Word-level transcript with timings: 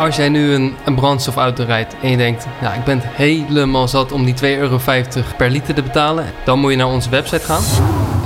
Als 0.00 0.16
jij 0.16 0.28
nu 0.28 0.52
een, 0.52 0.74
een 0.84 0.94
brandstofauto 0.94 1.64
rijdt 1.64 1.94
en 2.02 2.10
je 2.10 2.16
denkt, 2.16 2.46
nou, 2.60 2.74
ik 2.74 2.84
ben 2.84 3.00
helemaal 3.04 3.88
zat 3.88 4.12
om 4.12 4.24
die 4.24 4.34
2,50 4.34 4.40
euro 4.42 4.78
per 5.36 5.50
liter 5.50 5.74
te 5.74 5.82
betalen, 5.82 6.24
dan 6.44 6.58
moet 6.58 6.70
je 6.70 6.76
naar 6.76 6.86
onze 6.86 7.10
website 7.10 7.44
gaan. 7.44 7.62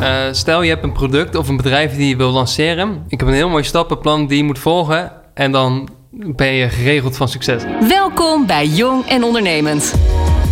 Uh, 0.03 0.09
stel 0.33 0.63
je 0.63 0.71
hebt 0.71 0.85
een 0.85 0.93
product 0.93 1.37
of 1.37 1.49
een 1.49 1.57
bedrijf 1.57 1.97
die 1.97 2.09
je 2.09 2.17
wil 2.17 2.31
lanceren. 2.31 3.05
Ik 3.09 3.21
heb 3.21 3.29
een 3.29 3.35
heel 3.35 3.49
mooi 3.49 3.65
stappenplan 3.65 4.27
die 4.27 4.37
je 4.37 4.45
moet 4.45 4.59
volgen 4.59 5.13
en 5.35 5.53
dan 5.53 5.89
ben 6.11 6.53
je 6.53 6.69
geregeld 6.69 7.17
van 7.17 7.29
succes. 7.29 7.63
Welkom 7.89 8.47
bij 8.47 8.67
Jong 8.67 9.07
en 9.07 9.25
Ondernemend. 9.25 9.95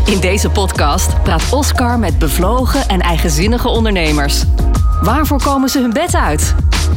In 0.06 0.20
deze 0.20 0.50
podcast 0.50 1.22
praat 1.22 1.52
Oscar 1.52 1.98
met 1.98 2.18
bevlogen 2.18 2.88
en 2.88 3.00
eigenzinnige 3.00 3.68
ondernemers. 3.68 4.44
Waarvoor 5.02 5.42
komen 5.42 5.68
ze 5.68 5.80
hun 5.80 5.92
bed 5.92 6.16
uit? 6.16 6.54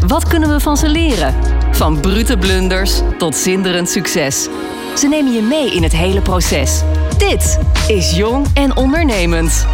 Wat 0.07 0.27
kunnen 0.27 0.49
we 0.49 0.59
van 0.59 0.77
ze 0.77 0.89
leren? 0.89 1.35
Van 1.71 1.99
brute 1.99 2.37
blunders 2.37 3.01
tot 3.17 3.35
zinderend 3.35 3.89
succes. 3.89 4.47
Ze 4.97 5.07
nemen 5.07 5.33
je 5.33 5.41
mee 5.41 5.73
in 5.73 5.83
het 5.83 5.91
hele 5.91 6.21
proces. 6.21 6.81
Dit 7.17 7.59
is 7.87 8.15
Jong 8.15 8.47
en 8.53 8.75
Ondernemend. 8.75 9.65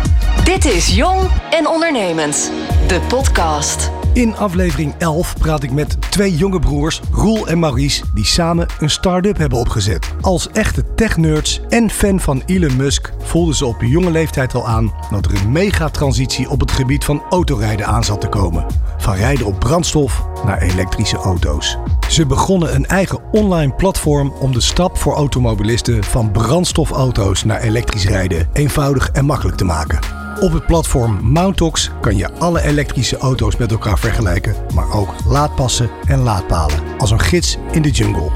Dit 0.44 0.66
is 0.66 0.96
Jong 0.96 1.30
en 1.50 1.68
Ondernemend, 1.68 2.52
de 2.88 3.00
podcast. 3.08 3.92
In 4.14 4.36
aflevering 4.36 4.94
11 4.98 5.38
praat 5.38 5.64
ik 5.64 5.72
met 5.72 5.98
twee 6.12 6.36
jonge 6.36 6.60
broers, 6.60 7.02
Roel 7.12 7.48
en 7.48 7.60
Maurice, 7.60 8.04
die 8.14 8.26
samen 8.26 8.68
een 8.80 8.90
start-up 8.90 9.38
hebben 9.38 9.60
opgezet. 9.60 10.14
Als 10.22 10.50
echte 10.50 10.94
tech-nerds 10.96 11.62
en 11.70 11.90
fan 11.90 12.20
van 12.20 12.44
Elon 12.46 12.76
Musk 12.76 13.14
voelden 13.20 13.56
ze 13.56 13.66
op 13.66 13.82
jonge 13.82 14.12
leeftijd 14.12 14.54
al 14.54 14.68
aan 14.68 14.94
dat 15.12 15.26
er 15.26 15.36
een 15.36 15.52
megatransitie 15.52 16.50
op 16.50 16.60
het 16.60 16.72
gebied 16.72 17.04
van 17.04 17.24
autorijden 17.30 17.86
aan 17.86 18.04
zat 18.04 18.22
te 18.22 18.28
komen. 18.28 18.66
Van 18.98 19.16
rijden 19.16 19.46
op 19.46 19.60
brandstof 19.60 20.26
naar 20.46 20.62
elektrische 20.62 21.18
auto's. 21.18 21.78
Ze 22.10 22.26
begonnen 22.26 22.76
een 22.76 22.86
eigen 22.86 23.20
online 23.32 23.74
platform 23.74 24.34
om 24.40 24.54
de 24.54 24.62
stap 24.62 24.98
voor 24.98 25.14
automobilisten 25.14 26.04
van 26.04 26.32
brandstofauto's 26.32 27.44
naar 27.44 27.62
elektrisch 27.62 28.08
rijden 28.08 28.50
eenvoudig 28.54 29.10
en 29.12 29.26
makkelijk 29.26 29.58
te 29.58 29.66
maken. 29.66 30.21
Op 30.40 30.54
het 30.54 30.66
platform 30.66 31.20
Mountox 31.22 31.92
kan 32.02 32.18
je 32.18 32.32
alle 32.32 32.62
elektrische 32.62 33.18
auto's 33.18 33.58
met 33.58 33.72
elkaar 33.72 34.00
vergelijken, 34.00 34.56
maar 34.74 34.94
ook 34.94 35.14
laadpassen 35.28 35.90
en 36.06 36.20
laadpalen. 36.20 36.80
Als 36.98 37.12
een 37.12 37.20
gids 37.20 37.58
in 37.72 37.82
de 37.82 37.92
jungle. 37.92 38.32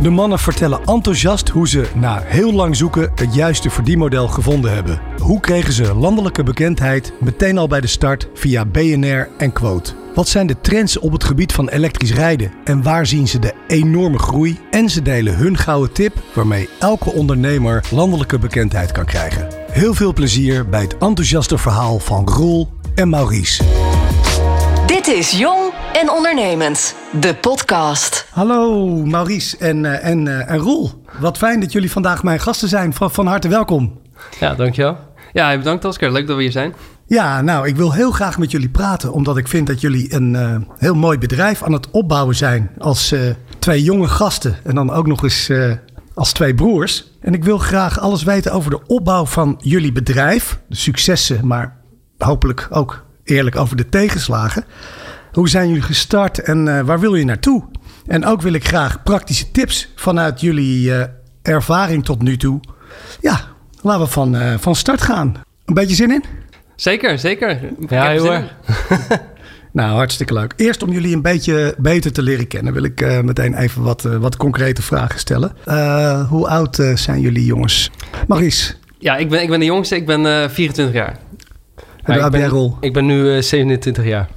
De 0.00 0.10
mannen 0.10 0.38
vertellen 0.38 0.80
enthousiast 0.84 1.48
hoe 1.48 1.68
ze 1.68 1.86
na 1.94 2.22
heel 2.24 2.52
lang 2.52 2.76
zoeken 2.76 3.12
het 3.14 3.34
juiste 3.34 3.70
verdienmodel 3.70 4.28
gevonden 4.28 4.74
hebben. 4.74 5.00
Hoe 5.18 5.40
kregen 5.40 5.72
ze 5.72 5.94
landelijke 5.94 6.42
bekendheid 6.42 7.12
meteen 7.20 7.58
al 7.58 7.68
bij 7.68 7.80
de 7.80 7.86
start 7.86 8.28
via 8.34 8.64
BNR 8.64 9.28
en 9.38 9.52
Quote? 9.52 9.92
Wat 10.14 10.28
zijn 10.28 10.46
de 10.46 10.60
trends 10.60 10.98
op 10.98 11.12
het 11.12 11.24
gebied 11.24 11.52
van 11.52 11.68
elektrisch 11.68 12.12
rijden 12.12 12.52
en 12.64 12.82
waar 12.82 13.06
zien 13.06 13.28
ze 13.28 13.38
de 13.38 13.54
enorme 13.66 14.18
groei? 14.18 14.58
En 14.70 14.90
ze 14.90 15.02
delen 15.02 15.36
hun 15.36 15.56
gouden 15.56 15.92
tip 15.92 16.22
waarmee 16.34 16.68
elke 16.78 17.12
ondernemer 17.12 17.84
landelijke 17.90 18.38
bekendheid 18.38 18.92
kan 18.92 19.04
krijgen. 19.04 19.55
Heel 19.76 19.94
veel 19.94 20.12
plezier 20.12 20.68
bij 20.68 20.80
het 20.80 20.92
enthousiaste 20.92 21.58
verhaal 21.58 21.98
van 21.98 22.28
Roel 22.28 22.68
en 22.94 23.08
Maurice. 23.08 23.64
Dit 24.86 25.06
is 25.06 25.38
Jong 25.38 25.72
en 25.92 26.10
Ondernemend, 26.10 26.94
de 27.20 27.34
podcast. 27.34 28.26
Hallo 28.30 28.86
Maurice 28.86 29.56
en, 29.56 30.02
en, 30.02 30.26
uh, 30.26 30.50
en 30.50 30.58
Roel. 30.58 30.90
Wat 31.20 31.36
fijn 31.38 31.60
dat 31.60 31.72
jullie 31.72 31.90
vandaag 31.90 32.22
mijn 32.22 32.40
gasten 32.40 32.68
zijn. 32.68 32.92
Van, 32.92 33.10
van 33.10 33.26
harte 33.26 33.48
welkom. 33.48 34.00
Ja, 34.40 34.54
dankjewel. 34.54 34.96
Ja, 35.32 35.56
bedankt 35.56 35.84
Oscar. 35.84 36.12
Leuk 36.12 36.26
dat 36.26 36.36
we 36.36 36.42
hier 36.42 36.52
zijn. 36.52 36.74
Ja, 37.06 37.42
nou, 37.42 37.68
ik 37.68 37.76
wil 37.76 37.92
heel 37.92 38.10
graag 38.10 38.38
met 38.38 38.50
jullie 38.50 38.68
praten, 38.68 39.12
omdat 39.12 39.36
ik 39.36 39.48
vind 39.48 39.66
dat 39.66 39.80
jullie 39.80 40.14
een 40.14 40.34
uh, 40.34 40.56
heel 40.78 40.94
mooi 40.94 41.18
bedrijf 41.18 41.62
aan 41.62 41.72
het 41.72 41.90
opbouwen 41.90 42.34
zijn 42.34 42.70
als 42.78 43.14
twee 43.58 43.82
jonge 43.82 44.08
gasten 44.08 44.56
en 44.64 44.74
dan 44.74 44.90
ook 44.92 45.06
nog 45.06 45.22
eens 45.22 45.50
als 46.14 46.32
twee 46.32 46.54
broers. 46.54 47.04
En 47.26 47.34
ik 47.34 47.44
wil 47.44 47.58
graag 47.58 48.00
alles 48.00 48.22
weten 48.22 48.52
over 48.52 48.70
de 48.70 48.86
opbouw 48.86 49.26
van 49.26 49.60
jullie 49.62 49.92
bedrijf, 49.92 50.60
de 50.68 50.76
successen, 50.76 51.46
maar 51.46 51.76
hopelijk 52.18 52.66
ook 52.70 53.04
eerlijk 53.24 53.56
over 53.56 53.76
de 53.76 53.88
tegenslagen. 53.88 54.64
Hoe 55.32 55.48
zijn 55.48 55.68
jullie 55.68 55.82
gestart 55.82 56.38
en 56.38 56.66
uh, 56.66 56.80
waar 56.80 57.00
wil 57.00 57.14
je 57.14 57.24
naartoe? 57.24 57.64
En 58.06 58.24
ook 58.24 58.42
wil 58.42 58.52
ik 58.52 58.68
graag 58.68 59.02
praktische 59.02 59.50
tips 59.50 59.92
vanuit 59.94 60.40
jullie 60.40 60.88
uh, 60.88 61.02
ervaring 61.42 62.04
tot 62.04 62.22
nu 62.22 62.36
toe. 62.36 62.60
Ja, 63.20 63.40
laten 63.82 64.04
we 64.04 64.10
van, 64.10 64.34
uh, 64.34 64.54
van 64.58 64.74
start 64.74 65.02
gaan. 65.02 65.34
Een 65.64 65.74
beetje 65.74 65.94
zin 65.94 66.10
in? 66.10 66.24
Zeker, 66.76 67.18
zeker. 67.18 67.60
Ja, 67.88 68.08
heel 68.08 68.32
erg. 68.32 68.54
Nou, 69.76 69.96
hartstikke 69.96 70.32
leuk. 70.32 70.52
Eerst 70.56 70.82
om 70.82 70.92
jullie 70.92 71.14
een 71.14 71.22
beetje 71.22 71.74
beter 71.78 72.12
te 72.12 72.22
leren 72.22 72.46
kennen, 72.46 72.72
wil 72.72 72.82
ik 72.82 73.00
uh, 73.00 73.20
meteen 73.20 73.54
even 73.54 73.82
wat, 73.82 74.04
uh, 74.04 74.16
wat 74.16 74.36
concrete 74.36 74.82
vragen 74.82 75.18
stellen. 75.18 75.52
Uh, 75.66 76.28
hoe 76.28 76.48
oud 76.48 76.82
zijn 76.94 77.20
jullie 77.20 77.44
jongens? 77.44 77.90
Maurice? 78.28 78.74
Ja, 78.98 79.16
ik 79.16 79.28
ben, 79.28 79.42
ik 79.42 79.48
ben 79.48 79.58
de 79.58 79.64
jongste. 79.64 79.96
Ik 79.96 80.06
ben 80.06 80.50
24 80.50 80.94
jaar. 80.94 81.18
En 82.02 82.24
ik, 82.24 82.30
ben, 82.30 82.48
rol? 82.48 82.76
ik 82.80 82.92
ben 82.92 83.06
nu 83.06 83.42
27 83.42 84.04
jaar. 84.04 84.28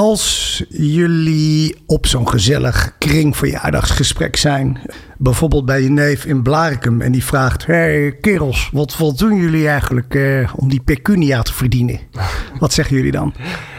Als 0.00 0.64
jullie 0.68 1.76
op 1.86 2.06
zo'n 2.06 2.28
gezellig 2.28 2.94
kringverjaardagsgesprek 2.98 4.36
zijn, 4.36 4.80
bijvoorbeeld 5.18 5.64
bij 5.64 5.82
je 5.82 5.90
neef 5.90 6.24
in 6.24 6.42
Blarikum, 6.42 7.00
en 7.00 7.12
die 7.12 7.24
vraagt: 7.24 7.66
Hé 7.66 7.74
hey, 7.74 8.16
kerels, 8.20 8.70
wat, 8.72 8.96
wat 8.96 9.18
doen 9.18 9.36
jullie 9.36 9.68
eigenlijk 9.68 10.14
uh, 10.14 10.52
om 10.56 10.68
die 10.68 10.80
pecunia 10.80 11.42
te 11.42 11.54
verdienen? 11.54 12.00
wat 12.58 12.72
zeggen 12.72 12.96
jullie 12.96 13.12
dan? 13.12 13.34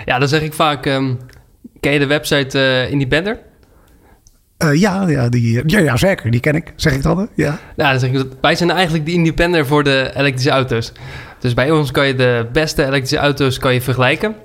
Ja, 0.05 0.19
dan 0.19 0.27
zeg 0.27 0.41
ik 0.41 0.53
vaak: 0.53 0.85
um, 0.85 1.17
Ken 1.79 1.91
je 1.91 1.99
de 1.99 2.05
website 2.05 2.57
uh, 2.57 2.91
Independer? 2.91 3.39
Uh, 4.63 4.73
ja, 4.73 5.07
ja, 5.07 5.29
die, 5.29 5.61
ja, 5.65 5.79
ja, 5.79 5.97
zeker. 5.97 6.31
Die 6.31 6.39
ken 6.39 6.55
ik. 6.55 6.73
Zeg 6.75 6.93
ik 6.93 7.03
dan? 7.03 7.29
Ja. 7.35 7.59
Nou, 7.75 7.91
dan 7.91 7.99
zeg 7.99 8.09
ik 8.09 8.15
dat 8.15 8.27
wij 8.41 8.55
zijn 8.55 8.71
eigenlijk 8.71 9.05
de 9.05 9.11
independer 9.11 9.65
voor 9.65 9.83
de 9.83 10.11
elektrische 10.15 10.51
auto's. 10.51 10.91
Dus 11.39 11.53
bij 11.53 11.71
ons 11.71 11.91
kan 11.91 12.07
je 12.07 12.15
de 12.15 12.47
beste 12.51 12.85
elektrische 12.85 13.17
auto's 13.17 13.57
kan 13.57 13.73
je 13.73 13.81
vergelijken. 13.81 14.35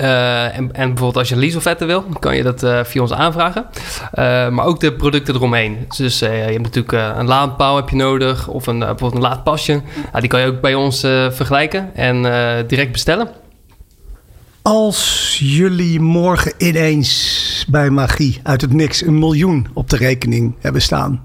Uh, 0.00 0.56
en, 0.56 0.72
en, 0.72 0.88
bijvoorbeeld 0.88 1.16
als 1.16 1.28
je 1.28 1.36
leaseofferten 1.36 1.86
wil, 1.86 2.02
kan 2.02 2.36
je 2.36 2.42
dat 2.42 2.62
uh, 2.62 2.84
via 2.84 3.00
ons 3.00 3.12
aanvragen. 3.12 3.66
Uh, 4.14 4.48
maar 4.48 4.64
ook 4.64 4.80
de 4.80 4.92
producten 4.92 5.34
eromheen. 5.34 5.86
Dus 5.96 6.18
je 6.18 6.26
hebt 6.26 6.62
natuurlijk 6.62 6.92
een 7.18 7.26
laadpaal 7.26 7.76
heb 7.76 7.88
je 7.88 7.96
nodig 7.96 8.48
of 8.48 8.66
een, 8.66 8.78
bijvoorbeeld 8.78 9.14
een 9.14 9.20
laadpasje. 9.20 9.72
Nou, 9.72 10.20
die 10.20 10.28
kan 10.28 10.40
je 10.40 10.46
ook 10.46 10.60
bij 10.60 10.74
ons 10.74 11.00
vergelijken 11.30 11.94
en 11.94 12.22
direct 12.66 12.92
bestellen. 12.92 13.28
Als 14.62 15.36
jullie 15.40 16.00
morgen 16.00 16.52
ineens 16.58 17.64
bij 17.68 17.90
magie 17.90 18.40
uit 18.42 18.60
het 18.60 18.72
niks 18.72 19.02
een 19.02 19.18
miljoen 19.18 19.66
op 19.72 19.90
de 19.90 19.96
rekening 19.96 20.54
hebben 20.60 20.82
staan, 20.82 21.22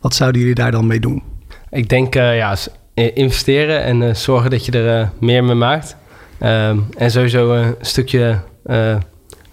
wat 0.00 0.14
zouden 0.14 0.40
jullie 0.40 0.56
daar 0.56 0.70
dan 0.70 0.86
mee 0.86 1.00
doen? 1.00 1.22
Ik 1.70 1.88
denk 1.88 2.14
ja, 2.14 2.56
investeren 2.94 3.82
en 3.82 4.16
zorgen 4.16 4.50
dat 4.50 4.64
je 4.64 4.72
er 4.72 5.10
meer 5.20 5.44
mee 5.44 5.54
maakt. 5.54 5.96
Uh, 6.44 6.68
en 6.96 7.10
sowieso 7.10 7.52
een 7.52 7.74
stukje 7.80 8.38
uh, 8.66 8.96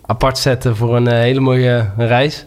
apart 0.05 0.37
zetten 0.37 0.75
voor 0.75 0.95
een 0.95 1.05
uh, 1.05 1.11
hele 1.11 1.39
mooie 1.39 1.89
reis. 1.97 2.45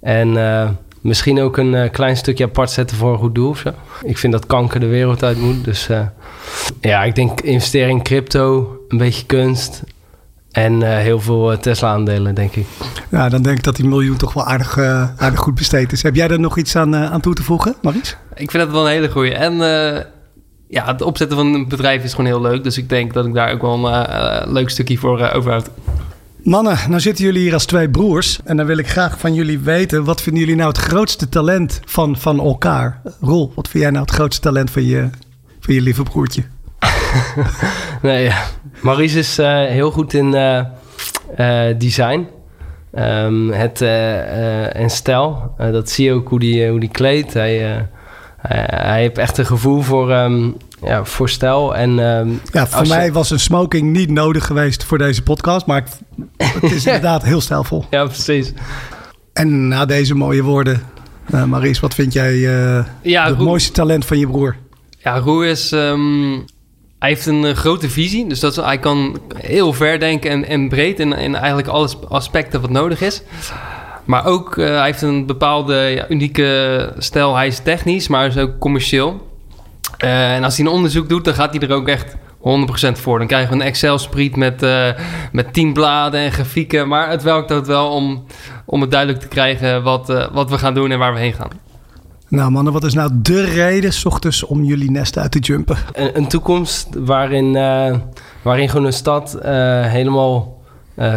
En 0.00 0.36
eh, 0.36 0.68
misschien 1.00 1.40
ook 1.40 1.56
een 1.56 1.90
klein 1.90 2.16
stukje 2.16 2.44
apart 2.44 2.70
zetten 2.70 2.96
voor 2.96 3.12
een 3.12 3.18
goed 3.18 3.34
doel 3.34 3.48
of 3.48 3.58
zo. 3.58 3.70
Ik 4.02 4.18
vind 4.18 4.32
dat 4.32 4.46
kanker 4.46 4.80
de 4.80 4.86
wereld 4.86 5.22
uit 5.22 5.38
moet. 5.38 5.64
Dus 5.64 5.88
ja, 6.80 7.04
ik 7.04 7.14
denk 7.14 7.40
investeren 7.40 7.90
in 7.90 8.02
crypto, 8.02 8.76
een 8.88 8.98
beetje 8.98 9.26
kunst. 9.26 9.82
En 10.50 10.82
heel 10.82 11.20
veel 11.20 11.58
Tesla-aandelen, 11.58 12.34
denk 12.34 12.54
ik. 12.54 12.66
Ja, 13.10 13.28
dan 13.28 13.42
denk 13.42 13.56
ik 13.56 13.64
dat 13.64 13.76
die 13.76 13.86
miljoen 13.86 14.16
toch 14.16 14.32
wel 14.32 14.44
aardig, 14.44 14.78
aardig 15.16 15.40
goed 15.40 15.54
besteed 15.54 15.92
is. 15.92 16.02
Heb 16.02 16.14
jij 16.14 16.28
er 16.28 16.40
nog 16.40 16.58
iets 16.58 16.76
aan, 16.76 16.96
aan 16.96 17.20
toe 17.20 17.34
te 17.34 17.42
voegen, 17.42 17.74
Maries? 17.82 18.16
Ik 18.34 18.50
vind 18.50 18.62
het 18.62 18.72
wel 18.72 18.84
een 18.86 18.92
hele 18.92 19.10
goeie. 19.10 19.34
En 19.34 19.60
ja, 20.68 20.86
het 20.86 21.02
opzetten 21.02 21.36
van 21.36 21.54
een 21.54 21.68
bedrijf 21.68 22.04
is 22.04 22.10
gewoon 22.10 22.26
heel 22.26 22.40
leuk. 22.40 22.64
Dus 22.64 22.78
ik 22.78 22.88
denk 22.88 23.12
dat 23.14 23.26
ik 23.26 23.34
daar 23.34 23.52
ook 23.52 23.62
wel 23.62 23.86
een 23.86 24.10
uh, 24.10 24.52
leuk 24.52 24.70
stukje 24.70 24.98
voor 24.98 25.20
uh, 25.20 25.34
overhoud. 25.34 25.70
Mannen, 26.42 26.78
nou 26.88 27.00
zitten 27.00 27.24
jullie 27.24 27.40
hier 27.40 27.52
als 27.52 27.64
twee 27.64 27.90
broers. 27.90 28.38
En 28.44 28.56
dan 28.56 28.66
wil 28.66 28.78
ik 28.78 28.88
graag 28.88 29.18
van 29.18 29.34
jullie 29.34 29.58
weten... 29.58 30.04
wat 30.04 30.20
vinden 30.20 30.42
jullie 30.42 30.56
nou 30.56 30.68
het 30.68 30.78
grootste 30.78 31.28
talent 31.28 31.80
van, 31.84 32.16
van 32.16 32.40
elkaar? 32.40 33.00
Roel, 33.20 33.52
wat 33.54 33.68
vind 33.68 33.82
jij 33.82 33.92
nou 33.92 34.04
het 34.04 34.14
grootste 34.14 34.42
talent 34.42 34.70
van 34.70 34.84
je, 34.84 35.08
van 35.60 35.74
je 35.74 35.80
lieve 35.80 36.02
broertje? 36.02 36.42
nee, 38.02 38.24
ja. 38.24 38.44
Maurice 38.80 39.18
is 39.18 39.38
uh, 39.38 39.64
heel 39.64 39.90
goed 39.90 40.14
in 40.14 40.30
design. 41.78 42.26
Um, 42.98 43.50
het, 43.50 43.82
en 44.72 44.90
stijl. 44.90 45.54
dat 45.56 45.90
zie 45.90 46.04
je 46.04 46.12
ook 46.12 46.28
hoe 46.28 46.38
die, 46.38 46.68
hoe 46.68 46.80
die 46.80 46.88
kleedt. 46.88 47.34
Hij 47.34 47.88
hij 48.48 49.00
heeft 49.00 49.18
echt 49.18 49.38
een 49.38 49.46
gevoel 49.46 49.80
voor, 49.82 50.12
um, 50.12 50.56
ja, 50.82 51.04
voor 51.04 51.28
stijl. 51.28 51.76
En, 51.76 51.98
um, 51.98 52.40
ja, 52.52 52.66
voor 52.66 52.86
mij 52.86 53.04
je... 53.04 53.12
was 53.12 53.30
een 53.30 53.40
smoking 53.40 53.92
niet 53.92 54.10
nodig 54.10 54.46
geweest 54.46 54.84
voor 54.84 54.98
deze 54.98 55.22
podcast. 55.22 55.66
Maar 55.66 55.84
het 56.36 56.72
is 56.72 56.86
inderdaad 56.86 57.22
heel 57.22 57.40
stijlvol. 57.40 57.84
Ja, 57.90 58.04
precies. 58.04 58.52
En 59.32 59.68
na 59.68 59.84
deze 59.84 60.14
mooie 60.14 60.42
woorden, 60.42 60.82
uh, 61.34 61.44
Maries, 61.44 61.80
wat 61.80 61.94
vind 61.94 62.12
jij 62.12 62.34
uh, 62.34 62.84
ja, 63.02 63.26
het 63.26 63.36
Roe... 63.36 63.44
mooiste 63.44 63.72
talent 63.72 64.04
van 64.04 64.18
je 64.18 64.26
broer? 64.26 64.56
Ja, 64.98 65.18
Roe 65.18 65.46
is... 65.46 65.72
Um, 65.72 66.44
hij 66.98 67.08
heeft 67.08 67.26
een 67.26 67.44
uh, 67.44 67.52
grote 67.52 67.90
visie. 67.90 68.28
Dus 68.28 68.40
dat, 68.40 68.56
hij 68.56 68.78
kan 68.78 69.20
heel 69.34 69.72
ver 69.72 69.98
denken 69.98 70.30
en, 70.30 70.46
en 70.46 70.68
breed 70.68 71.00
in, 71.00 71.12
in 71.12 71.34
eigenlijk 71.34 71.68
alle 71.68 71.88
aspecten 72.08 72.60
wat 72.60 72.70
nodig 72.70 73.00
is. 73.00 73.22
Maar 74.06 74.24
ook, 74.24 74.56
hij 74.56 74.84
heeft 74.84 75.02
een 75.02 75.26
bepaalde 75.26 75.74
ja, 75.74 76.08
unieke 76.08 76.92
stijl. 76.98 77.36
Hij 77.36 77.46
is 77.46 77.58
technisch, 77.58 78.08
maar 78.08 78.20
hij 78.20 78.28
is 78.28 78.36
ook 78.36 78.58
commercieel. 78.58 79.30
en 79.98 80.44
als 80.44 80.56
hij 80.56 80.66
een 80.66 80.72
onderzoek 80.72 81.08
doet, 81.08 81.24
dan 81.24 81.34
gaat 81.34 81.54
hij 81.54 81.68
er 81.68 81.74
ook 81.74 81.88
echt 81.88 82.16
100% 82.46 82.92
voor. 82.92 83.18
Dan 83.18 83.26
krijgen 83.26 83.48
we 83.48 83.54
een 83.54 83.66
Excel-spreet 83.66 84.36
met, 84.36 84.62
uh, 84.62 84.88
met 85.32 85.52
10 85.52 85.72
bladen 85.72 86.20
en 86.20 86.32
grafieken. 86.32 86.88
Maar 86.88 87.10
het 87.10 87.22
werkt 87.22 87.52
ook 87.52 87.64
wel 87.64 87.90
om, 87.90 88.24
om 88.64 88.80
het 88.80 88.90
duidelijk 88.90 89.20
te 89.20 89.28
krijgen 89.28 89.82
wat, 89.82 90.10
uh, 90.10 90.26
wat 90.32 90.50
we 90.50 90.58
gaan 90.58 90.74
doen 90.74 90.90
en 90.90 90.98
waar 90.98 91.12
we 91.12 91.18
heen 91.18 91.32
gaan. 91.32 91.50
Nou 92.28 92.50
mannen, 92.50 92.72
wat 92.72 92.84
is 92.84 92.94
nou 92.94 93.10
de 93.14 93.44
reden 93.44 93.92
s 93.92 94.04
ochtends 94.04 94.44
om 94.44 94.64
jullie 94.64 94.90
nest 94.90 95.18
uit 95.18 95.32
te 95.32 95.38
jumpen? 95.38 95.76
Een, 95.92 96.16
een 96.16 96.28
toekomst 96.28 96.88
waarin, 96.98 97.54
uh, 97.54 97.96
waarin 98.42 98.68
gewoon 98.68 98.86
een 98.86 98.92
stad 98.92 99.38
helemaal 99.82 100.55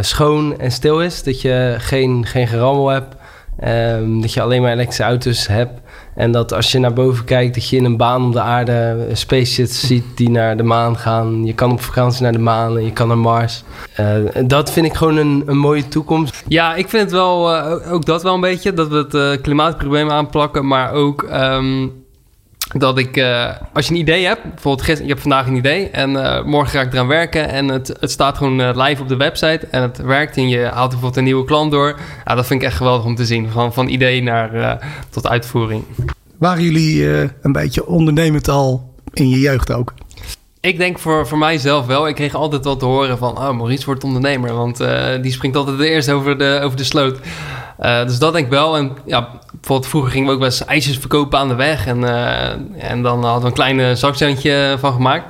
schoon 0.02 0.60
en 0.60 0.72
stil 0.72 1.02
is. 1.02 1.24
Dat 1.24 1.42
je 1.42 1.76
geen, 1.78 2.26
geen 2.26 2.48
gerammel 2.48 2.88
hebt. 2.88 3.16
Um, 3.64 4.22
dat 4.22 4.34
je 4.34 4.42
alleen 4.42 4.62
maar 4.62 4.72
elektrische 4.72 5.04
auto's 5.04 5.48
hebt. 5.48 5.82
En 6.16 6.32
dat 6.32 6.54
als 6.54 6.72
je 6.72 6.80
naar 6.80 6.94
boven 6.94 7.26
kijkt, 7.26 7.54
dat 7.54 7.70
je 7.70 7.78
in 7.78 7.86
een 7.86 7.98
baan 7.98 8.24
om 8.24 8.32
de 8.32 8.42
aarde 8.42 9.08
spaceships 9.14 9.88
ziet 9.88 10.04
die 10.16 10.30
naar 10.30 10.58
de 10.58 10.64
maan 10.64 10.98
gaan. 10.98 11.46
Je 11.46 11.54
kan 11.54 11.72
op 11.72 11.82
vakantie 11.82 12.24
naar 12.24 12.32
de 12.32 12.40
maan 12.40 12.78
en 12.78 12.86
je 12.86 12.94
kan 12.94 13.08
naar 13.08 13.18
Mars. 13.18 13.64
Uh, 14.00 14.08
dat 14.46 14.72
vind 14.72 14.86
ik 14.86 14.94
gewoon 14.94 15.18
een, 15.18 15.44
een, 15.46 15.58
mooie 15.58 15.88
toekomst. 15.88 16.44
Ja, 16.48 16.76
ik 16.76 16.90
vind 16.90 17.04
het 17.04 17.12
wel, 17.12 17.56
uh, 17.56 17.94
ook 17.94 18.06
dat 18.06 18.24
wel 18.24 18.34
een 18.34 18.42
beetje, 18.42 18.74
dat 18.74 18.88
we 18.88 19.18
het 19.18 19.42
klimaatprobleem 19.42 20.10
aanplakken, 20.10 20.68
maar 20.68 20.92
ook 20.92 21.30
um, 21.34 21.94
dat 22.78 22.98
ik, 22.98 23.18
uh, 23.18 23.52
als 23.74 23.88
je 23.88 23.94
een 23.94 24.00
idee 24.00 24.26
hebt, 24.26 24.44
bijvoorbeeld 24.44 24.82
gisteren, 24.82 25.04
je 25.04 25.10
hebt 25.10 25.22
vandaag 25.22 25.48
een 25.48 25.56
idee 25.56 25.90
en 25.90 26.12
uh, 26.12 26.44
morgen 26.44 26.70
ga 26.70 26.82
ik 26.82 26.94
eraan 26.94 27.08
werken 27.08 27.50
en 27.50 27.68
het, 27.68 27.96
het 28.00 28.12
staat 28.12 28.38
gewoon 28.38 28.60
uh, 28.60 28.70
live 28.74 29.02
op 29.02 29.08
de 29.08 29.18
website 29.18 29.68
en 29.72 29.82
het 29.82 29.98
werkt 29.98 30.38
en 30.38 30.50
je 30.50 30.60
haalt 30.64 30.90
bijvoorbeeld 30.90 31.18
een 31.18 31.24
nieuwe 31.24 31.46
klant 31.46 31.72
door. 31.72 32.00
Ja, 32.26 32.36
dat 32.36 32.48
vind 32.48 32.62
ik 32.62 32.68
echt 32.68 32.78
geweldig 32.78 33.06
om 33.06 33.16
te 33.16 33.26
zien, 33.26 33.50
van, 33.50 33.74
van 33.74 33.88
idee 33.88 34.24
naar 34.24 34.80
tot 35.10 35.28
uitvoering. 35.28 35.84
Waren 36.38 36.64
jullie 36.64 37.08
een 37.42 37.52
beetje 37.52 37.86
ondernemend 37.86 38.48
al 38.48 38.94
in 39.14 39.30
je 39.30 39.40
jeugd 39.40 39.72
ook? 39.72 39.94
Ik 40.62 40.78
denk 40.78 41.00
voor, 41.00 41.28
voor 41.28 41.38
mijzelf 41.38 41.86
wel. 41.86 42.08
Ik 42.08 42.16
kreeg 42.16 42.36
altijd 42.36 42.64
wel 42.64 42.78
te 42.78 42.86
horen 42.86 43.18
van... 43.18 43.38
oh, 43.38 43.52
Maurice 43.52 43.86
wordt 43.86 44.04
ondernemer. 44.04 44.54
Want 44.54 44.78
die 45.22 45.32
springt 45.32 45.58
altijd 45.58 45.78
de 45.78 45.90
eerst 45.90 46.10
over 46.10 46.38
de, 46.38 46.60
over 46.64 46.78
de 46.78 46.84
sloot. 46.84 47.20
Uh, 47.82 48.06
dus 48.06 48.20
dat 48.20 48.34
denk 48.34 48.46
ik 48.46 48.52
wel. 48.52 48.78
En 48.78 48.98
ja, 49.06 49.30
bijvoorbeeld 49.52 49.90
vroeger 49.90 50.12
gingen 50.12 50.28
we 50.28 50.34
ook 50.34 50.40
wel 50.40 50.50
eens 50.50 50.66
ijsjes 50.66 50.98
verkopen 50.98 51.40
aan 51.40 51.48
de 51.48 51.56
weg. 51.56 51.88
En, 51.88 52.02
uh, 52.02 52.50
en 52.90 53.02
dan 53.02 53.24
hadden 53.24 53.42
we 53.42 53.48
een 53.48 53.54
klein 53.54 53.98
zakcentje 53.98 54.76
van 54.80 54.94
gemaakt. 54.94 55.26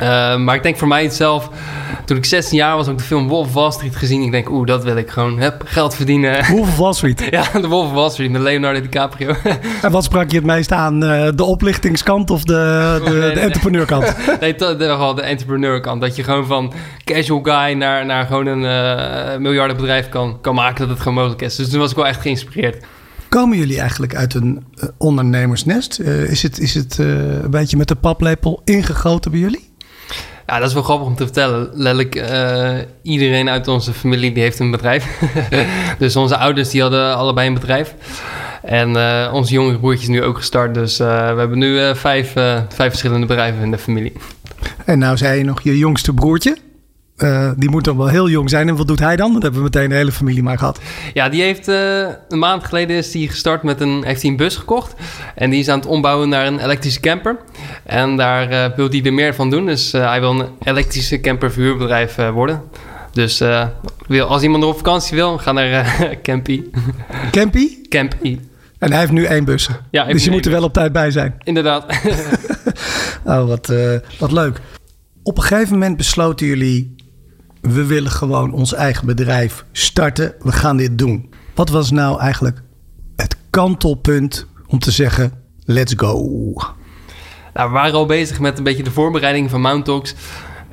Uh, 0.00 0.36
maar 0.36 0.54
ik 0.54 0.62
denk 0.62 0.76
voor 0.76 0.88
mij 0.88 1.10
zelf, 1.10 1.50
toen 2.04 2.16
ik 2.16 2.24
16 2.24 2.58
jaar 2.58 2.76
was, 2.76 2.86
heb 2.86 2.94
ik 2.94 3.00
de 3.00 3.06
film 3.06 3.28
Wolf 3.28 3.46
of 3.46 3.52
Wall 3.52 3.70
Street 3.70 3.96
gezien. 3.96 4.22
Ik 4.22 4.30
denk, 4.30 4.50
oeh, 4.50 4.66
dat 4.66 4.84
wil 4.84 4.96
ik 4.96 5.10
gewoon. 5.10 5.38
Heb 5.38 5.62
geld 5.64 5.94
verdienen. 5.94 6.46
Wolf 6.54 6.68
of 6.68 6.76
Wall 6.76 6.92
Street? 6.92 7.26
ja, 7.30 7.60
de 7.60 7.68
Wolf 7.68 7.86
of 7.86 7.92
Wall 7.92 8.10
Street 8.10 8.30
met 8.30 8.40
Leonardo 8.40 8.80
DiCaprio. 8.80 9.34
en 9.82 9.90
wat 9.90 10.04
sprak 10.04 10.30
je 10.30 10.36
het 10.36 10.46
meest 10.46 10.72
aan? 10.72 11.04
Uh, 11.04 11.28
de 11.34 11.44
oplichtingskant 11.44 12.30
of 12.30 12.44
de, 12.44 13.00
de, 13.04 13.10
nee, 13.10 13.34
de 13.34 13.40
entrepreneurkant? 13.40 14.16
nee, 14.40 14.54
toch 14.54 14.76
wel 14.78 15.14
de 15.14 15.22
entrepreneurkant. 15.22 16.00
Dat 16.00 16.16
je 16.16 16.24
gewoon 16.24 16.46
van 16.46 16.72
casual 17.04 17.40
guy 17.42 17.72
naar, 17.72 18.06
naar 18.06 18.26
gewoon 18.26 18.46
een 18.46 18.62
uh, 18.62 19.38
miljardenbedrijf 19.38 20.08
kan, 20.08 20.38
kan 20.40 20.54
maken 20.54 20.80
dat 20.80 20.88
het 20.88 20.98
gewoon 20.98 21.14
mogelijk 21.14 21.42
is. 21.42 21.56
Dus 21.56 21.68
toen 21.68 21.80
was 21.80 21.90
ik 21.90 21.96
wel 21.96 22.06
echt 22.06 22.20
geïnspireerd. 22.20 22.84
Komen 23.30 23.58
jullie 23.58 23.80
eigenlijk 23.80 24.14
uit 24.14 24.34
een 24.34 24.64
uh, 24.74 24.88
ondernemersnest? 24.98 25.98
Uh, 25.98 26.30
is 26.30 26.42
het, 26.42 26.58
is 26.58 26.74
het 26.74 26.98
uh, 26.98 27.42
een 27.42 27.50
beetje 27.50 27.76
met 27.76 27.88
de 27.88 27.94
paplepel 27.94 28.60
ingegoten 28.64 29.30
bij 29.30 29.40
jullie? 29.40 29.69
Ja, 30.50 30.58
dat 30.58 30.68
is 30.68 30.74
wel 30.74 30.82
grappig 30.82 31.06
om 31.06 31.14
te 31.14 31.24
vertellen. 31.24 31.70
Letterlijk, 31.72 32.14
uh, 32.14 32.78
iedereen 33.02 33.48
uit 33.48 33.68
onze 33.68 33.92
familie 33.92 34.32
die 34.32 34.42
heeft 34.42 34.58
een 34.58 34.70
bedrijf. 34.70 35.20
dus 35.98 36.16
onze 36.16 36.36
ouders 36.36 36.70
die 36.70 36.80
hadden 36.80 37.16
allebei 37.16 37.48
een 37.48 37.54
bedrijf. 37.54 37.94
En 38.62 38.90
uh, 38.90 39.30
onze 39.32 39.52
jongere 39.52 39.78
broertje 39.78 40.02
is 40.02 40.08
nu 40.08 40.22
ook 40.22 40.36
gestart. 40.36 40.74
Dus 40.74 41.00
uh, 41.00 41.06
we 41.06 41.38
hebben 41.38 41.58
nu 41.58 41.96
vijf, 41.96 42.32
vijf 42.68 42.90
verschillende 42.90 43.26
bedrijven 43.26 43.62
in 43.62 43.70
de 43.70 43.78
familie. 43.78 44.12
En 44.84 44.98
nou 44.98 45.16
zei 45.16 45.38
je 45.38 45.44
nog 45.44 45.60
je 45.62 45.78
jongste 45.78 46.12
broertje. 46.12 46.56
Uh, 47.22 47.50
die 47.56 47.70
moet 47.70 47.84
dan 47.84 47.96
wel 47.96 48.06
heel 48.06 48.28
jong 48.28 48.50
zijn. 48.50 48.68
En 48.68 48.76
wat 48.76 48.86
doet 48.86 48.98
hij 48.98 49.16
dan? 49.16 49.32
Dat 49.32 49.42
hebben 49.42 49.60
we 49.60 49.66
meteen 49.72 49.88
de 49.88 49.94
hele 49.94 50.12
familie 50.12 50.42
maar 50.42 50.58
gehad. 50.58 50.80
Ja, 51.12 51.28
die 51.28 51.42
heeft 51.42 51.68
uh, 51.68 52.08
een 52.28 52.38
maand 52.38 52.64
geleden 52.64 52.96
is 52.96 53.10
die 53.10 53.28
gestart 53.28 53.62
met 53.62 53.80
een, 53.80 54.04
heeft 54.04 54.22
hij 54.22 54.30
een 54.30 54.36
bus 54.36 54.56
gekocht. 54.56 54.94
En 55.34 55.50
die 55.50 55.60
is 55.60 55.68
aan 55.68 55.78
het 55.78 55.88
ombouwen 55.88 56.28
naar 56.28 56.46
een 56.46 56.58
elektrische 56.60 57.00
camper. 57.00 57.36
En 57.84 58.16
daar 58.16 58.52
uh, 58.52 58.76
wil 58.76 58.88
hij 58.88 59.04
er 59.04 59.12
meer 59.12 59.34
van 59.34 59.50
doen. 59.50 59.66
Dus 59.66 59.92
hij 59.92 60.20
wil 60.20 60.30
een 60.30 60.46
elektrische 60.62 61.20
camper 61.20 61.52
verhuurbedrijf 61.52 62.16
worden. 62.32 62.62
Dus 63.12 63.42
wil, 64.06 64.26
als 64.26 64.42
iemand 64.42 64.62
nog 64.62 64.72
op 64.72 64.78
vakantie 64.78 65.16
wil, 65.16 65.38
ga 65.38 65.52
naar 65.52 66.18
Campy. 66.22 66.62
Campy? 67.30 67.68
Campy. 67.88 68.38
En 68.78 68.90
hij 68.90 69.00
heeft 69.00 69.12
nu 69.12 69.24
één 69.24 69.44
bus. 69.44 69.68
Ja, 69.90 70.04
dus 70.04 70.24
je 70.24 70.30
moet 70.30 70.44
er 70.44 70.52
wel 70.52 70.62
op 70.62 70.72
tijd 70.72 70.92
bij 70.92 71.10
zijn. 71.10 71.34
Inderdaad. 71.44 71.84
oh, 73.24 73.46
wat, 73.46 73.72
wat 74.18 74.32
leuk. 74.32 74.60
Op 75.22 75.36
een 75.36 75.42
gegeven 75.42 75.72
moment 75.72 75.96
besloten 75.96 76.46
jullie 76.46 76.98
we 77.60 77.86
willen 77.86 78.10
gewoon 78.10 78.52
ons 78.52 78.74
eigen 78.74 79.06
bedrijf 79.06 79.64
starten. 79.72 80.34
We 80.38 80.52
gaan 80.52 80.76
dit 80.76 80.98
doen. 80.98 81.30
Wat 81.54 81.68
was 81.68 81.90
nou 81.90 82.20
eigenlijk 82.20 82.62
het 83.16 83.36
kantelpunt 83.50 84.46
om 84.66 84.78
te 84.78 84.90
zeggen: 84.90 85.32
let's 85.64 85.94
go? 85.96 86.12
Nou, 87.54 87.68
we 87.68 87.74
waren 87.74 87.94
al 87.94 88.06
bezig 88.06 88.40
met 88.40 88.58
een 88.58 88.64
beetje 88.64 88.82
de 88.82 88.90
voorbereiding 88.90 89.50
van 89.50 89.60
Mount. 89.60 90.14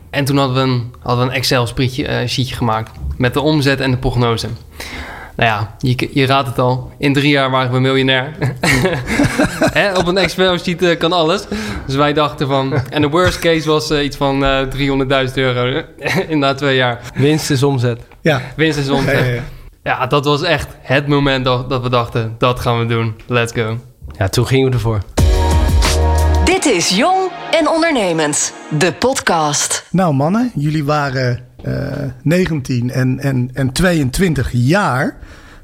En 0.09 0.25
toen 0.25 0.37
hadden 0.37 0.55
we 0.55 0.61
een, 1.03 1.19
een 1.19 1.31
Excel-sheetje 1.31 2.49
uh, 2.49 2.57
gemaakt 2.57 2.91
met 3.17 3.33
de 3.33 3.41
omzet 3.41 3.79
en 3.79 3.91
de 3.91 3.97
prognose. 3.97 4.47
Nou 5.37 5.49
ja, 5.49 5.75
je, 5.77 6.09
je 6.13 6.25
raadt 6.25 6.47
het 6.47 6.59
al. 6.59 6.91
In 6.97 7.13
drie 7.13 7.29
jaar 7.29 7.49
waren 7.49 7.71
we 7.71 7.79
miljonair. 7.79 8.31
Hè, 9.79 9.93
op 9.97 10.07
een 10.07 10.17
Excel-sheet 10.17 10.81
uh, 10.81 10.97
kan 10.97 11.13
alles. 11.13 11.45
Dus 11.85 11.95
wij 11.95 12.13
dachten 12.13 12.47
van... 12.47 12.73
En 12.89 13.01
de 13.01 13.09
worst 13.09 13.39
case 13.39 13.67
was 13.67 13.91
uh, 13.91 14.03
iets 14.03 14.17
van 14.17 14.43
uh, 14.43 14.61
300.000 15.27 15.33
euro 15.33 15.83
in 16.27 16.39
na 16.39 16.53
twee 16.53 16.75
jaar. 16.75 16.99
Winst 17.13 17.49
is 17.49 17.63
omzet. 17.63 18.01
Ja. 18.21 18.41
Winst 18.55 18.79
is 18.79 18.89
omzet. 18.89 19.19
Ja, 19.19 19.25
ja, 19.25 19.33
ja. 19.33 19.43
ja, 19.83 20.07
dat 20.07 20.25
was 20.25 20.41
echt 20.41 20.67
het 20.81 21.07
moment 21.07 21.45
dat, 21.45 21.69
dat 21.69 21.81
we 21.81 21.89
dachten... 21.89 22.35
Dat 22.37 22.59
gaan 22.59 22.79
we 22.79 22.85
doen. 22.85 23.15
Let's 23.27 23.53
go. 23.53 23.77
Ja, 24.17 24.27
toen 24.27 24.47
gingen 24.47 24.67
we 24.69 24.73
ervoor. 24.73 25.01
Dit 26.43 26.65
is 26.65 26.89
Jong 26.89 27.31
en 27.51 27.69
Ondernemend. 27.69 28.53
De 28.77 28.93
podcast. 28.93 29.87
Nou 29.91 30.13
mannen, 30.13 30.51
jullie 30.55 30.85
waren... 30.85 31.46
Uh, 31.65 32.03
19 32.23 32.89
en, 32.89 33.19
en, 33.19 33.49
en 33.53 33.71
22 33.71 34.49
jaar. 34.51 35.17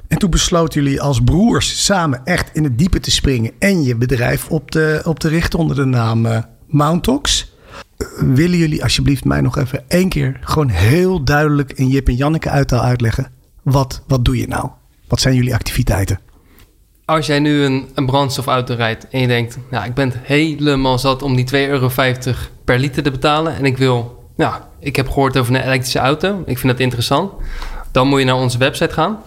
En 0.08 0.18
toen 0.18 0.30
besloten 0.30 0.82
jullie 0.82 1.02
als 1.02 1.20
broers 1.20 1.84
samen 1.84 2.20
echt 2.24 2.50
in 2.52 2.64
het 2.64 2.78
diepe 2.78 3.00
te 3.00 3.10
springen 3.10 3.52
en 3.58 3.84
je 3.84 3.96
bedrijf 3.96 4.48
op 4.48 4.70
te, 4.70 5.02
op 5.04 5.18
te 5.18 5.28
richten 5.28 5.58
onder 5.58 5.76
de 5.76 5.84
naam 5.84 6.26
uh, 6.26 6.38
Mountox. 6.66 7.52
Uh, 7.98 8.08
willen 8.34 8.58
jullie 8.58 8.82
alsjeblieft 8.82 9.24
mij 9.24 9.40
nog 9.40 9.58
even 9.58 9.84
één 9.88 10.08
keer 10.08 10.38
gewoon 10.40 10.68
heel 10.68 11.24
duidelijk 11.24 11.72
in 11.72 11.88
Jip 11.88 12.08
en 12.08 12.14
Janneke 12.14 12.50
uittaal 12.50 12.82
uitleggen? 12.82 13.26
Wat, 13.62 14.02
wat 14.06 14.24
doe 14.24 14.36
je 14.36 14.48
nou? 14.48 14.68
Wat 15.08 15.20
zijn 15.20 15.34
jullie 15.34 15.54
activiteiten? 15.54 16.18
Als 17.04 17.26
jij 17.26 17.38
nu 17.38 17.62
een, 17.62 17.88
een 17.94 18.06
brandstofauto 18.06 18.74
rijdt 18.74 19.08
en 19.08 19.20
je 19.20 19.26
denkt, 19.26 19.58
nou, 19.70 19.84
ik 19.84 19.94
ben 19.94 20.12
helemaal 20.22 20.98
zat 20.98 21.22
om 21.22 21.36
die 21.36 21.46
2,50 21.46 21.50
euro 21.52 21.90
per 22.64 22.78
liter 22.78 23.02
te 23.02 23.10
betalen 23.10 23.56
en 23.56 23.64
ik 23.64 23.78
wil, 23.78 24.24
ja, 24.36 24.68
ik 24.84 24.96
heb 24.96 25.08
gehoord 25.08 25.36
over 25.36 25.54
een 25.54 25.62
elektrische 25.62 25.98
auto, 25.98 26.42
ik 26.46 26.58
vind 26.58 26.72
dat 26.72 26.80
interessant, 26.80 27.32
dan 27.92 28.08
moet 28.08 28.18
je 28.18 28.24
naar 28.24 28.34
onze 28.34 28.58
website 28.58 28.94
gaan. 28.94 29.18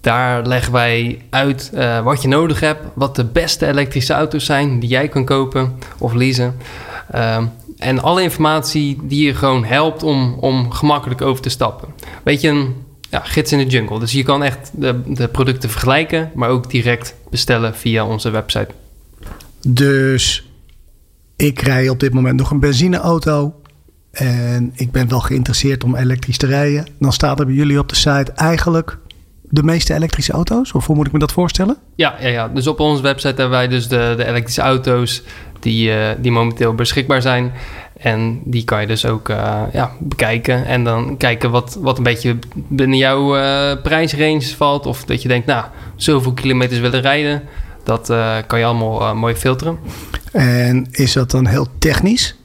Daar 0.00 0.46
leggen 0.46 0.72
wij 0.72 1.22
uit 1.30 1.70
uh, 1.74 2.02
wat 2.02 2.22
je 2.22 2.28
nodig 2.28 2.60
hebt, 2.60 2.82
wat 2.94 3.16
de 3.16 3.24
beste 3.24 3.66
elektrische 3.66 4.12
auto's 4.12 4.44
zijn 4.44 4.80
die 4.80 4.88
jij 4.88 5.08
kan 5.08 5.24
kopen 5.24 5.78
of 5.98 6.12
leasen. 6.12 6.56
Uh, 7.14 7.42
en 7.78 8.02
alle 8.02 8.22
informatie 8.22 8.98
die 9.02 9.26
je 9.26 9.34
gewoon 9.34 9.64
helpt 9.64 10.02
om, 10.02 10.36
om 10.40 10.70
gemakkelijk 10.70 11.22
over 11.22 11.42
te 11.42 11.48
stappen. 11.48 11.88
Weet 12.22 12.40
je, 12.40 12.48
een 12.48 12.74
ja, 13.10 13.20
gids 13.20 13.52
in 13.52 13.58
de 13.58 13.66
jungle. 13.66 13.98
Dus 13.98 14.12
je 14.12 14.22
kan 14.22 14.42
echt 14.42 14.70
de 15.06 15.28
producten 15.32 15.70
vergelijken, 15.70 16.30
maar 16.34 16.48
ook 16.48 16.70
direct 16.70 17.14
bestellen 17.30 17.74
via 17.74 18.06
onze 18.06 18.30
website. 18.30 18.68
Dus 19.66 20.48
ik 21.36 21.60
rij 21.60 21.88
op 21.88 22.00
dit 22.00 22.14
moment 22.14 22.36
nog 22.36 22.50
een 22.50 22.60
benzineauto. 22.60 23.54
En 24.18 24.72
ik 24.74 24.90
ben 24.90 25.08
wel 25.08 25.20
geïnteresseerd 25.20 25.84
om 25.84 25.96
elektrisch 25.96 26.36
te 26.36 26.46
rijden. 26.46 26.86
Dan 26.98 27.12
staat 27.12 27.40
er 27.40 27.46
bij 27.46 27.54
jullie 27.54 27.78
op 27.78 27.88
de 27.88 27.94
site 27.94 28.32
eigenlijk 28.34 28.98
de 29.42 29.62
meeste 29.62 29.94
elektrische 29.94 30.32
auto's? 30.32 30.72
Of 30.72 30.86
hoe 30.86 30.96
moet 30.96 31.06
ik 31.06 31.12
me 31.12 31.18
dat 31.18 31.32
voorstellen? 31.32 31.76
Ja, 31.94 32.14
ja, 32.20 32.28
ja. 32.28 32.48
dus 32.48 32.66
op 32.66 32.80
onze 32.80 33.02
website 33.02 33.40
hebben 33.40 33.50
wij 33.50 33.68
dus 33.68 33.88
de, 33.88 34.14
de 34.16 34.24
elektrische 34.24 34.60
auto's 34.60 35.22
die, 35.60 35.90
uh, 35.90 36.06
die 36.18 36.32
momenteel 36.32 36.74
beschikbaar 36.74 37.22
zijn. 37.22 37.52
En 37.96 38.40
die 38.44 38.64
kan 38.64 38.80
je 38.80 38.86
dus 38.86 39.06
ook 39.06 39.28
uh, 39.28 39.62
ja, 39.72 39.92
bekijken. 39.98 40.66
En 40.66 40.84
dan 40.84 41.16
kijken 41.16 41.50
wat, 41.50 41.78
wat 41.80 41.98
een 41.98 42.04
beetje 42.04 42.36
binnen 42.52 42.98
jouw 42.98 43.36
uh, 43.36 43.82
prijsrange 43.82 44.54
valt. 44.56 44.86
Of 44.86 45.04
dat 45.04 45.22
je 45.22 45.28
denkt, 45.28 45.46
nou, 45.46 45.64
zoveel 45.96 46.32
kilometers 46.32 46.80
willen 46.80 47.00
rijden. 47.00 47.42
Dat 47.84 48.12
kan 48.46 48.58
je 48.58 48.64
allemaal 48.64 49.14
mooi 49.14 49.34
filteren. 49.34 49.78
En 50.32 50.86
is 50.90 51.12
dat 51.12 51.30
dan 51.30 51.46
heel 51.46 51.66
technisch? 51.78 52.37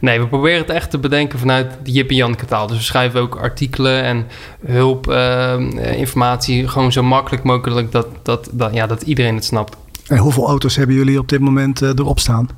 Nee, 0.00 0.20
we 0.20 0.26
proberen 0.26 0.58
het 0.58 0.70
echt 0.70 0.90
te 0.90 0.98
bedenken 0.98 1.38
vanuit 1.38 1.72
de 1.82 1.90
Jip 1.92 2.10
en 2.10 2.16
Jan 2.16 2.34
kataal. 2.34 2.66
Dus 2.66 2.76
we 2.76 2.82
schrijven 2.82 3.20
ook 3.20 3.36
artikelen 3.36 4.02
en 4.02 4.26
hulp, 4.66 5.10
uh, 5.10 5.56
informatie 5.96 6.68
gewoon 6.68 6.92
zo 6.92 7.02
makkelijk 7.02 7.42
mogelijk 7.42 7.92
dat, 7.92 8.06
dat, 8.22 8.48
dat, 8.52 8.74
ja, 8.74 8.86
dat 8.86 9.02
iedereen 9.02 9.34
het 9.34 9.44
snapt. 9.44 9.76
En 10.06 10.18
hoeveel 10.18 10.46
auto's 10.46 10.76
hebben 10.76 10.96
jullie 10.96 11.18
op 11.18 11.28
dit 11.28 11.40
moment 11.40 11.82
uh, 11.82 11.88
erop 11.88 12.20
staan? 12.20 12.48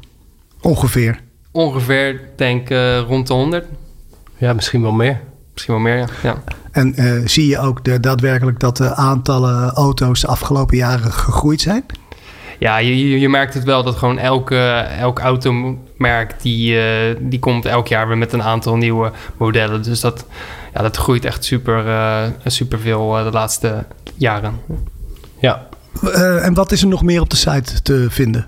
Ongeveer? 0.61 1.21
Ongeveer, 1.51 2.21
denk 2.37 2.71
uh, 2.71 2.99
rond 2.99 3.27
de 3.27 3.33
100. 3.33 3.65
Ja, 4.37 4.53
misschien 4.53 4.83
wel 4.83 4.93
meer. 4.93 5.21
Misschien 5.53 5.75
wel 5.75 5.83
meer, 5.83 5.97
ja. 5.97 6.07
ja. 6.23 6.43
En 6.71 6.95
uh, 6.97 7.27
zie 7.27 7.47
je 7.47 7.59
ook 7.59 7.85
de, 7.85 8.01
daadwerkelijk 8.01 8.61
dat 8.61 8.77
de 8.77 8.95
aantallen 8.95 9.71
auto's 9.71 10.21
de 10.21 10.27
afgelopen 10.27 10.77
jaren 10.77 11.13
gegroeid 11.13 11.61
zijn? 11.61 11.85
Ja, 12.59 12.77
je, 12.77 13.21
je 13.21 13.29
merkt 13.29 13.55
het 13.55 13.65
wel 13.65 13.83
dat 13.83 13.97
gewoon 13.97 14.19
elke, 14.19 14.59
elk 14.99 15.19
automerk 15.19 16.43
die, 16.43 16.75
uh, 16.75 17.17
die 17.19 17.39
komt 17.39 17.65
elk 17.65 17.87
jaar 17.87 18.09
weer 18.09 18.19
met 18.19 18.33
een 18.33 18.43
aantal 18.43 18.77
nieuwe 18.77 19.13
modellen. 19.37 19.83
Dus 19.83 20.01
dat, 20.01 20.27
ja, 20.75 20.83
dat 20.83 20.97
groeit 20.97 21.25
echt 21.25 21.45
super, 21.45 21.87
uh, 21.87 22.23
super 22.45 22.79
veel 22.79 23.11
de 23.11 23.31
laatste 23.33 23.85
jaren. 24.15 24.61
Ja. 25.41 25.69
en 26.43 26.55
wat 26.55 26.73
is 26.73 26.83
er 26.83 26.89
nog 26.89 27.03
meer 27.03 27.21
op 27.21 27.31
de 27.31 27.37
site 27.37 27.83
te 27.83 28.07
vinden? 28.11 28.47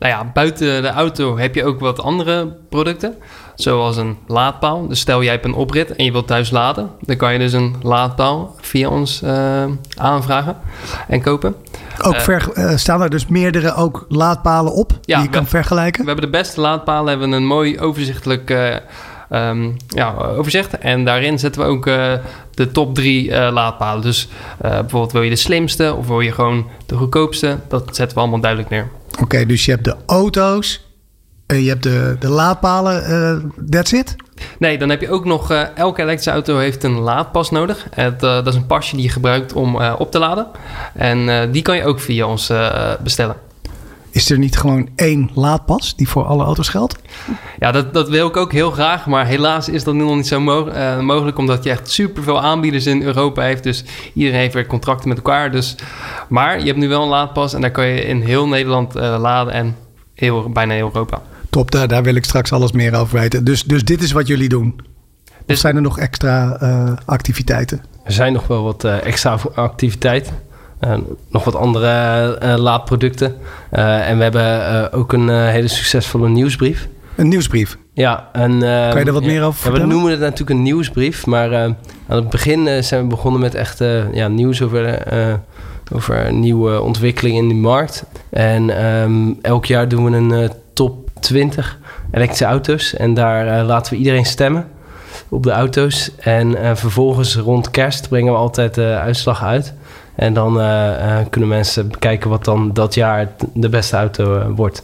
Nou 0.00 0.12
ja, 0.12 0.30
buiten 0.32 0.82
de 0.82 0.88
auto 0.88 1.38
heb 1.38 1.54
je 1.54 1.64
ook 1.64 1.80
wat 1.80 2.00
andere 2.00 2.56
producten. 2.68 3.14
Zoals 3.54 3.96
een 3.96 4.16
laadpaal. 4.26 4.86
Dus 4.88 5.00
stel 5.00 5.22
jij 5.22 5.32
hebt 5.32 5.44
een 5.44 5.54
oprit 5.54 5.96
en 5.96 6.04
je 6.04 6.12
wilt 6.12 6.26
thuis 6.26 6.50
laden. 6.50 6.90
Dan 7.00 7.16
kan 7.16 7.32
je 7.32 7.38
dus 7.38 7.52
een 7.52 7.74
laadpaal 7.82 8.56
via 8.60 8.88
ons 8.88 9.22
uh, 9.22 9.64
aanvragen 9.96 10.56
en 11.08 11.20
kopen. 11.20 11.54
Ook 12.02 12.14
uh, 12.14 12.20
ver, 12.20 12.48
uh, 12.54 12.76
staan 12.76 13.02
er 13.02 13.10
dus 13.10 13.26
meerdere 13.26 13.74
ook 13.74 14.04
laadpalen 14.08 14.72
op 14.72 14.98
ja, 15.02 15.16
die 15.16 15.24
je 15.24 15.30
kan 15.32 15.46
vergelijken? 15.46 16.00
We 16.00 16.10
hebben 16.10 16.30
de 16.30 16.38
beste 16.38 16.60
laadpalen. 16.60 17.08
hebben 17.08 17.32
een 17.32 17.46
mooi 17.46 17.80
overzichtelijk 17.80 18.50
um, 19.30 19.76
ja, 19.88 20.14
overzicht. 20.14 20.78
En 20.78 21.04
daarin 21.04 21.38
zetten 21.38 21.62
we 21.62 21.68
ook 21.68 21.84
de 22.54 22.70
top 22.72 22.94
drie 22.94 23.30
laadpalen. 23.50 24.02
Dus 24.02 24.28
bijvoorbeeld 24.58 25.12
wil 25.12 25.22
je 25.22 25.30
de 25.30 25.36
slimste 25.36 25.94
of 25.94 26.06
wil 26.06 26.20
je 26.20 26.32
gewoon 26.32 26.66
de 26.86 26.94
goedkoopste. 26.94 27.58
Dat 27.68 27.96
zetten 27.96 28.16
we 28.16 28.22
allemaal 28.22 28.40
duidelijk 28.40 28.70
neer. 28.70 28.88
Oké, 29.12 29.22
okay, 29.22 29.46
dus 29.46 29.64
je 29.64 29.70
hebt 29.70 29.84
de 29.84 29.96
auto's, 30.06 30.86
en 31.46 31.62
je 31.62 31.68
hebt 31.68 31.82
de, 31.82 32.16
de 32.18 32.28
laadpalen, 32.28 33.52
that's 33.70 33.92
it? 33.92 34.16
Nee, 34.58 34.78
dan 34.78 34.88
heb 34.88 35.00
je 35.00 35.10
ook 35.10 35.24
nog... 35.24 35.52
Uh, 35.52 35.62
elke 35.76 36.02
elektrische 36.02 36.30
auto 36.30 36.58
heeft 36.58 36.84
een 36.84 36.98
laadpas 36.98 37.50
nodig. 37.50 37.86
Het, 37.90 38.22
uh, 38.22 38.34
dat 38.34 38.46
is 38.46 38.54
een 38.54 38.66
pasje 38.66 38.94
die 38.94 39.04
je 39.04 39.10
gebruikt 39.10 39.52
om 39.52 39.76
op 39.76 40.10
te 40.10 40.18
laden. 40.18 40.46
En 40.94 41.50
die 41.52 41.62
kan 41.62 41.76
je 41.76 41.84
ook 41.84 42.00
via 42.00 42.26
ons 42.26 42.52
bestellen. 43.02 43.36
Is 44.10 44.30
er 44.30 44.38
niet 44.38 44.58
gewoon 44.58 44.88
één 44.96 45.30
laadpas 45.34 45.96
die 45.96 46.08
voor 46.08 46.24
alle 46.24 46.44
auto's 46.44 46.68
geldt? 46.68 46.98
Ja, 47.58 47.72
dat, 47.72 47.94
dat 47.94 48.08
wil 48.08 48.26
ik 48.26 48.36
ook 48.36 48.52
heel 48.52 48.70
graag. 48.70 49.06
Maar 49.06 49.26
helaas 49.26 49.68
is 49.68 49.84
dat 49.84 49.94
nu 49.94 50.02
nog 50.02 50.14
niet 50.14 50.26
zo 50.26 50.40
mo 50.40 50.64
mogelijk. 51.00 51.38
Omdat 51.38 51.64
je 51.64 51.70
echt 51.70 51.90
superveel 51.90 52.40
aanbieders 52.40 52.86
in 52.86 53.02
Europa 53.02 53.42
heeft. 53.42 53.62
Dus 53.62 53.84
iedereen 54.14 54.38
heeft 54.38 54.54
weer 54.54 54.66
contracten 54.66 55.08
met 55.08 55.16
elkaar. 55.16 55.50
Dus, 55.50 55.74
maar 56.28 56.58
je 56.58 56.66
hebt 56.66 56.78
nu 56.78 56.88
wel 56.88 57.02
een 57.02 57.08
laadpas. 57.08 57.54
En 57.54 57.60
daar 57.60 57.70
kan 57.70 57.86
je 57.86 58.04
in 58.04 58.20
heel 58.20 58.48
Nederland 58.48 58.94
laden. 58.94 59.52
En 59.52 59.76
heel, 60.14 60.48
bijna 60.48 60.74
heel 60.74 60.90
Europa. 60.92 61.22
Top, 61.50 61.70
daar, 61.70 61.88
daar 61.88 62.02
wil 62.02 62.14
ik 62.14 62.24
straks 62.24 62.52
alles 62.52 62.72
meer 62.72 62.94
over 62.94 63.18
weten. 63.18 63.44
Dus, 63.44 63.62
dus 63.64 63.84
dit 63.84 64.02
is 64.02 64.12
wat 64.12 64.26
jullie 64.26 64.48
doen. 64.48 64.80
Of 65.28 65.34
dus, 65.46 65.60
zijn 65.60 65.76
er 65.76 65.82
nog 65.82 65.98
extra 65.98 66.58
uh, 66.62 66.92
activiteiten? 67.04 67.84
Er 68.04 68.12
zijn 68.12 68.32
nog 68.32 68.46
wel 68.46 68.62
wat 68.62 68.84
uh, 68.84 69.06
extra 69.06 69.38
activiteiten. 69.54 70.34
Uh, 70.84 70.94
nog 71.30 71.44
wat 71.44 71.56
andere 71.56 72.56
laadproducten. 72.58 73.34
en 73.70 74.16
we 74.16 74.22
hebben 74.22 74.92
ook 74.92 75.12
een 75.12 75.28
hele 75.28 75.68
succesvolle 75.68 76.28
nieuwsbrief. 76.28 76.88
Een 77.16 77.28
nieuwsbrief? 77.28 77.78
Ja. 77.92 78.28
En, 78.32 78.50
kan 78.60 78.98
je 78.98 79.04
er 79.04 79.12
wat 79.12 79.24
meer 79.24 79.42
over? 79.42 79.72
Ja, 79.72 79.80
we 79.80 79.86
noemen 79.86 80.10
het 80.10 80.20
natuurlijk 80.20 80.50
een 80.50 80.62
nieuwsbrief. 80.62 81.26
Maar 81.26 81.54
aan 81.54 81.76
het 82.06 82.30
begin 82.30 82.84
zijn 82.84 83.02
we 83.02 83.08
begonnen 83.08 83.40
met 83.40 83.54
echt 83.54 83.78
ja, 84.12 84.28
nieuws 84.28 84.62
over 84.62 85.02
over 85.92 86.32
nieuwe 86.32 86.80
ontwikkelingen 86.80 87.42
in 87.42 87.48
de 87.48 87.54
markt. 87.54 88.04
En 88.30 88.84
um, 88.84 89.38
elk 89.42 89.64
jaar 89.64 89.88
doen 89.88 90.04
we 90.04 90.16
een 90.16 90.32
uh, 90.32 90.48
20 91.20 91.78
elektrische 92.10 92.44
auto's. 92.44 92.94
En 92.94 93.14
daar 93.14 93.60
uh, 93.60 93.66
laten 93.66 93.92
we 93.92 93.98
iedereen 93.98 94.24
stemmen 94.24 94.68
op 95.28 95.42
de 95.42 95.50
auto's. 95.50 96.10
En 96.18 96.50
uh, 96.50 96.74
vervolgens 96.74 97.36
rond 97.36 97.70
kerst 97.70 98.08
brengen 98.08 98.32
we 98.32 98.38
altijd 98.38 98.74
de 98.74 98.98
uitslag 99.02 99.44
uit. 99.44 99.74
En 100.14 100.34
dan 100.34 100.52
kunnen 101.30 101.48
mensen 101.48 101.88
bekijken 101.88 102.30
wat 102.30 102.44
dan 102.44 102.72
dat 102.72 102.94
jaar 102.94 103.28
de 103.54 103.68
beste 103.68 103.96
auto 103.96 104.52
wordt. 104.54 104.82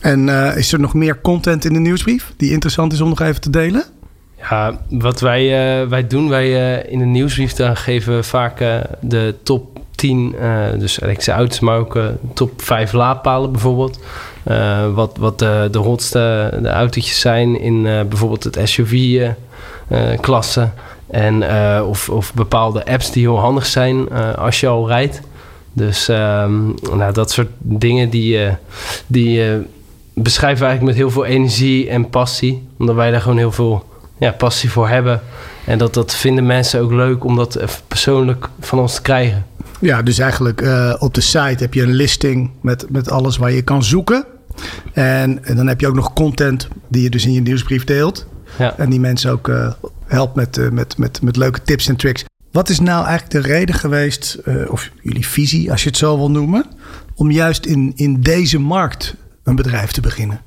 En 0.00 0.28
is 0.56 0.72
er 0.72 0.80
nog 0.80 0.94
meer 0.94 1.20
content 1.20 1.64
in 1.64 1.72
de 1.72 1.78
nieuwsbrief 1.78 2.32
die 2.36 2.50
interessant 2.50 2.92
is 2.92 3.00
om 3.00 3.08
nog 3.08 3.20
even 3.20 3.40
te 3.40 3.50
delen? 3.50 3.84
Ja, 4.38 4.80
wat 4.88 5.20
wij, 5.20 5.42
uh, 5.82 5.88
wij 5.88 6.06
doen, 6.06 6.28
wij 6.28 6.78
uh, 6.82 6.92
in 6.92 6.98
de 6.98 7.04
nieuwsbrief 7.04 7.52
dan 7.52 7.76
geven 7.76 8.16
we 8.16 8.22
vaak 8.22 8.58
de 9.00 9.34
top 9.42 9.80
10, 9.94 10.34
dus 10.78 11.00
elektrische 11.00 11.32
auto's, 11.32 11.60
maar 11.60 11.78
ook 11.78 11.98
top 12.34 12.62
5 12.62 12.92
laadpalen 12.92 13.52
bijvoorbeeld. 13.52 13.98
Wat 14.94 15.16
wat 15.18 15.38
de 15.38 15.78
hotste 15.78 16.58
de 16.62 16.68
autootjes 16.68 17.20
zijn 17.20 17.60
in 17.60 17.82
bijvoorbeeld 17.82 18.44
het 18.44 18.60
SUV-klasse. 18.64 20.68
en 21.10 21.44
of, 21.82 22.08
of 22.08 22.34
bepaalde 22.34 22.86
apps 22.86 23.10
die 23.10 23.22
heel 23.22 23.38
handig 23.38 23.66
zijn 23.66 24.10
als 24.36 24.60
je 24.60 24.66
al 24.66 24.88
rijdt. 24.88 25.20
Dus 25.72 26.08
um, 26.08 26.74
nou, 26.94 27.12
dat 27.12 27.30
soort 27.30 27.48
dingen 27.58 28.10
die, 28.10 28.48
die 29.06 29.42
beschrijven 30.14 30.60
we 30.60 30.66
eigenlijk 30.66 30.82
met 30.82 30.94
heel 30.94 31.10
veel 31.10 31.24
energie 31.24 31.88
en 31.88 32.10
passie. 32.10 32.68
Omdat 32.78 32.94
wij 32.94 33.10
daar 33.10 33.20
gewoon 33.20 33.38
heel 33.38 33.52
veel 33.52 33.84
ja, 34.18 34.30
passie 34.30 34.70
voor 34.70 34.88
hebben. 34.88 35.22
En 35.64 35.78
dat, 35.78 35.94
dat 35.94 36.14
vinden 36.14 36.46
mensen 36.46 36.80
ook 36.80 36.92
leuk 36.92 37.24
om 37.24 37.36
dat 37.36 37.58
persoonlijk 37.88 38.48
van 38.60 38.78
ons 38.78 38.94
te 38.94 39.02
krijgen. 39.02 39.46
Ja, 39.80 40.02
dus 40.02 40.18
eigenlijk 40.18 40.60
uh, 40.60 40.94
op 40.98 41.14
de 41.14 41.20
site 41.20 41.56
heb 41.58 41.74
je 41.74 41.82
een 41.82 41.94
listing 41.94 42.50
met, 42.60 42.90
met 42.90 43.10
alles 43.10 43.36
waar 43.36 43.52
je 43.52 43.62
kan 43.62 43.84
zoeken. 43.84 44.24
En, 44.92 45.44
en, 45.44 45.56
dan 45.56 45.66
heb 45.66 45.80
je 45.80 45.86
ook 45.86 45.94
nog 45.94 46.12
content 46.12 46.68
die 46.88 47.02
je 47.02 47.10
dus 47.10 47.26
in 47.26 47.32
je 47.32 47.40
nieuwsbrief 47.40 47.84
deelt. 47.84 48.26
Ja. 48.58 48.74
En 48.76 48.90
die 48.90 49.00
mensen 49.00 49.30
ook 49.30 49.48
uh, 49.48 49.72
helpt 50.06 50.34
met, 50.34 50.56
uh, 50.56 50.68
met, 50.68 50.98
met, 50.98 51.22
met 51.22 51.36
leuke 51.36 51.62
tips 51.62 51.88
en 51.88 51.96
tricks. 51.96 52.24
Wat 52.52 52.68
is 52.68 52.80
nou 52.80 53.06
eigenlijk 53.06 53.44
de 53.44 53.52
reden 53.52 53.74
geweest, 53.74 54.38
of 54.68 54.90
jullie 55.02 55.26
visie, 55.26 55.70
als 55.70 55.82
je 55.82 55.88
het 55.88 55.98
zo 55.98 56.16
wil 56.16 56.30
noemen, 56.30 56.64
om 57.14 57.30
juist 57.30 57.66
in, 57.66 57.92
in 57.96 58.20
deze 58.20 58.58
markt 58.58 59.14
een 59.44 59.56
bedrijf 59.56 59.90
te 59.90 60.00
beginnen? 60.00 60.40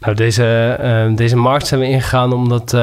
Nou, 0.00 0.14
deze, 0.14 1.12
deze 1.16 1.36
markt 1.36 1.66
zijn 1.66 1.80
we 1.80 1.86
ingegaan 1.86 2.32
omdat 2.32 2.74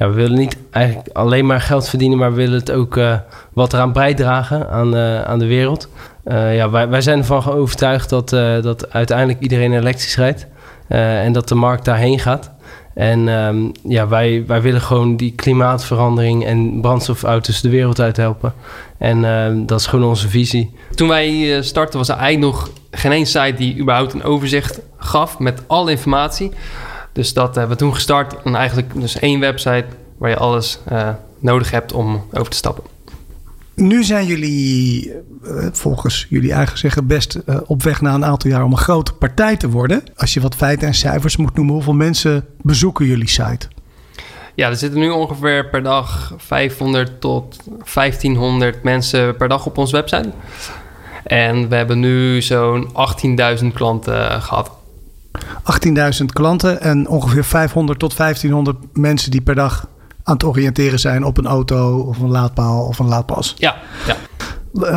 ja, 0.00 0.08
we 0.08 0.14
willen 0.14 0.38
niet 0.38 0.56
eigenlijk 0.70 1.08
alleen 1.12 1.46
maar 1.46 1.60
geld 1.60 1.88
verdienen, 1.88 2.18
maar 2.18 2.30
we 2.30 2.36
willen 2.36 2.58
het 2.58 2.70
ook 2.70 2.96
uh, 2.96 3.16
wat 3.52 3.72
eraan 3.72 3.92
bijdragen 3.92 4.70
aan, 4.70 4.96
aan 5.26 5.38
de 5.38 5.46
wereld. 5.46 5.88
ja, 6.24 6.70
wij, 6.70 6.88
wij 6.88 7.00
zijn 7.00 7.18
ervan 7.18 7.44
overtuigd 7.44 8.08
dat, 8.08 8.28
dat 8.62 8.92
uiteindelijk 8.92 9.40
iedereen 9.40 9.72
elektrisch 9.72 10.16
rijdt 10.16 10.46
en 10.88 11.32
dat 11.32 11.48
de 11.48 11.54
markt 11.54 11.84
daarheen 11.84 12.18
gaat. 12.18 12.50
En 12.94 13.28
um, 13.28 13.72
ja, 13.82 14.08
wij, 14.08 14.44
wij 14.46 14.62
willen 14.62 14.80
gewoon 14.80 15.16
die 15.16 15.32
klimaatverandering 15.32 16.44
en 16.44 16.80
brandstofauto's 16.80 17.60
de 17.60 17.68
wereld 17.68 18.00
uit 18.00 18.16
helpen. 18.16 18.54
En 18.98 19.18
uh, 19.22 19.66
dat 19.66 19.80
is 19.80 19.86
gewoon 19.86 20.08
onze 20.08 20.28
visie. 20.28 20.74
Toen 20.94 21.08
wij 21.08 21.58
startten 21.62 21.98
was 21.98 22.08
er 22.08 22.16
eigenlijk 22.16 22.52
nog 22.52 22.70
geen 22.90 23.12
één 23.12 23.26
site 23.26 23.54
die 23.56 23.78
überhaupt 23.78 24.12
een 24.12 24.22
overzicht 24.22 24.80
gaf 24.98 25.38
met 25.38 25.62
alle 25.66 25.90
informatie. 25.90 26.50
Dus 27.20 27.32
dat 27.32 27.54
hebben 27.54 27.76
we 27.76 27.82
toen 27.82 27.94
gestart. 27.94 28.42
En 28.42 28.54
eigenlijk 28.54 29.00
dus 29.00 29.18
één 29.18 29.40
website 29.40 29.84
waar 30.18 30.30
je 30.30 30.36
alles 30.36 30.78
uh, 30.92 31.08
nodig 31.38 31.70
hebt 31.70 31.92
om 31.92 32.24
over 32.32 32.50
te 32.50 32.56
stappen. 32.56 32.84
Nu 33.74 34.04
zijn 34.04 34.26
jullie, 34.26 35.12
uh, 35.44 35.66
volgens 35.72 36.26
jullie 36.28 36.52
eigen 36.52 36.78
zeggen, 36.78 37.06
best 37.06 37.38
uh, 37.46 37.56
op 37.66 37.82
weg 37.82 38.00
na 38.00 38.14
een 38.14 38.24
aantal 38.24 38.50
jaar 38.50 38.64
om 38.64 38.70
een 38.70 38.78
grote 38.78 39.12
partij 39.12 39.56
te 39.56 39.68
worden. 39.68 40.02
Als 40.16 40.34
je 40.34 40.40
wat 40.40 40.54
feiten 40.54 40.86
en 40.86 40.94
cijfers 40.94 41.36
moet 41.36 41.54
noemen, 41.54 41.74
hoeveel 41.74 41.92
mensen 41.92 42.46
bezoeken 42.62 43.06
jullie 43.06 43.28
site? 43.28 43.68
Ja, 44.54 44.68
er 44.68 44.76
zitten 44.76 45.00
nu 45.00 45.10
ongeveer 45.10 45.68
per 45.68 45.82
dag 45.82 46.34
500 46.36 47.20
tot 47.20 47.56
1500 47.94 48.82
mensen 48.82 49.36
per 49.36 49.48
dag 49.48 49.66
op 49.66 49.78
onze 49.78 49.96
website. 49.96 50.30
En 51.24 51.68
we 51.68 51.76
hebben 51.76 52.00
nu 52.00 52.42
zo'n 52.42 52.88
18.000 53.60 53.66
klanten 53.74 54.42
gehad. 54.42 54.78
18.000 56.20 56.24
klanten 56.32 56.80
en 56.80 57.08
ongeveer 57.08 57.44
500 57.44 57.98
tot 57.98 58.16
1500 58.16 58.78
mensen 58.92 59.30
die 59.30 59.40
per 59.40 59.54
dag 59.54 59.86
aan 60.22 60.34
het 60.34 60.44
oriënteren 60.44 60.98
zijn 60.98 61.24
op 61.24 61.38
een 61.38 61.46
auto 61.46 61.98
of 61.98 62.18
een 62.18 62.30
laadpaal 62.30 62.84
of 62.84 62.98
een 62.98 63.08
laadpas. 63.08 63.54
Ja, 63.58 63.76
ja. 64.06 64.16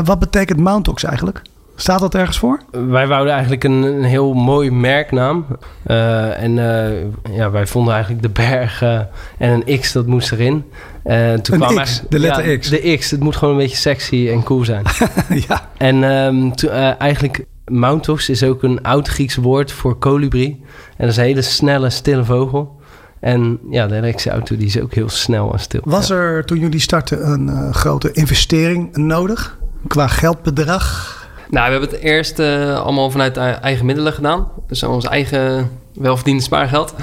Wat 0.03 0.19
betekent 0.19 0.59
Mountox 0.59 1.03
eigenlijk? 1.03 1.41
Staat 1.75 1.99
dat 1.99 2.15
ergens 2.15 2.37
voor? 2.37 2.59
Wij 2.71 3.07
wouden 3.07 3.33
eigenlijk 3.33 3.63
een, 3.63 3.83
een 3.83 4.03
heel 4.03 4.33
mooi 4.33 4.71
merknaam. 4.71 5.45
Uh, 5.87 6.41
en 6.41 6.57
uh, 6.57 7.35
ja, 7.37 7.51
wij 7.51 7.67
vonden 7.67 7.93
eigenlijk 7.93 8.23
de 8.23 8.29
berg 8.29 8.81
uh, 8.81 8.99
en 9.37 9.63
een 9.65 9.79
X, 9.79 9.91
dat 9.91 10.05
moest 10.05 10.31
erin. 10.31 10.63
toen 11.03 11.13
een 11.13 11.41
kwam 11.41 11.75
X, 11.75 12.03
de 12.09 12.19
letter 12.19 12.49
ja, 12.49 12.57
X. 12.57 12.69
De 12.69 12.97
X, 12.97 13.11
het 13.11 13.19
moet 13.19 13.35
gewoon 13.35 13.53
een 13.53 13.59
beetje 13.59 13.77
sexy 13.77 14.29
en 14.31 14.43
cool 14.43 14.65
zijn. 14.65 14.83
ja. 15.47 15.69
En 15.77 16.03
um, 16.03 16.55
toen, 16.55 16.69
eigenlijk 16.69 17.45
Mountos 17.67 18.29
is 18.29 18.43
ook 18.43 18.63
een 18.63 18.81
oud-Grieks 18.83 19.35
woord 19.35 19.71
voor 19.71 19.95
kolibrie. 19.97 20.61
En 20.89 20.95
dat 20.97 21.09
is 21.09 21.17
een 21.17 21.23
hele 21.23 21.41
snelle, 21.41 21.89
stille 21.89 22.23
vogel. 22.25 22.81
En 23.19 23.59
ja, 23.69 23.87
de 23.87 23.95
elektrische 23.95 24.29
auto 24.29 24.57
die 24.57 24.65
is 24.65 24.79
ook 24.81 24.93
heel 24.93 25.09
snel 25.09 25.53
en 25.53 25.59
stil. 25.59 25.81
Was 25.83 26.07
Ja. 26.07 26.15
er 26.15 26.45
toen 26.45 26.59
jullie 26.59 26.79
startten 26.79 27.27
een 27.31 27.49
eh, 27.49 27.73
grote 27.73 28.11
investering 28.11 28.95
nodig 28.97 29.57
qua 29.87 30.07
geldbedrag? 30.07 31.21
Nou, 31.49 31.65
we 31.65 31.71
hebben 31.71 31.89
het 31.89 31.99
eerst 31.99 32.39
eh, 32.39 32.79
allemaal 32.79 33.11
vanuit 33.11 33.37
ei- 33.37 33.53
eigen 33.61 33.85
middelen 33.85 34.13
gedaan. 34.13 34.47
Dus 34.67 34.83
ons 34.83 35.05
eigen 35.05 35.69
welverdiende 35.93 36.43
spaargeld. 36.43 36.95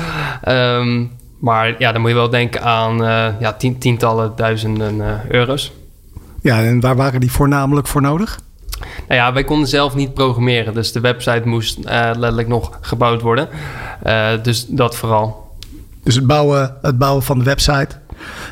Ehm, 0.43 1.05
maar 1.39 1.75
ja, 1.79 1.93
dan 1.93 2.01
moet 2.01 2.11
je 2.11 2.17
wel 2.17 2.31
denken 2.31 2.63
aan 2.63 3.05
eh, 3.05 3.27
ja, 3.41 3.53
tien- 3.53 3.79
tientallen 3.79 4.33
duizenden 4.37 5.01
eh, 5.01 5.25
euro's. 5.31 5.73
Ja, 6.43 6.63
en 6.63 6.81
waar 6.81 6.97
waren 6.97 7.21
die 7.21 7.33
voornamelijk 7.33 7.87
voor 7.87 8.01
nodig? 8.03 8.41
Nou 9.09 9.21
ja, 9.21 9.33
wij 9.33 9.45
konden 9.45 9.69
zelf 9.69 9.95
niet 9.95 10.15
programmeren. 10.15 10.75
Dus 10.75 10.93
de 10.93 11.01
website 11.01 11.43
moest 11.45 11.79
eh, 11.79 12.01
letterlijk 12.01 12.49
nog 12.49 12.79
gebouwd 12.81 13.21
worden. 13.23 13.49
Eh, 14.03 14.29
dus 14.43 14.67
dat 14.69 14.97
vooral. 14.97 15.49
Dus 16.03 16.15
het 16.15 16.27
bouwen, 16.27 16.77
het 16.83 16.99
bouwen 16.99 17.23
van 17.23 17.39
de 17.39 17.45
website. 17.45 17.89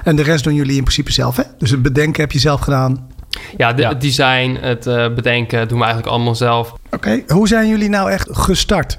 En 0.04 0.16
de 0.16 0.22
rest 0.22 0.44
doen 0.44 0.54
jullie 0.54 0.76
in 0.76 0.82
principe 0.82 1.12
zelf, 1.12 1.36
hè? 1.36 1.42
Dus 1.58 1.70
het 1.70 1.82
bedenken 1.82 2.22
heb 2.22 2.32
je 2.32 2.38
zelf 2.38 2.60
gedaan. 2.60 3.08
Ja, 3.56 3.72
de, 3.72 3.82
Ja. 3.82 3.88
het 3.88 4.00
design, 4.00 4.56
het 4.60 4.86
eh, 4.86 5.14
bedenken 5.14 5.68
doen 5.68 5.78
we 5.78 5.84
eigenlijk 5.84 6.14
allemaal 6.14 6.34
zelf. 6.34 6.74
Oké, 6.90 7.22
hoe 7.26 7.48
zijn 7.48 7.68
jullie 7.68 7.88
nou 7.88 8.10
echt 8.10 8.28
gestart? 8.30 8.98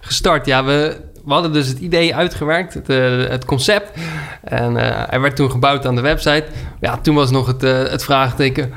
Gestart, 0.00 0.46
ja, 0.46 0.64
we, 0.64 1.00
we 1.24 1.32
hadden 1.32 1.52
dus 1.52 1.68
het 1.68 1.78
idee 1.78 2.14
uitgewerkt, 2.16 2.74
het, 2.74 2.88
eh, 2.88 3.28
het 3.28 3.44
concept. 3.44 3.90
En 4.44 4.76
eh, 4.76 5.02
hij 5.08 5.20
werd 5.20 5.36
toen 5.36 5.50
gebouwd 5.50 5.86
aan 5.86 5.94
de 5.94 6.00
website. 6.00 6.44
Ja, 6.80 6.96
toen 6.98 7.14
was 7.14 7.30
nog 7.30 7.46
het, 7.46 7.62
het 7.62 8.04
vraagteken... 8.04 8.72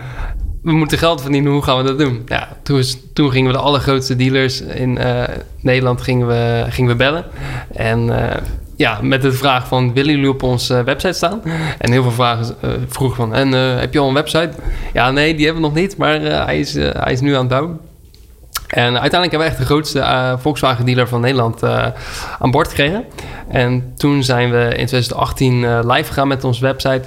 We 0.65 0.71
moeten 0.71 0.97
geld 0.97 1.21
verdienen, 1.21 1.51
hoe 1.51 1.63
gaan 1.63 1.77
we 1.77 1.83
dat 1.83 1.99
doen? 1.99 2.21
Ja, 2.27 2.47
toen, 2.63 2.83
toen 3.13 3.31
gingen 3.31 3.51
we 3.51 3.57
de 3.57 3.63
allergrootste 3.63 4.15
dealers 4.15 4.61
in 4.61 4.97
eh, 4.97 5.23
Nederland 5.59 6.01
gingen 6.01 6.27
we, 6.27 6.65
gingen 6.69 6.91
we 6.91 6.95
bellen. 6.95 7.25
En 7.75 8.29
eh, 8.29 8.41
ja, 8.75 8.99
met 9.01 9.21
de 9.21 9.31
vraag 9.31 9.67
van, 9.67 9.93
willen 9.93 10.11
jullie 10.11 10.29
op 10.29 10.43
onze 10.43 10.83
website 10.83 11.13
staan? 11.13 11.41
En 11.77 11.91
heel 11.91 12.03
veel 12.03 12.11
vragen 12.11 12.55
eh 12.61 12.69
vroegen 12.87 13.15
van, 13.17 13.33
en 13.33 13.53
eh, 13.53 13.79
heb 13.79 13.93
je 13.93 13.99
al 13.99 14.07
een 14.07 14.13
website? 14.13 14.51
Ja, 14.93 15.11
nee, 15.11 15.35
die 15.35 15.45
hebben 15.45 15.63
we 15.63 15.69
nog 15.69 15.77
niet, 15.77 15.97
maar 15.97 16.23
eh, 16.23 16.45
hij, 16.45 16.59
is, 16.59 16.75
eh, 16.75 16.89
hij 16.93 17.13
is 17.13 17.21
nu 17.21 17.33
aan 17.33 17.39
het 17.39 17.47
bouwen. 17.49 17.79
En 18.67 18.99
uiteindelijk 18.99 19.31
hebben 19.31 19.39
we 19.39 19.45
echt 19.45 19.57
de 19.57 19.65
grootste 19.65 19.99
eh, 19.99 20.33
Volkswagen-dealer 20.37 21.07
van 21.07 21.21
Nederland 21.21 21.63
eh, 21.63 21.87
aan 22.39 22.51
boord 22.51 22.67
gekregen. 22.67 23.03
En 23.47 23.93
toen 23.97 24.23
zijn 24.23 24.51
we 24.51 24.63
in 24.63 24.85
2018 24.85 25.63
eh, 25.63 25.79
live 25.83 26.07
gegaan 26.07 26.27
met 26.27 26.43
onze 26.43 26.61
website. 26.61 27.01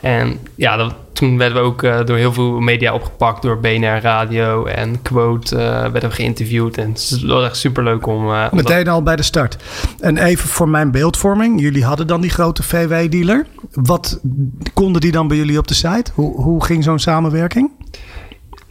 En 0.00 0.38
ja, 0.54 0.76
dat, 0.76 0.94
toen 1.20 1.38
werden 1.38 1.58
we 1.62 1.68
ook 1.68 1.82
eh, 1.82 2.04
door 2.04 2.16
heel 2.16 2.32
veel 2.32 2.60
media 2.60 2.94
opgepakt. 2.94 3.42
Door 3.42 3.58
BNR 3.60 4.00
Radio 4.00 4.64
en 4.64 5.02
Quote 5.02 5.56
eh, 5.56 5.80
werden 5.80 6.08
we 6.08 6.14
geïnterviewd. 6.14 6.76
En 6.78 6.88
het 6.88 7.22
was 7.26 7.44
echt 7.44 7.56
superleuk 7.56 8.06
om... 8.06 8.16
eh, 8.32 8.46
om 8.50 8.56
dat- 8.58 8.68
Meteen 8.68 8.88
al 8.88 9.02
bij 9.02 9.16
de 9.16 9.22
start. 9.22 9.56
En 10.00 10.18
even 10.18 10.48
voor 10.48 10.68
mijn 10.68 10.90
beeldvorming. 10.90 11.60
Jullie 11.60 11.84
hadden 11.84 12.06
dan 12.06 12.20
die 12.20 12.30
grote 12.30 12.62
VW-dealer. 12.62 13.46
Wat 13.72 14.20
konden 14.74 15.00
die 15.00 15.12
dan 15.12 15.28
bij 15.28 15.36
jullie 15.36 15.58
op 15.58 15.68
de 15.68 15.74
site? 15.74 16.10
Hoe, 16.14 16.42
hoe 16.42 16.64
ging 16.64 16.84
zo'n 16.84 16.98
samenwerking? 16.98 17.70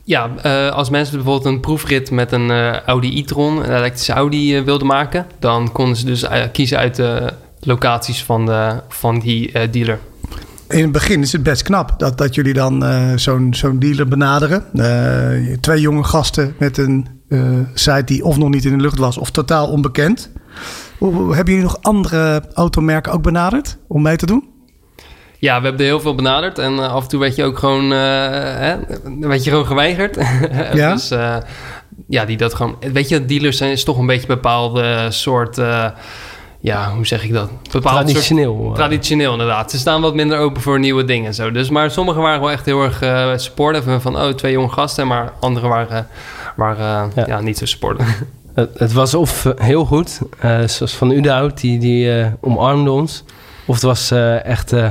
Ja, 0.03 0.25
als 0.69 0.89
mensen 0.89 1.15
bijvoorbeeld 1.15 1.45
een 1.53 1.59
proefrit 1.59 2.11
met 2.11 2.31
een 2.31 2.51
Audi 2.85 3.19
e-tron, 3.19 3.57
een 3.57 3.75
elektrische 3.77 4.13
Audi, 4.13 4.61
wilden 4.61 4.87
maken, 4.87 5.25
dan 5.39 5.71
konden 5.71 5.95
ze 5.95 6.05
dus 6.05 6.25
kiezen 6.51 6.77
uit 6.77 6.95
de 6.95 7.33
locaties 7.59 8.23
van, 8.23 8.45
de, 8.45 8.81
van 8.87 9.19
die 9.19 9.69
dealer. 9.69 9.99
In 10.69 10.81
het 10.81 10.91
begin 10.91 11.21
is 11.21 11.31
het 11.31 11.43
best 11.43 11.63
knap 11.63 11.99
dat, 11.99 12.17
dat 12.17 12.35
jullie 12.35 12.53
dan 12.53 12.85
eh, 12.85 13.11
zo'n 13.15 13.53
zo'n 13.53 13.79
dealer 13.79 14.07
benaderen. 14.07 14.65
Eh, 14.73 15.57
twee 15.59 15.81
jonge 15.81 16.03
gasten 16.03 16.55
met 16.59 16.77
een 16.77 17.07
eh, 17.29 17.41
site 17.73 18.03
die 18.03 18.23
of 18.23 18.37
nog 18.37 18.49
niet 18.49 18.65
in 18.65 18.77
de 18.77 18.83
lucht 18.83 18.97
was 18.97 19.17
of 19.17 19.31
totaal 19.31 19.67
onbekend. 19.67 20.31
Hoe, 20.97 21.35
hebben 21.35 21.53
jullie 21.53 21.69
nog 21.69 21.81
andere 21.81 22.43
automerken 22.53 23.11
ook 23.11 23.21
benaderd 23.21 23.77
om 23.87 24.01
mee 24.01 24.15
te 24.15 24.25
doen? 24.25 24.47
Ja, 25.37 25.57
we 25.57 25.67
hebben 25.67 25.85
er 25.85 25.91
heel 25.91 25.99
veel 25.99 26.15
benaderd 26.15 26.57
en 26.57 26.79
af 26.79 27.03
en 27.03 27.09
toe 27.09 27.19
werd 27.19 27.35
je 27.35 27.43
ook 27.43 27.59
gewoon, 27.59 27.89
hè, 27.89 28.77
werd 29.19 29.43
je 29.43 29.49
gewoon 29.49 29.65
geweigerd. 29.65 30.17
Ja? 30.73 30.93
dus 30.93 31.09
ja, 32.07 32.25
die 32.25 32.37
dat 32.37 32.53
gewoon... 32.53 32.77
Weet 32.93 33.09
je, 33.09 33.25
dealers 33.25 33.57
zijn 33.57 33.71
is 33.71 33.83
toch 33.83 33.97
een 33.97 34.05
beetje 34.05 34.29
een 34.29 34.35
bepaalde 34.35 35.07
soort... 35.09 35.57
ja, 36.59 36.91
hoe 36.95 37.07
zeg 37.07 37.23
ik 37.23 37.33
dat? 37.33 37.49
Bepaald 37.71 37.95
soort 37.95 38.07
Traditioneel. 38.07 38.65
eh, 38.69 38.73
Traditioneel 38.75 39.31
inderdaad. 39.31 39.71
Ze 39.71 39.77
staan 39.77 40.01
wat 40.01 40.15
minder 40.15 40.37
open 40.39 40.61
voor 40.61 40.79
nieuwe 40.79 41.05
dingen 41.05 41.27
en 41.27 41.33
zo. 41.33 41.51
Dus, 41.51 41.69
maar 41.69 41.91
sommigen 41.91 42.21
waren 42.21 42.39
wel 42.39 42.51
echt 42.51 42.65
heel 42.65 42.83
erg 42.83 43.01
eh 43.01 43.31
supportive. 43.35 43.99
Van, 43.99 44.15
oh, 44.17 44.29
twee 44.29 44.51
jonge 44.51 44.69
gasten. 44.69 45.07
Maar 45.07 45.33
anderen 45.39 45.69
waren, 45.69 46.07
waren 46.55 47.09
eh, 47.15 47.15
ja. 47.15 47.27
Ja. 47.27 47.39
niet 47.41 47.57
zo 47.57 47.65
supportive. 47.65 48.11
Het, 48.53 48.69
het 48.79 48.93
was 48.93 49.13
of 49.13 49.45
eh, 49.45 49.51
heel 49.65 49.85
goed, 49.85 50.19
eh, 50.39 50.59
zoals 50.67 50.95
Van 50.95 51.11
Udenhout, 51.11 51.61
die, 51.61 51.79
die 51.79 52.19
eh, 52.21 52.27
omarmde 52.41 52.91
ons. 52.91 53.23
Of 53.65 53.75
het 53.75 53.83
was 53.83 54.11
eh, 54.11 54.45
echt... 54.45 54.73
eh, 54.73 54.89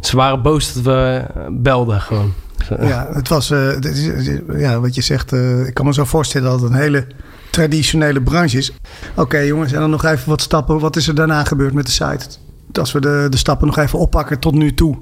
ze 0.00 0.16
waren 0.16 0.42
boos 0.42 0.72
dat 0.72 0.82
we 0.82 1.22
belden 1.50 2.00
gewoon. 2.00 2.32
Ja, 2.80 3.08
het 3.12 3.28
was, 3.28 3.50
eh, 3.50 3.68
ja, 4.56 4.80
wat 4.80 4.94
je 4.94 5.02
zegt, 5.02 5.32
eh, 5.32 5.66
ik 5.66 5.74
kan 5.74 5.86
me 5.86 5.92
zo 5.94 6.04
voorstellen 6.04 6.50
dat 6.50 6.60
het 6.60 6.70
een 6.70 6.76
hele 6.76 7.06
traditionele 7.52 8.22
branche 8.22 8.58
is. 8.58 8.72
Oké 9.16 9.38
jongens, 9.38 9.72
en 9.72 9.80
dan 9.80 9.90
nog 9.90 10.04
even 10.04 10.28
wat 10.28 10.40
stappen. 10.40 10.78
Wat 10.78 10.96
is 10.96 11.08
er 11.08 11.14
daarna 11.14 11.44
gebeurd 11.44 11.72
met 11.72 11.86
de 11.86 11.92
site? 11.92 12.26
Als 12.72 12.92
we 12.92 13.00
de, 13.00 13.26
de 13.30 13.36
stappen 13.36 13.66
nog 13.66 13.78
even 13.78 13.98
oppakken 13.98 14.38
tot 14.38 14.54
nu 14.54 14.74
toe. 14.74 14.98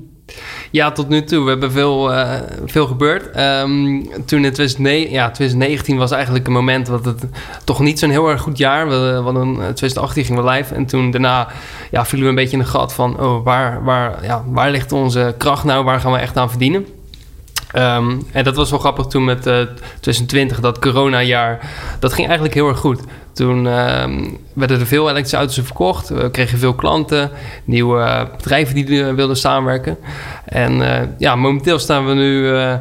Ja, 0.70 0.92
tot 0.92 1.08
nu 1.08 1.24
toe. 1.24 1.44
We 1.44 1.50
hebben 1.50 1.72
veel, 1.72 2.12
eh, 2.12 2.40
veel 2.64 2.86
gebeurd. 2.86 3.30
Ehm, 3.30 4.02
toen 4.26 4.44
in 4.44 4.52
2009, 4.52 5.10
ja, 5.10 5.30
2019 5.30 5.96
was 5.96 6.10
eigenlijk 6.10 6.46
een 6.46 6.52
moment 6.52 6.86
dat 6.86 7.04
het 7.04 7.24
toch 7.64 7.80
niet 7.80 7.98
zo'n 7.98 8.10
heel 8.10 8.28
erg 8.28 8.40
goed 8.40 8.58
jaar. 8.58 8.88
We, 8.88 8.96
we 8.96 9.20
hadden, 9.22 9.42
in 9.42 9.54
2018 9.54 10.24
gingen 10.24 10.44
we 10.44 10.50
live. 10.50 10.74
En 10.74 10.86
toen 10.86 11.10
daarna 11.10 11.48
ja, 11.90 12.04
vielen 12.04 12.24
we 12.24 12.30
een 12.30 12.42
beetje 12.42 12.56
in 12.56 12.62
de 12.62 12.68
gat 12.68 12.92
van... 12.92 13.20
Oh, 13.20 13.44
waar, 13.44 13.84
waar, 13.84 14.24
ja, 14.24 14.44
waar 14.46 14.70
ligt 14.70 14.92
onze 14.92 15.34
kracht 15.38 15.64
nou? 15.64 15.84
Waar 15.84 16.00
gaan 16.00 16.12
we 16.12 16.18
echt 16.18 16.36
aan 16.36 16.50
verdienen? 16.50 16.86
Ehm, 17.72 18.10
en 18.32 18.44
dat 18.44 18.56
was 18.56 18.70
wel 18.70 18.78
grappig 18.78 19.06
toen 19.06 19.24
met 19.24 19.46
eh 19.46 19.60
2020, 20.00 20.60
dat 20.60 20.78
coronajaar. 20.78 21.70
Dat 21.98 22.12
ging 22.12 22.26
eigenlijk 22.26 22.54
heel 22.54 22.68
erg 22.68 22.78
goed. 22.78 23.00
Toen 23.32 23.66
ehm, 23.68 24.28
werden 24.52 24.80
er 24.80 24.86
veel 24.86 25.02
elektrische 25.04 25.36
auto's 25.36 25.54
verkocht. 25.64 26.08
We 26.08 26.30
kregen 26.30 26.58
veel 26.58 26.74
klanten, 26.74 27.30
nieuwe 27.64 28.00
eh, 28.00 28.22
bedrijven 28.36 28.74
die 28.74 29.04
eh, 29.04 29.14
wilden 29.14 29.36
samenwerken. 29.36 29.96
En 30.44 30.82
eh, 31.00 31.06
ja, 31.18 31.36
momenteel 31.36 31.78
staan 31.78 32.06
we 32.06 32.14
nu... 32.14 32.56
eh, 32.56 32.74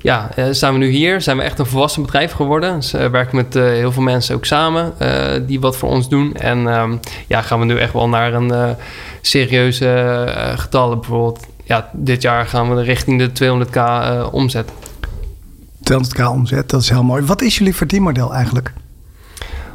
ja, 0.00 0.30
eh, 0.34 0.44
staan 0.50 0.72
we 0.72 0.78
nu 0.78 0.88
hier. 0.88 1.20
Zijn 1.20 1.36
we 1.36 1.42
echt 1.42 1.58
een 1.58 1.66
volwassen 1.66 2.02
bedrijf 2.02 2.32
geworden. 2.32 2.74
Dus 2.74 2.90
we 2.90 3.10
werken 3.10 3.36
met 3.36 3.56
eh, 3.56 3.62
heel 3.62 3.92
veel 3.92 4.02
mensen 4.02 4.34
ook 4.34 4.44
samen 4.44 4.92
eh, 4.98 5.40
die 5.46 5.60
wat 5.60 5.76
voor 5.76 5.88
ons 5.88 6.08
doen. 6.08 6.34
En 6.34 6.68
ehm, 6.68 6.96
ja, 7.26 7.42
gaan 7.42 7.58
we 7.58 7.64
nu 7.64 7.78
echt 7.78 7.92
wel 7.92 8.08
naar 8.08 8.32
een 8.34 8.50
eh, 8.52 8.70
serieuze 9.20 9.88
eh, 9.88 10.58
getallen. 10.58 10.98
Bijvoorbeeld, 11.00 11.46
ja, 11.68 11.90
dit 11.92 12.22
jaar 12.22 12.46
gaan 12.46 12.74
we 12.74 12.82
richting 12.82 13.18
de 13.18 13.64
200k 13.66 13.74
eh, 13.74 14.26
omzet. 14.30 14.70
200k 15.92 16.22
omzet, 16.30 16.70
dat 16.70 16.82
is 16.82 16.88
heel 16.88 17.02
mooi. 17.02 17.22
Wat 17.24 17.42
is 17.42 17.58
jullie 17.58 17.74
verdienmodel 17.74 18.34
eigenlijk? 18.34 18.72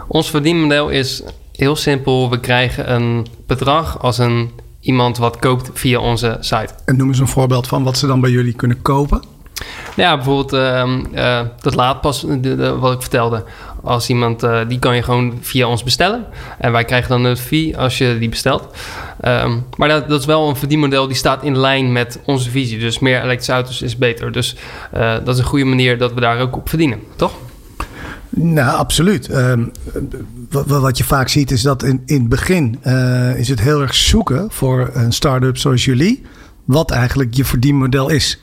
Ons 0.08 0.30
verdienmodel 0.30 0.90
is 0.90 1.24
heel 1.52 1.76
simpel. 1.76 2.30
We 2.30 2.40
krijgen 2.40 2.94
een 2.94 3.28
bedrag 3.48 4.00
als 4.02 4.18
een 4.18 4.52
iemand 4.80 5.18
wat 5.18 5.40
koopt 5.40 5.70
via 5.74 6.00
onze 6.00 6.38
site. 6.40 6.74
En 6.86 6.98
noem 6.98 7.08
eens 7.08 7.20
een 7.20 7.28
voorbeeld 7.28 7.68
van 7.68 7.84
wat 7.84 7.98
ze 7.98 8.08
dan 8.08 8.22
bij 8.22 8.30
jullie 8.32 8.54
kunnen 8.54 8.82
kopen. 8.82 9.22
Ja, 9.96 10.16
bijvoorbeeld 10.16 10.54
ehm, 10.54 11.06
eh, 11.14 11.42
dat 11.62 11.76
laadpas, 11.76 12.22
de, 12.22 12.40
de- 12.40 12.78
wat 12.78 12.94
ik 12.94 13.02
vertelde. 13.02 13.44
Als 13.84 14.10
iemand, 14.10 14.44
eh, 14.44 14.60
die 14.68 14.80
kan 14.80 14.96
je 14.96 15.04
gewoon 15.04 15.38
via 15.42 15.68
ons 15.68 15.84
bestellen. 15.84 16.26
En 16.58 16.72
wij 16.72 16.86
krijgen 16.86 17.10
dan 17.10 17.24
een 17.24 17.38
fee 17.38 17.78
als 17.78 17.98
je 17.98 18.18
die 18.20 18.30
bestelt. 18.30 18.68
Ehm, 19.20 19.58
maar 19.78 19.90
dat, 19.90 20.10
dat 20.10 20.20
is 20.20 20.26
wel 20.26 20.50
een 20.50 20.56
verdienmodel 20.56 21.08
die 21.08 21.16
staat 21.16 21.44
in 21.44 21.58
lijn 21.58 21.92
met 21.92 22.20
onze 22.26 22.50
visie. 22.50 22.80
Dus 22.80 23.00
meer 23.00 23.22
elektrische 23.22 23.52
auto's 23.52 23.82
is 23.82 23.98
beter. 23.98 24.32
Dus 24.32 24.56
eh, 24.92 25.14
dat 25.24 25.36
is 25.36 25.38
een 25.38 25.48
goede 25.48 25.66
manier 25.66 25.98
dat 25.98 26.14
we 26.14 26.20
daar 26.20 26.40
ook 26.40 26.56
op 26.56 26.70
verdienen, 26.70 27.00
toch? 27.16 27.34
Nou, 28.30 28.78
absoluut. 28.78 29.30
Ehm, 29.30 29.64
wat, 30.50 30.98
je 30.98 31.04
vaak 31.04 31.28
ziet 31.28 31.52
is 31.52 31.62
dat 31.62 31.84
in, 31.84 32.02
in 32.06 32.20
het 32.20 32.30
begin 32.30 32.80
eh, 32.82 33.36
is 33.36 33.50
het 33.50 33.60
heel 33.60 33.82
erg 33.82 33.96
zoeken 33.96 34.52
voor 34.52 34.90
een 34.94 35.14
start-up 35.14 35.58
zoals 35.58 35.86
jullie. 35.86 36.22
Wat 36.66 36.92
eigenlijk 36.92 37.34
je 37.34 37.46
verdienmodel 37.46 38.10
is. 38.10 38.42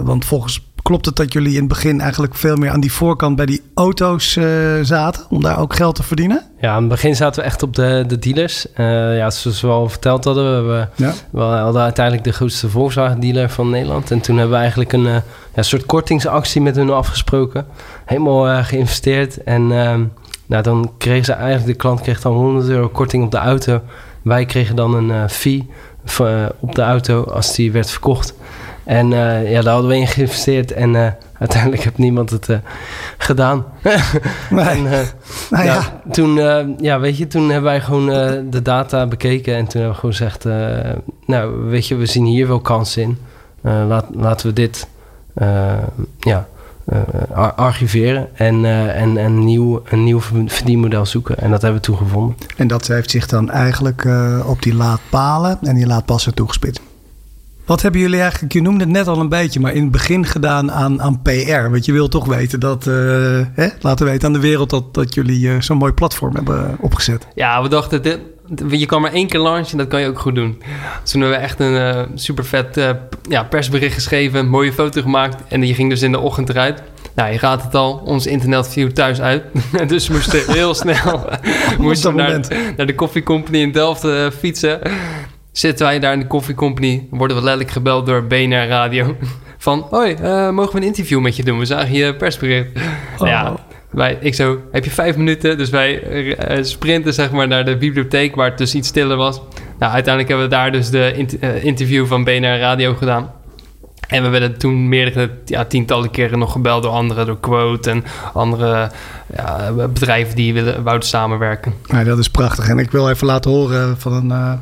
Want 0.00 0.24
volgens 0.24 0.69
klopt 0.90 1.06
het 1.06 1.16
dat 1.16 1.32
jullie 1.32 1.52
in 1.52 1.58
het 1.58 1.68
begin 1.68 2.00
eigenlijk 2.00 2.34
veel 2.34 2.56
meer 2.56 2.70
aan 2.70 2.80
die 2.80 2.92
voorkant 2.92 3.36
bij 3.36 3.46
die 3.46 3.62
auto's 3.74 4.36
eh, 4.36 4.44
zaten. 4.82 5.24
Om 5.28 5.42
daar 5.42 5.58
ook 5.58 5.74
geld 5.74 5.94
te 5.94 6.02
verdienen. 6.02 6.42
Ja, 6.60 6.72
aan 6.72 6.80
het 6.80 6.88
begin 6.88 7.16
zaten 7.16 7.40
we 7.40 7.46
echt 7.46 7.62
op 7.62 7.74
de, 7.74 8.04
de 8.06 8.18
dealers. 8.18 8.72
Eh, 8.72 9.16
ja, 9.16 9.30
zoals 9.30 9.60
we 9.60 9.68
al 9.68 9.88
verteld 9.88 10.24
hadden, 10.24 10.68
we, 10.68 10.86
Ja. 10.94 11.12
we 11.30 11.40
hadden 11.40 11.82
uiteindelijk 11.82 12.24
de 12.24 12.32
grootste 12.32 12.68
Volkswagen-dealer 12.68 13.50
van 13.50 13.70
Nederland. 13.70 14.10
En 14.10 14.20
toen 14.20 14.36
hebben 14.36 14.54
we 14.54 14.60
eigenlijk 14.60 14.92
een 14.92 15.06
eh, 15.06 15.16
ja, 15.54 15.62
soort 15.62 15.86
kortingsactie 15.86 16.60
met 16.60 16.76
hun 16.76 16.90
afgesproken. 16.90 17.66
Helemaal 18.04 18.64
geïnvesteerd. 18.64 19.42
En 19.42 19.72
ehm, 19.72 20.04
nou, 20.46 20.62
dan 20.62 20.92
kreeg 20.98 21.24
ze 21.24 21.32
eigenlijk, 21.32 21.66
de 21.66 21.74
klant 21.74 22.00
kreeg 22.00 22.20
dan 22.20 22.32
100 22.32 22.68
euro 22.68 22.88
korting 22.88 23.24
op 23.24 23.30
de 23.30 23.38
auto. 23.38 23.80
Wij 24.22 24.44
kregen 24.44 24.76
dan 24.76 24.94
een 24.94 25.30
fee 25.30 25.68
op 26.60 26.74
de 26.74 26.82
auto 26.82 27.24
als 27.24 27.54
die 27.54 27.72
werd 27.72 27.90
verkocht. 27.90 28.34
En 28.84 29.12
eh, 29.12 29.50
ja, 29.50 29.62
daar 29.62 29.72
hadden 29.72 29.90
we 29.90 29.96
in 29.96 30.06
geïnvesteerd. 30.06 30.72
En 30.72 30.96
eh, 30.96 31.12
uiteindelijk 31.38 31.82
heeft 31.82 31.98
niemand 31.98 32.30
het 32.30 32.48
eh, 32.48 32.56
gedaan. 33.18 33.64
Nee. 34.50 34.64
en, 34.64 34.82
Nou 35.50 35.64
ja, 35.64 35.82
Toen, 36.10 36.34
ja, 36.80 37.00
weet 37.00 37.16
je, 37.16 37.26
toen 37.26 37.42
hebben 37.42 37.70
wij 37.70 37.80
gewoon 37.80 38.06
de 38.50 38.62
data 38.62 39.06
bekeken. 39.06 39.56
En 39.56 39.66
toen 39.66 39.80
hebben 39.80 40.00
we 40.00 40.08
gewoon 40.08 40.14
gezegd... 40.14 40.44
nou, 41.26 41.64
weet 41.68 41.86
je, 41.86 41.96
we 41.96 42.06
zien 42.06 42.24
hier 42.24 42.48
wel 42.48 42.60
kansen 42.60 43.02
in. 43.02 43.18
Laat, 43.62 44.06
laten 44.12 44.46
we 44.46 44.52
dit... 44.52 44.88
ja, 46.18 46.48
ar- 47.32 47.52
archiveren 47.52 48.28
en, 48.34 48.64
en, 48.94 49.16
en 49.16 49.44
nieuw, 49.44 49.82
een 49.84 50.04
nieuw 50.04 50.20
verdienmodel 50.46 51.06
zoeken. 51.06 51.38
En 51.38 51.50
dat 51.50 51.62
hebben 51.62 51.80
we 51.80 51.86
toen 51.86 51.96
gevonden. 51.96 52.36
en 52.56 52.66
dat 52.66 52.86
heeft 52.86 53.10
zich 53.10 53.26
dan 53.26 53.50
eigenlijk 53.50 54.08
op 54.46 54.62
die 54.62 54.74
laadpalen 54.74 55.58
en 55.62 55.74
die 55.74 55.86
laadpassen 55.86 56.34
toegespitst. 56.34 56.89
Wat 57.70 57.82
hebben 57.82 58.00
jullie 58.00 58.20
eigenlijk, 58.20 58.52
je 58.52 58.62
noemde 58.62 58.84
het 58.84 58.92
net 58.92 59.06
al 59.06 59.20
een 59.20 59.28
beetje, 59.28 59.60
maar 59.60 59.72
in 59.72 59.82
het 59.82 59.90
begin 59.90 60.26
gedaan 60.26 60.72
aan, 60.72 61.02
aan 61.02 61.22
PR? 61.22 61.70
Want 61.70 61.84
je 61.84 61.92
wil 61.92 62.08
toch 62.08 62.26
weten 62.26 62.60
dat, 62.60 62.86
eh, 62.86 62.94
hè, 63.52 63.68
laten 63.80 64.06
weten 64.06 64.26
aan 64.26 64.32
de 64.32 64.40
wereld 64.40 64.70
dat, 64.70 64.94
dat 64.94 65.14
jullie 65.14 65.50
eh, 65.50 65.60
zo'n 65.60 65.76
mooi 65.76 65.92
platform 65.92 66.34
hebben 66.34 66.76
opgezet. 66.80 67.26
Ja, 67.34 67.62
we 67.62 67.68
dachten, 67.68 68.02
dit, 68.02 68.20
je 68.68 68.86
kan 68.86 69.00
maar 69.00 69.12
één 69.12 69.26
keer 69.26 69.40
launchen, 69.40 69.78
dat 69.78 69.88
kan 69.88 70.00
je 70.00 70.06
ook 70.06 70.18
goed 70.18 70.34
doen. 70.34 70.62
Dus 71.02 71.10
toen 71.10 71.20
hebben 71.20 71.38
we 71.38 71.44
echt 71.44 71.60
een 71.60 71.76
eh, 71.76 72.02
super 72.14 72.44
vet 72.44 72.96
ja, 73.28 73.44
persbericht 73.44 73.94
geschreven, 73.94 74.38
een 74.38 74.48
mooie 74.48 74.72
foto 74.72 75.02
gemaakt. 75.02 75.42
En 75.48 75.60
die 75.60 75.74
ging 75.74 75.90
dus 75.90 76.02
in 76.02 76.12
de 76.12 76.18
ochtend 76.18 76.48
eruit. 76.48 76.82
Nou, 77.14 77.32
je 77.32 77.38
raadt 77.38 77.62
het 77.62 77.74
al, 77.74 78.02
ons 78.04 78.26
internet 78.26 78.68
viel 78.68 78.92
thuis 78.92 79.20
uit. 79.20 79.42
dus 79.88 80.08
we 80.08 80.12
moesten 80.14 80.52
heel 80.52 80.74
snel 80.74 81.28
moesten 81.78 82.16
naar, 82.16 82.40
naar 82.76 82.86
de 82.86 82.94
Coffee 82.94 83.22
Company 83.22 83.58
in 83.58 83.72
Delft 83.72 84.06
fietsen. 84.38 84.80
Zitten 85.52 85.86
wij 85.86 85.98
daar 85.98 86.12
in 86.12 86.18
de 86.20 86.26
Coffee 86.26 86.54
Company, 86.54 87.06
worden 87.10 87.36
we 87.36 87.42
letterlijk 87.42 87.72
gebeld 87.72 88.06
door 88.06 88.24
BNR 88.24 88.66
Radio. 88.66 89.16
Van, 89.58 89.86
hoi, 89.90 90.14
eh, 90.14 90.50
mogen 90.50 90.72
we 90.72 90.80
een 90.80 90.86
interview 90.86 91.20
met 91.20 91.36
je 91.36 91.44
doen? 91.44 91.58
We 91.58 91.64
zagen 91.64 91.92
je 91.92 92.14
persbericht. 92.14 92.68
Oh. 93.18 93.28
Ja, 93.28 93.54
wij, 93.90 94.18
ik 94.20 94.34
zo, 94.34 94.58
heb 94.72 94.84
je 94.84 94.90
vijf 94.90 95.16
minuten? 95.16 95.58
Dus 95.58 95.70
wij 95.70 96.02
eh, 96.36 96.64
sprinten 96.64 97.14
zeg 97.14 97.30
maar 97.30 97.48
naar 97.48 97.64
de 97.64 97.76
bibliotheek 97.76 98.34
waar 98.34 98.48
het 98.48 98.58
dus 98.58 98.74
iets 98.74 98.88
stiller 98.88 99.16
was. 99.16 99.40
Nou, 99.78 99.92
uiteindelijk 99.92 100.28
hebben 100.28 100.48
we 100.48 100.54
daar 100.54 100.72
dus 100.72 100.90
de 100.90 101.12
int- 101.16 101.38
eh, 101.38 101.64
interview 101.64 102.06
van 102.06 102.24
BNR 102.24 102.58
Radio 102.58 102.94
gedaan. 102.94 103.32
En 104.08 104.22
we 104.22 104.28
werden 104.28 104.58
toen 104.58 104.88
meerdere 104.88 105.30
ja, 105.44 105.64
tientallen 105.64 106.10
keren 106.10 106.38
nog 106.38 106.52
gebeld 106.52 106.82
door 106.82 106.92
anderen, 106.92 107.26
door 107.26 107.40
Quote 107.40 107.90
en 107.90 108.04
andere 108.32 108.90
ja, 109.36 109.72
bedrijven 109.72 110.36
die 110.36 110.54
willen, 110.54 110.82
wouden 110.82 111.08
samenwerken. 111.08 111.74
Nou, 111.86 112.04
dat 112.04 112.18
is 112.18 112.28
prachtig. 112.28 112.68
En 112.68 112.78
ik 112.78 112.90
wil 112.90 113.08
even 113.10 113.26
laten 113.26 113.50
horen 113.50 113.98
van 113.98 114.12
een, 114.12 114.30
eh, 114.30 114.52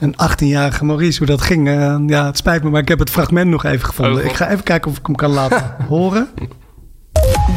een 0.00 0.14
18-jarige 0.14 0.84
Maurice 0.84 1.18
hoe 1.18 1.26
dat 1.26 1.42
ging. 1.42 1.68
Eh, 1.68 1.96
ja, 2.06 2.26
het 2.26 2.36
spijt 2.36 2.62
me, 2.62 2.70
maar 2.70 2.80
ik 2.80 2.88
heb 2.88 2.98
het 2.98 3.10
fragment 3.10 3.50
nog 3.50 3.64
even 3.64 3.86
gevonden. 3.86 4.22
Oh, 4.22 4.30
ik 4.30 4.36
ga 4.36 4.48
even 4.50 4.64
kijken 4.64 4.90
of 4.90 4.96
ik 4.98 5.06
hem 5.06 5.14
kan 5.14 5.30
laten 5.30 5.74
horen. 5.88 6.28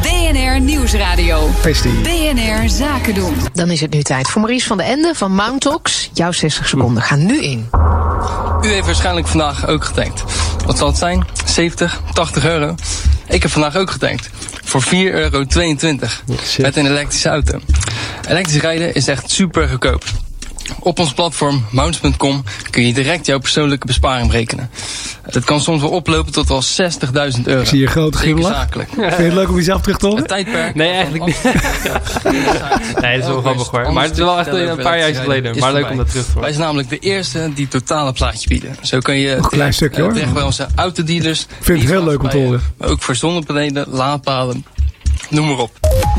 BNR 0.02 0.60
Nieuwsradio. 0.60 1.48
Feestie. 1.60 1.92
BNR 1.92 2.68
Zaken 2.68 3.14
doen. 3.14 3.34
Dan 3.52 3.70
is 3.70 3.80
het 3.80 3.92
nu 3.92 4.02
tijd 4.02 4.28
voor 4.28 4.40
Maurice 4.40 4.66
van 4.66 4.76
de 4.76 4.82
Ende 4.82 5.14
van 5.14 5.34
Mountox. 5.34 6.10
Jouw 6.12 6.32
60 6.32 6.68
seconden 6.68 7.02
gaan 7.02 7.26
nu 7.26 7.42
in. 7.42 7.68
U 8.62 8.68
heeft 8.68 8.86
waarschijnlijk 8.86 9.26
vandaag 9.26 9.66
ook 9.66 9.84
getankt. 9.84 10.24
Wat 10.66 10.78
zal 10.78 10.86
het 10.86 10.96
zijn? 10.96 11.24
70, 11.44 12.00
80 12.12 12.44
euro? 12.44 12.74
Ik 13.28 13.42
heb 13.42 13.50
vandaag 13.50 13.76
ook 13.76 13.90
getankt. 13.90 14.30
Voor 14.64 14.82
4,22 14.82 14.88
euro. 14.90 15.44
Met 16.58 16.76
een 16.76 16.86
elektrische 16.86 17.28
auto. 17.28 17.58
Elektrisch 18.28 18.60
rijden 18.60 18.94
is 18.94 19.08
echt 19.08 19.30
super 19.30 19.68
goedkoop. 19.68 20.04
Op 20.80 20.98
ons 20.98 21.12
platform 21.12 21.64
mounts.com 21.70 22.44
kun 22.70 22.86
je 22.86 22.92
direct 22.94 23.26
jouw 23.26 23.38
persoonlijke 23.38 23.86
besparing 23.86 24.26
berekenen. 24.30 24.70
Dat 25.30 25.44
kan 25.44 25.60
soms 25.60 25.80
wel 25.80 25.90
oplopen 25.90 26.32
tot 26.32 26.48
wel 26.48 26.62
60.000 26.62 27.42
euro. 27.44 27.60
Ik 27.60 27.66
zie 27.66 27.80
je 27.80 27.86
grote 27.86 28.18
glimlach. 28.18 28.54
zakelijk. 28.54 28.88
Vind 28.90 29.16
je 29.16 29.22
het 29.22 29.32
leuk 29.32 29.48
om 29.48 29.56
jezelf 29.56 29.80
terug 29.82 29.98
te 29.98 30.06
horen? 30.06 30.26
Tijdperk. 30.26 30.74
Nee, 30.74 30.90
eigenlijk 30.90 31.24
niet. 31.24 31.40
Nee, 33.00 33.18
dat 33.18 33.26
is 33.28 33.32
wel 33.32 33.40
grappig 33.40 33.68
hoor. 33.68 33.92
Maar 33.92 34.02
het 34.04 34.12
is 34.12 34.18
wel 34.18 34.38
echt 34.38 34.46
een 34.48 34.76
paar 34.76 34.98
jaar 34.98 35.14
geleden. 35.14 35.58
Maar 35.58 35.72
leuk 35.72 35.90
om 35.90 35.96
dat 35.96 36.08
terug 36.08 36.24
te 36.24 36.30
Wij 36.32 36.40
horen. 36.40 36.54
zijn 36.54 36.66
namelijk 36.66 36.88
de 36.88 36.98
eerste 36.98 37.50
die 37.54 37.68
het 37.70 37.70
totale 37.70 38.12
plaatje 38.12 38.48
bieden. 38.48 38.76
Zo 38.82 38.98
kun 38.98 39.16
je 39.16 39.34
een 39.34 39.48
klein 39.48 39.74
stukje, 39.74 39.96
eh, 39.96 40.02
hoor. 40.02 40.12
terecht 40.12 40.32
bij 40.32 40.42
onze 40.42 40.66
autodealers. 40.74 41.46
vind 41.60 41.80
het 41.80 41.90
heel 41.90 42.04
leuk 42.04 42.22
om 42.22 42.28
te 42.28 42.36
horen. 42.36 42.62
Maar 42.78 42.88
ook 42.88 43.02
voor 43.02 43.14
zonnepanelen, 43.14 43.86
laadpalen, 43.90 44.64
noem 45.30 45.46
maar 45.46 45.58
op. 45.58 45.70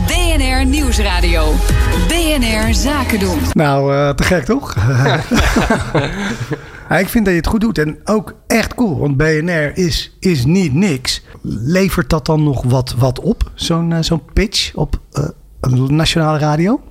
BNR 0.08 0.66
Nieuwsradio. 0.66 1.54
BNR 2.08 2.74
Zaken 2.74 3.20
doen. 3.20 3.40
Nou, 3.54 3.94
eh, 3.96 4.10
te 4.10 4.24
gek 4.24 4.46
toch? 4.46 4.76
Ja, 6.90 7.00
ik 7.00 7.10
vind 7.10 7.26
dat 7.26 7.34
je 7.34 7.40
het 7.40 7.50
goed 7.50 7.62
doet 7.62 7.78
en 7.78 8.00
ook 8.04 8.36
echt 8.48 8.76
cool, 8.76 8.98
want 8.98 9.18
BNR 9.18 9.78
is, 9.78 10.18
is 10.20 10.46
niet 10.46 10.74
niks. 10.74 11.24
Levert 11.42 12.10
dat 12.10 12.26
dan 12.26 12.44
nog 12.44 12.64
wat, 12.64 12.96
wat 12.98 13.20
op, 13.20 13.52
zo'n 13.54 13.94
eh, 13.94 14.02
zo'n 14.02 14.22
pitch 14.34 14.74
op 14.76 15.00
eh, 15.12 15.24
een 15.62 15.96
nationale 15.96 16.38
radio? 16.38 16.82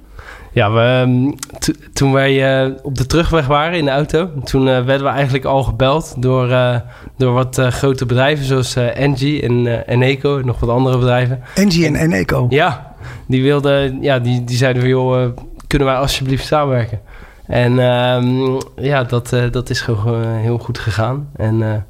Ja, 0.52 0.72
we, 0.72 0.80
ehm, 0.80 1.30
to- 1.58 1.72
toen 1.92 2.12
wij 2.12 2.62
eh, 2.64 2.70
op 2.82 2.98
de 2.98 3.06
terugweg 3.06 3.46
waren 3.46 3.78
in 3.78 3.84
de 3.84 3.90
auto, 3.90 4.30
toen 4.44 4.68
eh, 4.68 4.84
werden 4.84 5.06
we 5.06 5.12
eigenlijk 5.12 5.44
al 5.44 5.62
gebeld 5.62 6.14
door, 6.18 6.50
eh, 6.50 6.80
door 7.16 7.32
wat 7.32 7.58
grote 7.60 8.06
bedrijven 8.06 8.44
zoals 8.44 8.76
Engie 8.76 9.42
en 9.42 9.66
Eneco 9.86 10.38
en 10.38 10.46
nog 10.46 10.60
wat 10.60 10.70
andere 10.70 10.98
bedrijven. 10.98 11.40
Engie 11.54 11.86
en 11.86 11.94
Eneco. 11.96 12.46
Ja, 12.48 12.94
die 13.26 13.42
wilden, 13.42 14.02
ja, 14.02 14.18
die, 14.18 14.44
die 14.44 14.56
zeiden 14.56 14.82
van 14.82 14.90
joh, 14.90 15.36
kunnen 15.66 15.88
wij 15.88 15.96
alsjeblieft 15.96 16.46
samenwerken? 16.46 17.00
En 17.46 17.78
ehm, 17.78 18.58
ja, 18.76 19.04
dat, 19.04 19.36
dat 19.50 19.70
is 19.70 19.80
gewoon 19.80 20.24
heel 20.26 20.58
goed 20.58 20.78
gegaan. 20.78 21.28
En 21.36 21.84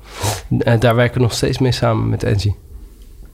daar 0.78 0.94
werken 0.94 1.14
we 1.14 1.20
nog 1.22 1.32
steeds 1.32 1.58
mee 1.58 1.72
samen 1.72 2.08
met 2.08 2.22
Engie. 2.22 2.56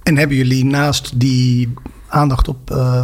En 0.02 0.16
hebben 0.16 0.36
jullie 0.36 0.64
naast 0.64 1.20
die 1.20 1.72
aandacht 2.08 2.48
op 2.48 2.58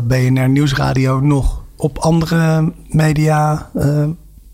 BNR 0.04 0.48
Nieuwsradio 0.48 1.20
nog 1.20 1.63
op 1.76 1.98
andere 1.98 2.72
media 2.88 3.70
eh, 3.74 4.04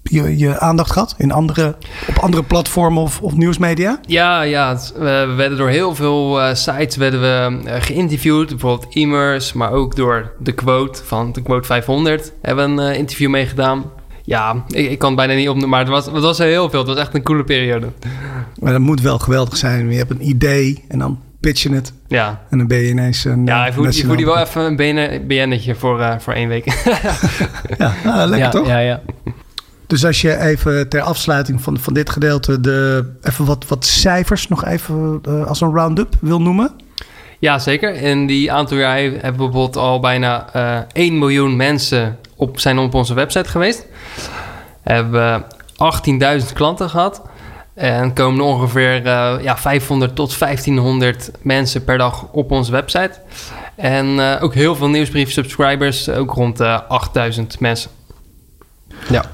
je, 0.02 0.38
je 0.38 0.59
aandacht 0.61 0.90
gehad? 0.92 1.14
In 1.18 1.33
andere, 1.33 1.76
op 2.09 2.18
andere 2.18 2.42
platformen 2.42 3.02
of, 3.02 3.20
of 3.22 3.37
nieuwsmedia? 3.37 4.00
Ja, 4.06 4.42
ja 4.42 4.68
het- 4.68 4.92
we, 4.98 5.24
we 5.28 5.35
werden 5.37 5.59
door 5.59 5.68
heel 5.68 5.94
veel 5.94 6.40
eh, 6.40 6.54
sites 6.54 6.96
werden 6.96 7.20
we, 7.20 7.68
eh, 7.68 7.83
geïnterviewd. 7.83 8.48
Bijvoorbeeld 8.48 8.94
Immers, 8.94 9.52
maar 9.52 9.72
ook 9.72 9.96
door 9.96 10.33
The 10.42 10.52
Quote 10.52 11.04
van 11.04 11.33
The 11.33 11.42
Quote 11.42 11.66
500 11.66 12.33
hebben 12.42 12.74
we 12.76 12.83
een 12.83 12.88
eh, 12.92 12.98
interview 12.98 13.30
mee 13.30 13.46
gedaan. 13.46 13.85
Ja, 14.24 14.64
ik, 14.68 14.90
ik 14.90 14.98
kan 14.98 15.09
het 15.09 15.16
bijna 15.18 15.35
niet 15.35 15.48
opnoemen, 15.48 15.68
maar 15.70 15.80
het 15.80 15.88
was, 15.88 16.06
het 16.06 16.20
was 16.22 16.38
heel 16.38 16.70
veel. 16.70 16.78
Het 16.78 16.88
was 16.88 16.98
echt 16.98 17.14
een 17.14 17.22
coole 17.22 17.44
periode. 17.44 17.87
Maar 18.61 18.72
dat 18.72 18.80
moet 18.80 19.00
wel 19.00 19.18
geweldig 19.18 19.56
zijn. 19.56 19.90
Je 19.90 19.96
hebt 19.98 20.11
een 20.11 20.28
idee 20.28 20.85
en 20.88 20.98
dan 20.98 21.18
pitch 21.40 21.62
je 21.62 21.72
het. 21.74 21.92
Ja, 22.09 22.40
En 22.50 22.59
dan 22.59 22.66
ben 22.66 22.79
je 22.79 22.88
ineens 22.88 23.24
een 23.24 23.46
ja 23.46 23.61
eh, 23.62 23.66
ik 23.68 23.72
voel, 23.72 23.87
je 23.90 24.05
voel 24.05 24.16
die 24.16 24.24
wel 24.26 24.38
even 24.38 24.62
een 24.62 24.76
BN 24.76 25.26
BN'tje 25.26 25.74
voor, 25.74 26.00
eh, 26.00 26.18
voor 26.18 26.33
één 26.33 26.48
week. 26.48 26.64
Ja, 27.79 27.94
ah, 28.05 28.16
lekker 28.16 28.38
ja, 28.38 28.48
toch? 28.48 28.66
Ja, 28.66 28.79
ja. 28.79 29.00
Dus 29.87 30.05
als 30.05 30.20
je 30.20 30.38
even 30.38 30.88
ter 30.88 31.00
afsluiting 31.00 31.62
van, 31.62 31.79
van 31.79 31.94
dit 31.94 32.11
gedeelte 32.11 32.61
de, 32.61 33.05
even 33.22 33.44
wat, 33.44 33.64
wat 33.68 33.85
cijfers 33.85 34.48
nog 34.48 34.64
even 34.64 35.20
eh, 35.24 35.46
als 35.46 35.61
een 35.61 35.72
round-up 35.74 36.14
wil 36.20 36.40
noemen. 36.40 36.70
Ja, 37.38 37.59
zeker. 37.59 37.94
In 37.94 38.26
die 38.26 38.53
aantal 38.53 38.76
jaar 38.76 38.96
he- 38.96 39.03
hebben 39.03 39.20
we 39.20 39.37
bijvoorbeeld 39.37 39.76
al 39.76 40.00
bijna 40.00 40.53
eh 40.53 40.79
1 40.92 41.18
miljoen 41.18 41.57
mensen 41.57 42.18
op, 42.37 42.61
zijn 42.61 42.79
op 42.79 42.94
onze 42.94 43.14
website 43.14 43.48
geweest. 43.48 43.87
Hebben 44.83 45.12
we 45.12 46.40
18.000 46.46 46.53
klanten 46.53 46.90
gehad. 46.90 47.22
En 47.81 48.12
komen 48.12 48.40
er 48.40 48.47
ongeveer 48.47 49.07
eh, 49.07 49.35
ja, 49.43 49.57
500 49.59 50.16
tot 50.16 50.38
1500 50.38 51.31
mensen 51.43 51.85
per 51.85 51.99
dag 51.99 52.27
op 52.33 52.51
onze 52.51 52.73
website. 52.73 53.12
En 53.77 54.19
eh, 54.19 54.43
ook 54.43 54.55
heel 54.55 54.77
veel 54.77 54.88
nieuwsbrief-subscribers, 54.88 56.09
ook 56.09 56.33
rond 56.33 56.57
de 56.57 56.83
8000 56.85 57.61
mensen. 57.61 57.90
Ja. 59.09 59.25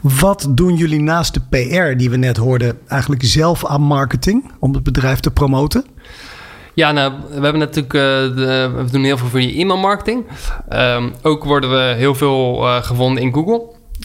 Wat 0.00 0.46
doen 0.50 0.74
jullie 0.74 1.00
naast 1.00 1.34
de 1.34 1.40
PR 1.40 1.96
die 1.96 2.10
we 2.10 2.16
net 2.16 2.36
hoorden 2.36 2.78
eigenlijk 2.88 3.24
zelf 3.24 3.66
aan 3.66 3.82
marketing 3.82 4.52
om 4.58 4.74
het 4.74 4.82
bedrijf 4.82 5.20
te 5.20 5.30
promoten? 5.30 5.84
Ja, 6.74 6.92
nou, 6.92 7.12
we 7.28 7.42
hebben 7.42 7.58
natuurlijk, 7.58 7.94
eh, 7.94 8.00
de, 8.00 8.70
we 8.76 8.90
doen 8.90 9.04
heel 9.04 9.18
veel 9.18 9.28
voor 9.28 9.40
je 9.40 9.60
e-mailmarketing. 9.60 10.24
Ehm, 10.68 11.08
ook 11.22 11.44
worden 11.44 11.70
we 11.70 11.94
heel 11.96 12.14
veel 12.14 12.66
eh, 12.66 12.82
gevonden 12.82 13.22
in 13.22 13.32
Google. 13.32 13.62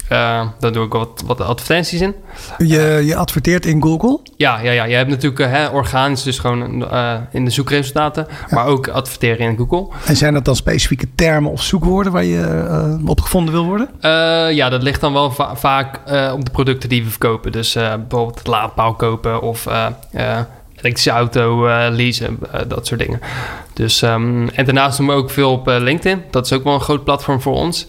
Eh, 0.08 0.48
daar 0.60 0.72
doe 0.72 0.86
ik 0.86 0.92
wat, 0.94 1.24
wat 1.26 1.42
advertenties 1.42 2.02
in. 2.02 2.16
Je, 2.58 3.02
je 3.06 3.16
adverteert 3.16 3.66
in 3.66 3.82
Google. 3.82 4.20
Ja, 4.38 4.60
ja, 4.60 4.72
ja. 4.72 4.84
je 4.84 4.96
hebt 4.96 5.10
natuurlijk 5.10 5.40
eh, 5.42 5.52
hè, 5.52 5.68
organisch, 5.68 6.24
dus 6.24 6.40
gewoon 6.40 6.90
eh, 6.92 7.14
in 7.32 7.46
de 7.46 7.52
zoekresultaten. 7.52 8.28
Maar 8.50 8.66
ook 8.66 8.88
adverteren 8.88 9.40
in 9.48 9.58
Google. 9.58 9.88
En 10.06 10.16
zijn 10.16 10.34
dat 10.34 10.46
dan 10.46 10.56
specifieke 10.56 11.08
termen 11.16 11.52
of 11.52 11.62
zoekwoorden 11.62 12.12
waar 12.14 12.24
je 12.24 12.42
eh, 12.42 13.10
op 13.10 13.22
gevonden 13.22 13.54
wil 13.54 13.66
worden? 13.66 13.90
Eh, 14.00 14.12
ja, 14.56 14.70
dat 14.70 14.84
ligt 14.84 15.02
dan 15.02 15.14
wel 15.14 15.32
va- 15.32 15.56
vaak 15.56 16.00
eh, 16.06 16.32
op 16.34 16.46
de 16.46 16.52
producten 16.52 16.90
die 16.90 17.04
we 17.04 17.10
verkopen. 17.10 17.52
Dus 17.52 17.76
eh, 17.76 17.94
bijvoorbeeld 17.96 18.38
het 18.38 18.48
laadpaal 18.48 18.94
kopen 18.94 19.42
of 19.42 19.66
eh, 19.68 19.86
eh, 20.12 20.40
elektrische 20.76 21.12
auto 21.12 21.68
eh, 21.68 21.86
leasen, 21.90 22.38
eh, 22.52 22.60
dat 22.68 22.88
soort 22.88 23.00
dingen. 23.00 23.20
Dus, 23.74 24.02
ehm, 24.02 24.48
en 24.48 24.66
daarnaast 24.66 24.98
doen 24.98 25.08
we 25.08 25.14
ook 25.14 25.30
veel 25.30 25.52
op 25.52 25.68
eh, 25.68 25.76
LinkedIn. 25.80 26.22
Dat 26.32 26.46
is 26.46 26.54
ook 26.54 26.64
wel 26.64 26.74
een 26.74 26.82
groot 26.82 27.04
platform 27.04 27.42
voor 27.42 27.54
ons. 27.56 27.86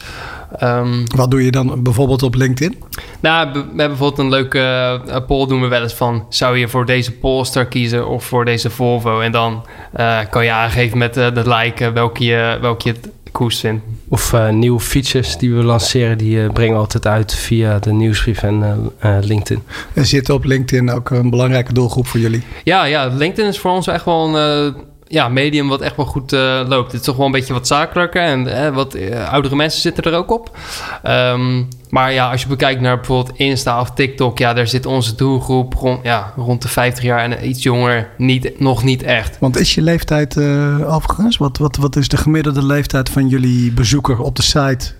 Ehm, 0.58 1.04
Wat 1.16 1.30
doe 1.30 1.44
je 1.44 1.50
dan 1.50 1.82
bijvoorbeeld 1.82 2.22
op 2.22 2.34
LinkedIn? 2.34 2.82
nou, 3.20 3.48
we 3.52 3.58
hebben 3.58 3.76
bijvoorbeeld 3.76 4.18
een 4.18 4.28
leuke 4.28 4.58
eh, 5.06 5.16
poll 5.26 5.46
doen 5.46 5.60
we 5.60 5.66
wel 5.66 5.82
eens 5.82 5.94
van... 5.94 6.26
zou 6.28 6.58
je 6.58 6.68
voor 6.68 6.86
deze 6.86 7.12
Polestar 7.12 7.66
kiezen 7.66 8.08
of 8.08 8.24
voor 8.24 8.44
deze 8.44 8.70
Volvo? 8.70 9.20
En 9.20 9.32
dan 9.32 9.66
eh, 9.92 10.18
kan 10.30 10.44
je 10.44 10.50
aangeven 10.50 10.98
met 10.98 11.16
eh, 11.16 11.34
de 11.34 11.48
like 11.48 11.92
welke 11.92 12.24
je, 12.24 12.58
welke 12.60 12.88
je 12.88 12.94
het 12.94 13.08
koers 13.32 13.60
vindt. 13.60 13.84
Of 14.08 14.34
nieuwe 14.50 14.80
features 14.80 15.36
die 15.36 15.54
we 15.54 15.62
lanceren, 15.62 16.18
die 16.18 16.52
brengen 16.52 16.74
we 16.74 16.80
altijd 16.80 17.06
uit 17.06 17.34
via 17.34 17.78
de 17.78 17.92
nieuwsbrief 17.92 18.42
en 18.42 18.92
LinkedIn. 19.20 19.62
Er 19.94 20.06
zit 20.06 20.30
op 20.30 20.44
LinkedIn 20.44 20.90
ook 20.90 21.10
een 21.10 21.30
belangrijke 21.30 21.72
doelgroep 21.72 22.06
voor 22.06 22.20
jullie. 22.20 22.42
Ja, 22.64 22.84
ja, 22.84 23.06
LinkedIn 23.06 23.50
is 23.50 23.58
voor 23.58 23.70
ons 23.70 23.86
echt 23.86 24.04
wel 24.04 24.36
een 24.36 24.74
ja, 25.12 25.28
medium 25.28 25.68
wat 25.68 25.80
echt 25.80 25.96
wel 25.96 26.06
goed 26.06 26.32
eh, 26.32 26.60
loopt. 26.66 26.92
Het 26.92 27.00
is 27.00 27.06
toch 27.06 27.16
wel 27.16 27.26
een 27.26 27.32
beetje 27.32 27.52
wat 27.52 27.66
zakelijker 27.66 28.22
en 28.22 28.64
eh, 28.64 28.74
wat 28.74 28.94
eh, 28.94 29.32
oudere 29.32 29.56
mensen 29.56 29.80
zitten 29.80 30.04
er 30.04 30.14
ook 30.14 30.30
op. 30.30 30.56
Ehm, 31.02 31.62
maar 31.88 32.12
ja, 32.12 32.30
als 32.30 32.42
je 32.42 32.48
bekijkt 32.48 32.80
naar 32.80 32.96
bijvoorbeeld 32.96 33.36
Insta 33.38 33.80
of 33.80 33.90
TikTok, 33.90 34.38
ja, 34.38 34.52
daar 34.54 34.66
zit 34.68 34.86
onze 34.86 35.14
doelgroep 35.14 35.74
rond, 35.74 36.00
ja, 36.02 36.32
rond 36.36 36.62
de 36.62 36.68
50 36.68 37.04
jaar 37.04 37.18
en 37.18 37.48
iets 37.48 37.62
jonger 37.62 38.08
niet, 38.18 38.60
nog 38.60 38.82
niet 38.84 39.02
echt. 39.02 39.38
Want 39.38 39.56
is 39.58 39.74
je 39.74 39.82
leeftijd 39.82 40.36
eh, 40.36 40.94
overigens? 40.94 41.36
Wat, 41.36 41.58
wat, 41.58 41.76
wat 41.76 41.96
is 41.96 42.08
de 42.08 42.16
gemiddelde 42.16 42.64
leeftijd 42.64 43.08
van 43.08 43.28
jullie 43.28 43.72
bezoeker 43.72 44.20
op 44.20 44.36
de 44.36 44.42
site 44.42 44.92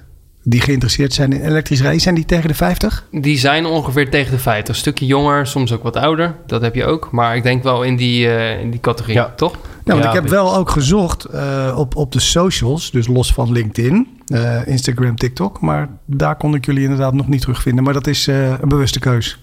die 0.45 0.61
geïnteresseerd 0.61 1.13
zijn 1.13 1.33
in 1.33 1.45
elektrisch 1.45 1.81
rijden? 1.81 2.01
Zijn 2.01 2.15
die 2.15 2.25
tegen 2.25 2.49
de 2.49 2.55
50? 2.55 3.05
Die 3.11 3.39
zijn 3.39 3.67
ongeveer 3.67 4.11
tegen 4.11 4.33
de 4.33 4.39
50. 4.39 4.69
Een 4.75 4.81
stukje 4.81 5.07
jonger, 5.07 5.47
soms 5.47 5.73
ook 5.73 5.83
wat 5.83 5.97
ouder. 5.97 6.35
Dat 6.47 6.63
heb 6.63 6.75
je 6.75 6.85
ook. 6.85 7.09
Maar 7.11 7.37
ik 7.37 7.43
denk 7.43 7.63
wel 7.63 7.83
in 7.83 7.97
die, 7.97 8.29
eh, 8.29 8.61
in 8.61 8.71
die 8.71 8.81
categorie, 8.81 9.17
Ja. 9.17 9.33
toch? 9.37 9.55
Nou, 9.85 10.01
want 10.01 10.03
Ja, 10.03 10.09
ik 10.09 10.23
heb 10.23 10.29
wel 10.29 10.57
ook 10.57 10.71
gezocht 10.71 11.25
eh, 11.25 11.75
op, 11.79 11.97
op 11.97 12.13
de 12.13 12.21
socials, 12.21 12.91
dus 12.91 13.07
los 13.07 13.33
van 13.33 13.53
LinkedIn, 13.53 14.09
eh, 14.27 14.67
Instagram, 14.67 15.17
TikTok. 15.17 15.61
Maar 15.61 15.89
daar 16.07 16.37
kon 16.37 16.55
ik 16.55 16.67
jullie 16.67 16.83
inderdaad 16.83 17.15
nog 17.15 17.29
niet 17.29 17.41
terugvinden. 17.41 17.85
Maar 17.85 17.93
dat 17.93 18.07
is 18.07 18.27
eh, 18.29 18.51
een 18.51 18.69
bewuste 18.69 18.99
keus. 18.99 19.39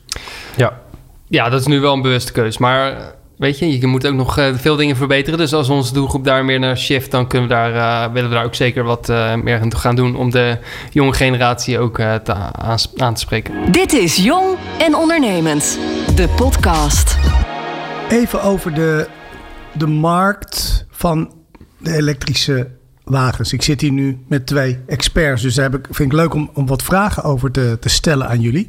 Ja, 0.55 0.79
Ja, 1.27 1.49
dat 1.49 1.59
is 1.59 1.67
nu 1.67 1.79
wel 1.79 1.93
een 1.93 2.01
bewuste 2.01 2.31
keus. 2.31 2.57
Maar 2.57 3.13
weet 3.37 3.59
je, 3.59 3.79
je 3.79 3.87
moet 3.87 4.07
ook 4.07 4.13
nog 4.13 4.39
veel 4.53 4.75
dingen 4.75 4.95
verbeteren. 4.95 5.39
Dus 5.39 5.53
als 5.53 5.69
onze 5.69 5.93
doelgroep 5.93 6.23
daar 6.23 6.45
meer 6.45 6.59
naar 6.59 6.77
shift, 6.77 7.11
dan 7.11 7.27
kunnen 7.27 7.47
we 7.49 7.53
daar, 7.53 8.11
willen 8.11 8.29
we 8.29 8.35
daar 8.35 8.45
ook 8.45 8.55
zeker 8.55 8.83
wat 8.83 9.09
eh, 9.09 9.35
meer 9.35 9.59
aan 9.61 9.77
gaan 9.77 9.95
doen 9.95 10.15
om 10.15 10.31
de 10.31 10.57
jonge 10.91 11.13
generatie 11.13 11.79
ook 11.79 11.99
eh, 11.99 12.15
te 12.15 12.33
aan 12.97 13.13
te 13.13 13.19
spreken. 13.19 13.71
Dit 13.71 13.93
is 13.93 14.15
Jong 14.15 14.57
en 14.79 14.95
Ondernemend, 14.95 15.79
de 16.15 16.27
podcast. 16.35 17.17
Even 18.09 18.43
over 18.43 18.73
de, 18.73 19.07
de 19.73 19.87
markt 19.87 20.85
van 20.89 21.33
de 21.77 21.95
elektrische 21.95 22.69
wagens. 23.03 23.53
Ik 23.53 23.61
zit 23.61 23.81
hier 23.81 23.91
nu 23.91 24.19
met 24.27 24.47
twee 24.47 24.79
experts, 24.87 25.41
dus 25.41 25.55
daar 25.55 25.71
heb 25.71 25.79
ik, 25.79 25.95
vind 25.95 26.11
ik 26.11 26.17
leuk 26.17 26.33
om, 26.33 26.49
om 26.53 26.67
wat 26.67 26.83
vragen 26.83 27.23
over 27.23 27.51
te, 27.51 27.77
te 27.79 27.89
stellen 27.89 28.27
aan 28.27 28.41
jullie. 28.41 28.67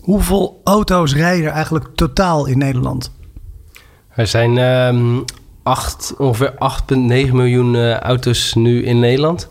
Hoeveel 0.00 0.60
auto's 0.64 1.14
rijden 1.14 1.46
er 1.46 1.52
eigenlijk 1.52 1.86
totaal 1.94 2.46
in 2.46 2.58
Nederland? 2.58 3.10
er 4.18 4.26
zijn 4.26 4.58
ehm, 4.58 5.20
acht, 5.62 6.14
ongeveer 6.18 6.52
8,9 6.52 7.32
miljoen 7.32 7.76
eh, 7.76 7.96
auto's 7.98 8.54
nu 8.54 8.84
in 8.84 8.98
Nederland. 8.98 9.48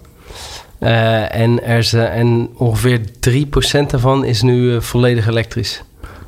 Eh, 0.80 1.36
en, 1.36 1.64
er 1.64 1.78
is, 1.78 1.94
en 1.94 2.50
ongeveer 2.54 3.00
3% 3.00 3.86
daarvan 3.88 4.26
is 4.26 4.42
nu 4.42 4.76
eh, 4.76 4.82
volledig 4.82 5.28
elektrisch. 5.28 5.84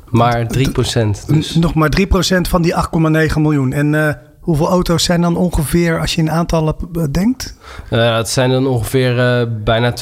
Maar 0.08 0.46
3%. 0.58 1.26
Dus. 1.26 1.54
Nog 1.54 1.74
maar 1.74 1.92
3% 2.00 2.04
van 2.40 2.62
die 2.62 2.74
8,9 2.74 3.34
miljoen. 3.34 3.72
En 3.72 4.18
hoeveel 4.40 4.68
auto's 4.68 5.04
zijn 5.04 5.20
dan 5.20 5.36
ongeveer, 5.36 6.00
als 6.00 6.14
je 6.14 6.20
in 6.20 6.30
aantallen 6.30 6.74
eh, 6.92 7.02
denkt? 7.10 7.56
Uh, 7.90 8.16
het 8.16 8.28
zijn 8.28 8.50
dan 8.50 8.66
ongeveer 8.66 9.16
uh, 9.16 9.46
bijna 9.64 9.94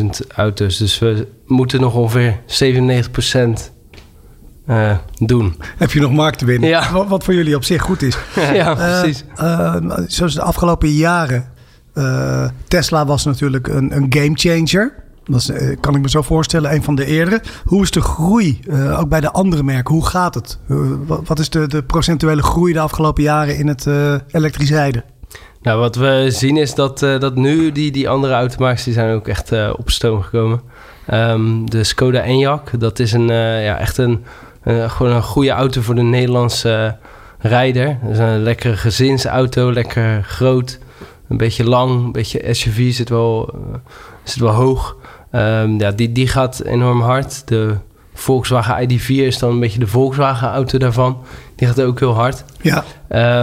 270.000 0.00 0.06
auto's. 0.34 0.76
Dus 0.78 0.98
we 0.98 1.28
moeten 1.46 1.80
nog 1.80 1.94
ongeveer 1.94 2.40
97% 2.46 3.72
uh, 4.68 4.96
doen. 5.18 5.56
Heb 5.76 5.90
je 5.92 6.00
nog 6.00 6.12
markt 6.12 6.38
te 6.38 6.44
winnen? 6.44 6.68
Ja. 6.68 6.92
Wat, 6.92 7.08
wat, 7.08 7.24
voor 7.24 7.34
jullie 7.34 7.56
op 7.56 7.64
zich 7.64 7.82
goed 7.82 8.02
is. 8.02 8.18
ja, 8.52 8.74
precies. 8.74 9.24
Uh, 9.40 9.76
zoals 10.06 10.34
de 10.34 10.42
afgelopen 10.42 10.88
jaren. 10.88 11.54
Tesla 12.68 13.06
was 13.06 13.24
natuurlijk 13.24 13.68
een, 13.68 13.96
een 13.96 14.06
game 14.08 14.32
changer. 14.34 15.04
Dat 15.26 15.48
uh, 15.52 15.76
kan 15.80 15.94
ik 15.94 16.02
me 16.02 16.10
zo 16.10 16.22
voorstellen, 16.22 16.72
een 16.72 16.82
van 16.82 16.94
de 16.94 17.04
eerdere. 17.04 17.42
Hoe 17.64 17.82
is 17.82 17.90
de 17.90 18.00
groei, 18.00 18.60
uh, 18.68 19.00
ook 19.00 19.08
bij 19.08 19.20
de 19.20 19.30
andere 19.30 19.62
merken? 19.62 19.94
Hoe 19.94 20.06
gaat 20.06 20.34
het? 20.34 20.58
Wat, 21.06 21.20
wat, 21.24 21.38
is 21.38 21.50
de, 21.50 21.66
de, 21.66 21.82
procentuele 21.82 22.42
groei 22.42 22.72
de 22.72 22.80
afgelopen 22.80 23.22
jaren 23.22 23.56
in 23.56 23.68
het 23.68 23.86
uh, 23.86 24.14
elektrisch 24.30 24.70
rijden? 24.70 25.04
Nou, 25.62 25.80
wat 25.80 25.96
we 25.96 26.26
zien 26.28 26.56
is 26.56 26.74
dat, 26.74 26.98
dat 26.98 27.34
nu 27.34 27.72
die, 27.72 27.90
die 27.90 28.08
andere 28.08 28.34
automakers... 28.34 28.84
die 28.84 28.92
zijn 28.92 29.14
ook 29.14 29.28
echt 29.28 29.52
op 29.72 29.90
stoom 29.90 30.22
gekomen. 30.22 30.60
Um, 31.12 31.70
de 31.70 31.84
Skoda 31.84 32.24
Enyaq, 32.24 32.78
dat 32.78 32.98
is 32.98 33.12
een, 33.12 33.26
ja, 33.62 33.78
echt 33.78 33.98
een, 33.98 34.24
gewoon 34.64 35.12
een 35.12 35.22
goede 35.22 35.50
auto 35.50 35.80
voor 35.80 35.94
de 35.94 36.02
Nederlandse 36.02 36.96
rijder. 37.38 37.98
Dat 38.02 38.10
is 38.10 38.18
een 38.18 38.42
lekkere 38.42 38.76
gezinsauto, 38.76 39.72
lekker 39.72 40.22
groot... 40.22 40.78
Een 41.28 41.36
beetje 41.36 41.64
lang, 41.64 41.90
een 41.90 42.12
beetje 42.12 42.54
SUV, 42.54 42.92
zit 42.92 43.08
wel, 43.08 43.54
zit 44.22 44.40
wel 44.40 44.52
hoog. 44.52 44.96
Um, 45.32 45.80
ja, 45.80 45.92
die, 45.92 46.12
die 46.12 46.28
gaat 46.28 46.60
enorm 46.60 47.00
hard. 47.00 47.48
De 47.48 47.76
Volkswagen 48.14 48.88
ID4 48.88 49.06
is 49.06 49.38
dan 49.38 49.50
een 49.50 49.60
beetje 49.60 49.78
de 49.78 49.86
Volkswagen-auto 49.86 50.78
daarvan. 50.78 51.18
Die 51.56 51.68
gaat 51.68 51.80
ook 51.80 51.98
heel 51.98 52.14
hard. 52.14 52.44
Ja, 52.60 52.84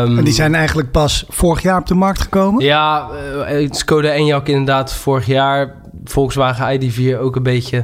um, 0.01 0.17
en 0.17 0.23
die 0.23 0.33
zijn 0.33 0.55
eigenlijk 0.55 0.91
pas 0.91 1.25
vorig 1.29 1.61
jaar 1.61 1.79
op 1.79 1.87
de 1.87 1.93
markt 1.93 2.21
gekomen? 2.21 2.63
Ja, 2.63 3.09
uh, 3.49 3.69
Skoda 3.71 4.13
Enyaq 4.13 4.43
inderdaad 4.43 4.93
vorig 4.93 5.25
jaar. 5.25 5.75
Volkswagen 6.03 6.81
ID4 6.81 7.19
ook 7.19 7.35
een 7.35 7.43
beetje. 7.43 7.77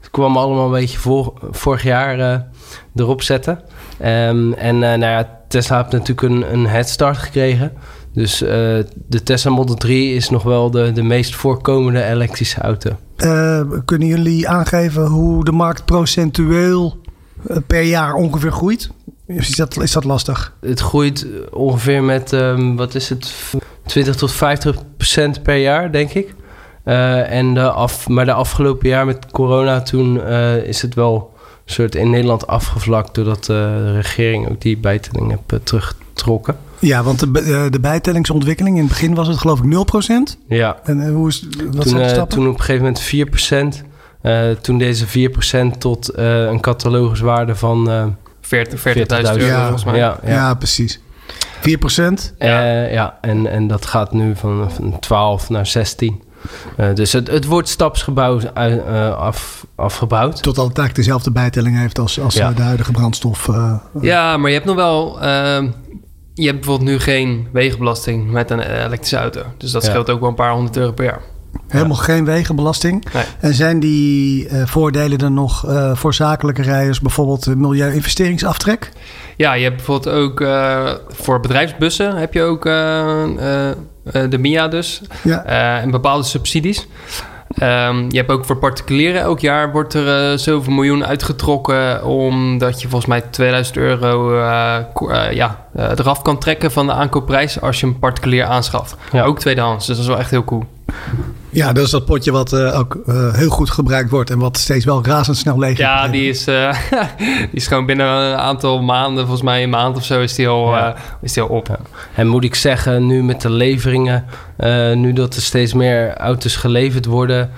Het 0.00 0.10
kwam 0.10 0.36
allemaal 0.36 0.64
een 0.64 0.80
beetje 0.80 0.98
vor, 0.98 1.32
vorig 1.50 1.82
jaar 1.82 2.18
uh, 2.18 2.36
erop 2.94 3.22
zetten. 3.22 3.60
Um, 4.04 4.52
en 4.52 4.74
uh, 4.74 4.80
nou 4.80 5.00
ja, 5.00 5.28
Tesla 5.48 5.76
heeft 5.76 5.92
natuurlijk 5.92 6.22
een, 6.22 6.52
een 6.52 6.66
head 6.66 6.88
start 6.88 7.18
gekregen. 7.18 7.72
Dus 8.14 8.42
uh, 8.42 8.48
de 9.06 9.22
Tesla 9.24 9.50
Model 9.50 9.74
3 9.74 10.14
is 10.14 10.30
nog 10.30 10.42
wel 10.42 10.70
de, 10.70 10.92
de 10.92 11.02
meest 11.02 11.34
voorkomende 11.34 12.04
elektrische 12.04 12.60
auto. 12.60 12.90
Uh, 13.16 13.60
kunnen 13.84 14.08
jullie 14.08 14.48
aangeven 14.48 15.06
hoe 15.06 15.44
de 15.44 15.52
markt 15.52 15.84
procentueel 15.84 17.00
uh, 17.50 17.56
per 17.66 17.82
jaar 17.82 18.14
ongeveer 18.14 18.52
groeit? 18.52 18.90
Is 19.26 19.56
dat, 19.56 19.82
is 19.82 19.92
dat 19.92 20.04
lastig? 20.04 20.54
Het 20.60 20.80
groeit 20.80 21.26
ongeveer 21.50 22.02
met, 22.02 22.32
um, 22.32 22.76
wat 22.76 22.94
is 22.94 23.08
het, 23.08 23.34
20 23.86 24.16
tot 24.16 24.32
50 24.32 24.76
procent 24.96 25.42
per 25.42 25.56
jaar, 25.56 25.92
denk 25.92 26.10
ik. 26.10 26.34
Uh, 26.84 27.30
en 27.30 27.54
de 27.54 27.70
af, 27.70 28.08
maar 28.08 28.24
de 28.24 28.32
afgelopen 28.32 28.88
jaar 28.88 29.06
met 29.06 29.30
corona, 29.30 29.82
toen 29.82 30.26
is 30.64 30.82
het 30.82 30.94
wel 30.94 31.32
soort 31.64 31.94
in 31.94 32.10
Nederland 32.10 32.46
afgevlakt... 32.46 33.14
doordat 33.14 33.44
de 33.44 33.92
regering 33.92 34.48
ook 34.50 34.60
die 34.60 34.76
bijtelling 34.76 35.30
heeft 35.30 35.66
teruggetrokken. 35.66 36.56
Ja, 36.84 37.02
want 37.02 37.20
de, 37.20 37.68
de 37.70 37.80
bijtellingsontwikkeling 37.80 38.76
in 38.76 38.82
het 38.82 38.92
begin 38.92 39.14
was 39.14 39.28
het 39.28 39.38
geloof 39.38 39.60
ik 39.60 40.34
0%. 40.34 40.40
Ja. 40.48 40.76
En 40.84 41.00
uh, 41.00 41.14
hoe 41.14 41.28
is 41.28 41.46
wat 41.56 41.72
toen, 41.72 41.82
zijn 41.82 41.96
de 41.96 42.02
uh, 42.02 42.08
stappen? 42.08 42.36
toen 42.36 42.48
op 42.48 42.54
een 42.54 42.64
gegeven 42.64 42.94
moment 43.52 43.82
4%. 43.82 43.86
Uh, 44.22 44.50
toen 44.50 44.78
deze 44.78 45.30
4% 45.74 45.78
tot 45.78 46.18
uh, 46.18 46.44
een 46.44 46.60
cataloguswaarde 46.60 47.54
van 47.54 47.90
uh, 47.90 48.04
40, 48.40 48.78
40.000 48.78 48.84
euro 48.94 49.44
ja, 49.44 49.62
volgens 49.62 49.84
mij. 49.84 49.96
Ja, 49.96 50.18
ja. 50.24 50.30
ja 50.30 50.54
precies. 50.54 51.00
4%? 51.60 51.62
Ja, 52.38 52.82
ja 52.84 53.18
en, 53.20 53.46
en 53.46 53.66
dat 53.66 53.86
gaat 53.86 54.12
nu 54.12 54.36
van, 54.36 54.70
van 54.70 54.98
12 54.98 55.50
naar 55.50 55.66
16. 55.66 56.22
Uh, 56.76 56.94
dus 56.94 57.12
het, 57.12 57.30
het 57.30 57.44
wordt 57.44 57.68
stapsgebouwd 57.68 58.50
uh, 58.58 59.16
af, 59.16 59.66
afgebouwd. 59.74 60.42
Tot 60.42 60.58
altijd 60.58 60.94
dezelfde 60.94 61.30
bijtelling 61.30 61.78
heeft 61.78 61.98
als, 61.98 62.20
als 62.20 62.34
ja. 62.34 62.52
de 62.52 62.62
huidige 62.62 62.92
brandstof. 62.92 63.46
Uh, 63.46 63.74
ja, 64.00 64.36
maar 64.36 64.50
je 64.50 64.54
hebt 64.54 64.68
nog 64.68 64.76
wel. 64.76 65.18
Je 66.34 66.46
hebt 66.46 66.60
bijvoorbeeld 66.60 66.90
nu 66.90 66.98
geen 66.98 67.48
wegenbelasting 67.52 68.30
met 68.30 68.50
een 68.50 68.60
elektrische 68.60 69.16
auto. 69.16 69.42
Dus 69.58 69.70
dat 69.70 69.84
scheelt 69.84 70.10
ook 70.10 70.20
wel 70.20 70.28
een 70.28 70.34
paar 70.34 70.52
honderd 70.52 70.76
euro 70.76 70.92
per 70.92 71.04
jaar. 71.04 71.20
Helemaal 71.68 71.96
ja. 71.96 72.02
geen 72.02 72.24
wegenbelasting. 72.24 73.12
Nee. 73.12 73.24
En 73.40 73.54
zijn 73.54 73.80
die 73.80 74.48
uh, 74.48 74.66
voordelen 74.66 75.18
dan 75.18 75.34
nog 75.34 75.66
uh, 75.66 75.96
voor 75.96 76.14
zakelijke 76.14 76.62
rijders, 76.62 77.00
bijvoorbeeld 77.00 77.46
milieu-investeringsaftrek? 77.46 78.92
Ja, 79.36 79.52
je 79.52 79.62
hebt 79.62 79.76
bijvoorbeeld 79.76 80.16
ook 80.16 80.44
voor 81.08 81.40
bedrijfsbussen 81.40 82.16
heb 82.16 82.34
je 82.34 82.42
ook 82.42 82.62
de 82.62 84.38
MIA 84.38 84.68
dus. 84.68 85.02
Ja. 85.22 85.44
en 85.80 85.90
bepaalde 85.90 86.24
subsidies. 86.24 86.86
Um, 87.62 88.10
je 88.10 88.16
hebt 88.16 88.30
ook 88.30 88.44
voor 88.44 88.56
particulieren, 88.56 89.20
elk 89.20 89.40
jaar 89.40 89.72
wordt 89.72 89.94
er 89.94 90.32
uh, 90.32 90.38
zoveel 90.38 90.72
miljoen 90.72 91.04
uitgetrokken... 91.04 92.04
omdat 92.04 92.82
je 92.82 92.88
volgens 92.88 93.10
mij 93.10 93.20
2000 93.20 93.76
euro 93.76 94.36
uh, 94.36 94.76
uh, 95.00 95.32
ja, 95.32 95.66
eraf 95.74 96.22
kan 96.22 96.38
trekken 96.38 96.72
van 96.72 96.86
de 96.86 96.92
aankoopprijs... 96.92 97.60
als 97.60 97.80
je 97.80 97.86
een 97.86 97.98
particulier 97.98 98.44
aanschaft. 98.44 98.96
Ja. 99.12 99.24
Ook 99.24 99.38
tweedehands, 99.38 99.86
dus 99.86 99.96
dat 99.96 100.04
is 100.04 100.10
wel 100.10 100.20
echt 100.20 100.30
heel 100.30 100.44
cool. 100.44 100.64
Ja, 101.50 101.72
dat 101.72 101.84
is 101.84 101.90
dat 101.90 102.04
potje 102.04 102.32
wat 102.32 102.52
uh, 102.52 102.78
ook 102.78 102.98
uh, 103.06 103.34
heel 103.34 103.48
goed 103.48 103.70
gebruikt 103.70 104.10
wordt 104.10 104.30
en 104.30 104.38
wat 104.38 104.56
steeds 104.56 104.84
wel 104.84 105.04
razendsnel 105.04 105.58
leeg 105.58 105.78
Ja, 105.78 106.08
die 106.08 106.28
is, 106.28 106.48
uh, 106.48 106.74
die 107.18 107.48
is 107.52 107.66
gewoon 107.66 107.86
binnen 107.86 108.06
een 108.06 108.36
aantal 108.36 108.82
maanden, 108.82 109.22
volgens 109.22 109.42
mij 109.42 109.62
een 109.62 109.70
maand 109.70 109.96
of 109.96 110.04
zo, 110.04 110.20
is 110.20 110.34
die 110.34 110.48
al, 110.48 110.70
ja. 110.70 110.96
is 111.20 111.32
die 111.32 111.42
al 111.42 111.48
op. 111.48 111.66
Ja. 111.66 111.78
En 112.14 112.26
moet 112.26 112.44
ik 112.44 112.54
zeggen, 112.54 113.06
nu 113.06 113.22
met 113.22 113.40
de 113.40 113.50
leveringen, 113.50 114.24
nu 114.94 115.12
dat 115.12 115.34
er 115.34 115.42
steeds 115.42 115.72
meer 115.72 116.16
auto's 116.16 116.56
geleverd 116.56 117.06
worden, 117.06 117.50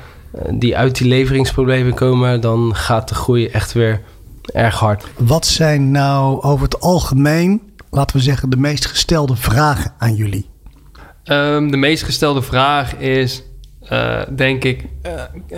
die 0.51 0.77
uit 0.77 0.97
die 0.99 1.09
leveringsproblemen 1.09 1.95
komen, 1.95 2.41
dan 2.41 2.75
gaat 2.75 3.09
de 3.09 3.15
groei 3.15 3.47
echt 3.47 3.73
weer 3.73 4.01
erg 4.53 4.79
hard. 4.79 5.05
Wat 5.17 5.47
zijn 5.47 5.91
nou 5.91 6.43
over 6.43 6.65
het 6.65 6.81
algemeen, 6.81 7.63
laten 7.91 8.17
we 8.17 8.23
zeggen, 8.23 8.51
de 8.51 8.57
meest 8.57 8.87
gestelde 8.87 9.37
vragen 9.37 9.93
aan 9.99 10.15
jullie? 10.15 10.55
Ehm, 11.27 11.69
de 11.71 11.77
meest 11.77 12.03
gestelde 12.03 12.43
vraag 12.43 12.95
is, 12.97 13.43
eh, 13.89 14.21
denk 14.37 14.65
ik, 14.65 14.85
eh, 15.03 15.13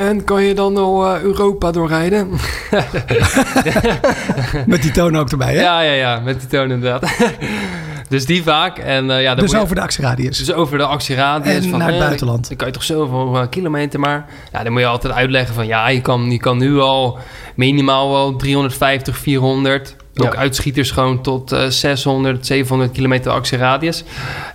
en 0.09 0.25
kan 0.25 0.43
je 0.43 0.55
dan 0.55 0.73
nog 0.73 1.05
eh, 1.15 1.21
Europa 1.23 1.71
doorrijden? 1.71 2.29
Met 4.67 4.83
die 4.83 4.91
toon 4.91 5.17
ook 5.17 5.31
erbij, 5.31 5.55
hè? 5.55 5.61
ja, 5.61 5.81
ja, 5.81 5.93
ja, 5.93 6.21
met 6.21 6.41
die 6.41 6.49
toon 6.49 6.71
inderdaad. 6.71 7.11
dus 8.09 8.27
die 8.27 8.43
vaak. 8.43 8.79
En, 8.79 9.11
eh, 9.11 9.23
ja, 9.23 9.35
dus 9.35 9.51
je- 9.51 9.59
over 9.61 9.75
de 9.75 9.81
actieradius. 9.81 10.39
Dus 10.39 10.53
over 10.53 10.79
de 10.79 10.85
actieradius. 10.85 11.65
En 11.65 11.71
van, 11.71 11.79
naar 11.79 11.89
het 11.89 11.97
eh, 11.97 12.03
buitenland. 12.05 12.49
Dan 12.49 12.57
kan 12.57 12.67
je 12.67 12.73
toch 12.73 12.83
zoveel 12.83 13.47
kilometer 13.49 14.01
maar. 14.01 14.27
Ja, 14.53 14.63
dan 14.63 14.73
moet 14.73 14.81
je 14.81 14.87
altijd 14.87 15.13
uitleggen 15.13 15.55
van 15.55 15.67
ja, 15.67 15.89
je 15.89 16.01
kan, 16.01 16.31
je 16.31 16.39
kan 16.39 16.59
nu 16.59 16.79
al 16.79 17.19
minimaal 17.55 18.11
wel 18.11 18.37
350, 18.37 19.19
400. 19.19 19.97
Ook 20.17 20.33
Ja. 20.33 20.39
uitschieters 20.39 20.91
gewoon 20.91 21.23
tot 21.23 21.53
eh, 21.53 21.67
600, 21.67 22.47
700 22.47 22.93
kilometer 22.93 23.33
actieradius. 23.33 24.05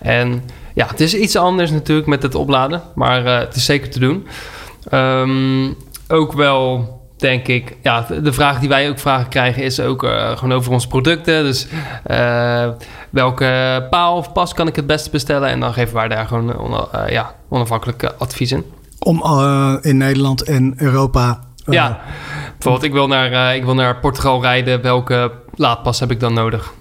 En 0.02 0.44
ja, 0.74 0.88
het 0.88 1.00
is 1.00 1.16
iets 1.16 1.36
anders 1.36 1.72
natuurlijk 1.72 2.08
met 2.08 2.24
het 2.24 2.36
opladen. 2.36 2.82
Maar 2.96 3.26
eh, 3.26 3.40
het 3.40 3.56
is 3.56 3.66
zeker 3.66 3.90
te 3.90 4.00
doen. 4.00 4.28
Ehm, 4.90 5.72
ook 6.08 6.34
wel, 6.34 6.88
denk 7.24 7.48
ik, 7.48 7.78
ja, 7.82 8.06
de 8.22 8.34
vraag 8.34 8.60
die 8.60 8.70
wij 8.70 8.90
ook 8.90 9.00
vragen 9.00 9.28
krijgen 9.28 9.64
is 9.64 9.80
ook 9.80 10.04
eh, 10.04 10.38
gewoon 10.38 10.54
over 10.54 10.72
onze 10.72 10.88
producten. 10.88 11.44
Dus 11.44 11.68
eh, 12.04 12.70
welke 13.10 13.88
paal 13.90 14.18
of 14.18 14.32
pas 14.32 14.54
kan 14.54 14.68
ik 14.68 14.76
het 14.76 14.88
beste 14.88 15.10
bestellen? 15.10 15.50
En 15.50 15.60
dan 15.60 15.74
geven 15.74 15.96
wij 15.96 16.08
daar 16.08 16.28
gewoon 16.28 16.88
eh, 16.92 17.10
ja, 17.10 17.36
onafhankelijk 17.50 18.14
advies 18.18 18.52
in. 18.52 18.64
Om 19.00 19.24
in 19.82 19.98
Nederland 19.98 20.44
en 20.44 20.74
Europa... 20.78 21.40
ja, 21.66 22.00
bijvoorbeeld 22.52 22.84
ik 22.84 22.94
wil, 22.94 23.08
naar, 23.08 23.56
ik 23.56 23.64
wil 23.64 23.74
naar 23.74 24.00
Portugal 24.00 24.42
rijden. 24.42 24.82
Welke 24.82 25.32
laadpas 25.56 26.00
heb 26.00 26.12
ik 26.12 26.20
dan 26.20 26.34
nodig? 26.34 26.74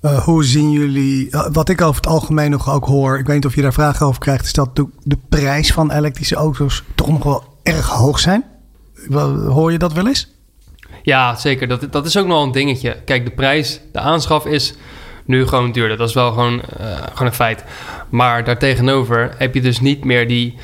Eh, 0.00 0.18
hoe 0.18 0.44
zien 0.44 0.70
jullie... 0.70 1.30
eh, 1.30 1.46
wat 1.52 1.68
ik 1.68 1.80
over 1.80 1.96
het 1.96 2.10
algemeen 2.10 2.50
nog 2.50 2.70
ook 2.70 2.84
hoor... 2.84 3.18
Ik 3.18 3.26
weet 3.26 3.36
niet 3.36 3.46
of 3.46 3.54
je 3.54 3.62
daar 3.62 3.72
vragen 3.72 4.06
over 4.06 4.20
krijgt... 4.20 4.44
is 4.44 4.52
dat 4.52 4.76
de, 5.02 5.18
prijs 5.28 5.72
van 5.72 5.92
elektrische 5.92 6.34
auto's 6.36 6.82
toch 6.94 7.08
nog 7.08 7.22
wel 7.22 7.44
erg 7.62 7.88
hoog 7.88 8.18
zijn. 8.18 8.44
Hoor 9.48 9.72
je 9.72 9.78
dat 9.78 9.92
wel 9.92 10.06
eens? 10.06 10.28
Ja, 11.02 11.34
zeker. 11.34 11.68
Dat, 11.68 11.86
dat 11.90 12.06
is 12.06 12.16
ook 12.16 12.26
nog 12.26 12.36
wel 12.36 12.46
een 12.46 12.52
dingetje. 12.52 12.96
Kijk, 13.04 13.24
de 13.24 13.30
prijs, 13.30 13.80
de 13.92 13.98
aanschaf 13.98 14.46
is 14.46 14.74
nu 15.24 15.46
gewoon 15.46 15.72
duurder. 15.72 15.96
Dat 15.96 16.08
is 16.08 16.14
wel 16.14 16.30
gewoon, 16.30 16.62
eh, 16.62 16.96
gewoon 17.12 17.28
een 17.28 17.34
feit. 17.34 17.64
Maar 18.08 18.44
daartegenover 18.44 19.34
heb 19.38 19.54
je 19.54 19.60
dus 19.60 19.80
niet 19.80 20.04
meer 20.04 20.28
die, 20.28 20.54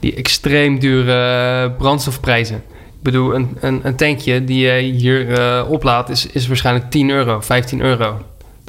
die 0.00 0.14
extreem 0.14 0.78
dure 0.78 1.70
brandstofprijzen. 1.70 2.56
Ik 2.56 3.02
bedoel, 3.02 3.34
een, 3.34 3.56
een, 3.60 3.80
een 3.82 3.96
tankje 3.96 4.44
die 4.44 4.66
je 4.66 4.80
hier 4.80 5.32
eh, 5.32 5.70
oplaadt 5.70 6.08
is, 6.08 6.26
is 6.26 6.46
waarschijnlijk 6.46 6.90
10 6.90 7.10
euro, 7.10 7.40
15 7.40 7.80
euro. 7.80 8.20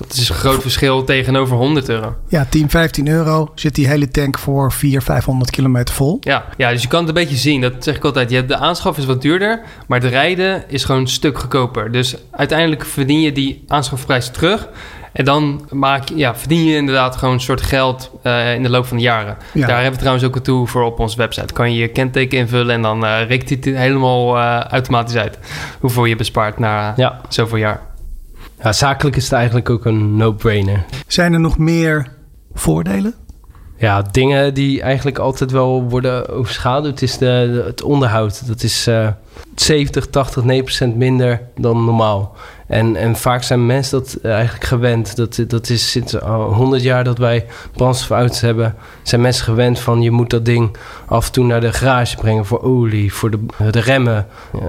Dat 0.08 0.14
is 0.18 0.30
een 0.30 0.36
groot 0.36 0.62
verschil 0.62 1.04
tegenover 1.04 1.58
100 1.58 1.90
euro. 1.90 2.16
Ja, 2.28 2.46
10, 2.50 2.70
15 2.70 3.08
euro 3.08 3.52
zit 3.56 3.76
die 3.76 3.88
hele 3.88 4.08
tank 4.10 4.38
voor 4.40 4.72
400, 4.72 5.06
500 5.12 5.50
kilometer 5.52 5.96
vol. 5.96 6.18
Ja, 6.22 6.46
ja, 6.58 6.70
dus 6.72 6.82
je 6.82 6.88
kan 6.88 7.00
het 7.00 7.08
een 7.08 7.14
beetje 7.14 7.36
zien. 7.36 7.62
Dat 7.62 7.74
zeg 7.80 7.96
ik 7.96 8.04
altijd. 8.04 8.30
Je 8.30 8.36
hebt 8.36 8.48
de 8.48 8.58
aanschaf 8.58 8.98
is 8.98 9.06
wat 9.06 9.22
duurder, 9.22 9.62
maar 9.88 10.00
de 10.00 10.08
rijden 10.08 10.64
is 10.68 10.84
gewoon 10.84 11.02
een 11.02 11.08
stuk 11.08 11.40
goedkoper. 11.40 11.92
Dus 11.92 12.16
uiteindelijk 12.32 12.86
verdien 12.86 13.22
je 13.22 13.32
die 13.32 13.64
aanschafprijs 13.68 14.30
terug. 14.30 14.68
En 15.14 15.26
dan 15.26 15.68
maak 15.70 16.10
je, 16.10 16.16
ja, 16.16 16.36
verdien 16.36 16.64
je 16.64 16.76
inderdaad 16.76 17.16
gewoon 17.16 17.34
een 17.34 17.40
soort 17.42 17.62
geld 17.62 18.12
eh, 18.24 18.54
in 18.54 18.64
de 18.64 18.70
loop 18.70 18.86
van 18.86 18.98
de 18.98 19.04
jaren. 19.04 19.38
Ja. 19.54 19.66
Daar 19.68 19.76
hebben 19.76 19.92
we 19.94 20.00
trouwens 20.00 20.26
ook 20.26 20.36
een 20.36 20.42
tool 20.42 20.66
voor 20.66 20.84
op 20.84 21.00
onze 21.00 21.18
website. 21.18 21.54
Kan 21.54 21.74
je 21.74 21.80
je 21.80 21.88
kenteken 21.88 22.38
invullen 22.38 22.76
en 22.76 22.82
dan 22.82 23.06
eh 23.06 23.28
rekent 23.28 23.50
hij 23.50 23.74
het 23.74 23.82
helemaal 23.82 24.38
eh, 24.38 24.60
automatisch 24.60 25.16
uit. 25.16 25.38
Hoeveel 25.80 26.06
je 26.06 26.16
bespaart 26.16 26.60
na 26.60 26.94
Ja. 26.96 27.22
zoveel 27.30 27.58
jaar. 27.58 27.80
Ja, 28.64 28.74
zakelijk 28.74 29.16
is 29.16 29.24
het 29.24 29.34
eigenlijk 29.34 29.70
ook 29.70 29.86
een 29.86 30.16
no-brainer. 30.18 30.86
Zijn 31.08 31.34
er 31.34 31.40
nog 31.40 31.58
meer 31.58 32.08
voordelen? 32.54 33.14
Ja, 33.78 34.02
dingen 34.02 34.54
die 34.54 34.82
eigenlijk 34.82 35.18
altijd 35.18 35.52
wel 35.52 35.84
worden 35.90 36.30
overschaduwd 36.30 37.02
is 37.02 37.18
de, 37.18 37.64
het 37.66 37.82
onderhoud. 37.82 38.48
Dat 38.48 38.64
is 38.64 38.88
eh 38.88 39.08
70, 39.56 40.08
80, 40.08 40.44
9% 40.94 40.96
minder 40.96 41.42
dan 41.56 41.86
normaal. 41.86 42.36
En, 42.72 42.96
en 42.96 43.16
vaak 43.16 43.44
zijn 43.44 43.66
mensen 43.66 44.00
dat 44.00 44.18
eh, 44.24 44.32
eigenlijk 44.34 44.64
gewend. 44.64 45.16
Dat, 45.16 45.44
dat 45.48 45.70
is 45.70 45.92
sinds 45.92 46.22
al 46.22 46.54
100 46.54 46.84
jaar 46.84 47.04
dat 47.04 47.18
wij 47.18 47.46
brandstofauto's 47.76 48.42
hebben. 48.42 48.76
Zijn 49.04 49.22
mensen 49.22 49.44
gewend 49.44 49.80
van 49.80 50.02
je 50.02 50.12
moet 50.12 50.30
dat 50.30 50.46
ding 50.46 50.76
af 51.06 51.26
en 51.26 51.32
toe 51.32 51.46
naar 51.46 51.62
de 51.62 51.74
garage 51.74 52.16
brengen 52.16 52.46
voor 52.46 52.62
olie, 52.62 53.14
voor 53.14 53.30
de, 53.32 53.40
de 53.72 53.80
remmen. 53.80 54.28
Eh, 54.54 54.62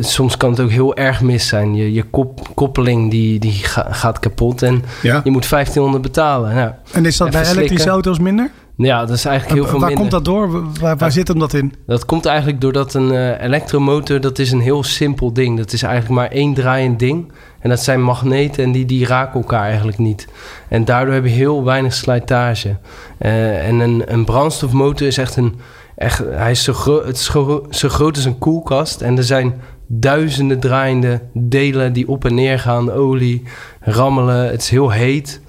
soms 0.00 0.36
kan 0.36 0.50
het 0.50 0.60
ook 0.60 0.70
heel 0.70 0.96
erg 0.96 1.20
mis 1.20 1.46
zijn. 1.46 1.74
Je, 1.74 1.92
je 1.92 2.02
kop, 2.02 2.48
koppeling 2.54 3.10
die, 3.10 3.38
die 3.38 3.52
ga- 3.52 3.86
gaat 3.90 4.18
kapot 4.18 4.62
en 4.62 4.84
Ja. 5.02 5.20
je 5.24 5.30
moet 5.30 5.48
1500 5.48 6.02
betalen. 6.02 6.54
Nou, 6.54 6.70
En 6.92 7.06
is 7.06 7.16
dat 7.16 7.30
bij 7.30 7.40
elektrische 7.40 7.66
slikken. 7.68 7.92
auto's 7.92 8.18
minder? 8.18 8.50
ja, 8.76 9.00
dat 9.04 9.16
is 9.16 9.24
eigenlijk 9.24 9.60
heel 9.60 9.68
veel 9.70 9.78
waar 9.80 9.88
minder. 9.88 10.08
komt 10.10 10.24
dat 10.24 10.34
door? 10.34 10.62
Waar, 10.80 10.96
waar 10.96 11.12
zit 11.12 11.28
hem 11.28 11.38
dat 11.38 11.52
in? 11.54 11.74
Dat 11.86 12.04
komt 12.04 12.26
eigenlijk 12.26 12.60
doordat 12.60 12.94
een 12.94 13.10
eh, 13.12 13.42
elektromotor, 13.44 14.20
dat 14.20 14.38
is 14.38 14.50
een 14.52 14.60
heel 14.60 14.82
simpel 14.82 15.32
ding. 15.32 15.56
Dat 15.58 15.72
is 15.72 15.82
eigenlijk 15.82 16.14
maar 16.14 16.30
één 16.30 16.54
draaiend 16.54 16.98
ding. 16.98 17.32
En 17.58 17.68
dat 17.68 17.80
zijn 17.80 18.02
magneten 18.02 18.64
en 18.64 18.72
die, 18.72 18.84
die 18.84 19.06
raken 19.06 19.40
elkaar 19.40 19.64
eigenlijk 19.64 19.98
niet. 19.98 20.28
En 20.68 20.84
daardoor 20.84 21.14
heb 21.14 21.24
je 21.24 21.30
heel 21.30 21.64
weinig 21.64 21.94
slijtage. 21.94 22.76
Eh, 23.18 23.68
en 23.68 23.80
een, 23.80 24.02
een 24.06 24.24
brandstofmotor 24.24 25.06
is 25.06 25.18
echt 25.18 25.36
een... 25.36 25.54
Echt, 25.96 26.18
hij 26.18 26.50
is 26.50 26.62
zo, 26.62 27.02
het 27.04 27.16
is 27.16 27.24
zo, 27.70 27.88
groot 27.88 28.16
als 28.16 28.24
een 28.24 28.38
koelkast. 28.38 29.00
En 29.00 29.16
er 29.16 29.24
zijn 29.24 29.60
duizenden 29.86 30.60
draaiende 30.60 31.20
delen 31.32 31.92
die 31.92 32.08
op 32.08 32.24
en 32.24 32.34
neer 32.34 32.58
gaan. 32.58 32.92
Olie, 32.92 33.42
rammelen. 33.80 34.50
Het 34.50 34.60
is 34.60 34.68
heel 34.68 34.90
heet. 34.90 35.40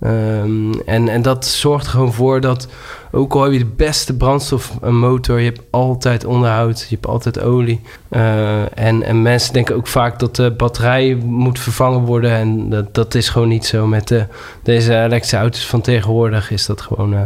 Ehm, 0.00 0.72
en, 0.86 1.08
en 1.08 1.22
dat 1.22 1.46
zorgt 1.46 1.86
gewoon 1.86 2.12
voor 2.12 2.40
dat, 2.40 2.68
ook 3.14 3.34
al 3.34 3.42
heb 3.42 3.52
je 3.52 3.58
de 3.58 3.64
beste 3.76 4.16
brandstofmotor, 4.16 5.38
je 5.38 5.44
hebt 5.44 5.60
altijd 5.70 6.24
onderhoud, 6.24 6.80
je 6.80 6.94
hebt 6.94 7.06
altijd 7.06 7.40
olie. 7.40 7.80
Eh, 8.08 8.78
en, 8.78 9.02
en 9.02 9.22
mensen 9.22 9.52
denken 9.52 9.76
ook 9.76 9.86
vaak 9.86 10.18
dat 10.18 10.36
de 10.36 10.50
batterij 10.56 11.14
moet 11.24 11.58
vervangen 11.58 12.00
worden. 12.00 12.30
En 12.30 12.70
dat, 12.70 12.94
dat 12.94 13.14
is 13.14 13.28
gewoon 13.28 13.48
niet 13.48 13.66
zo. 13.66 13.86
Met 13.86 14.08
de, 14.08 14.26
deze 14.62 14.94
elektrische 14.96 15.36
auto's 15.36 15.66
van 15.66 15.80
tegenwoordig 15.80 16.50
is 16.50 16.66
dat 16.66 16.80
gewoon. 16.80 17.14
eh, 17.14 17.20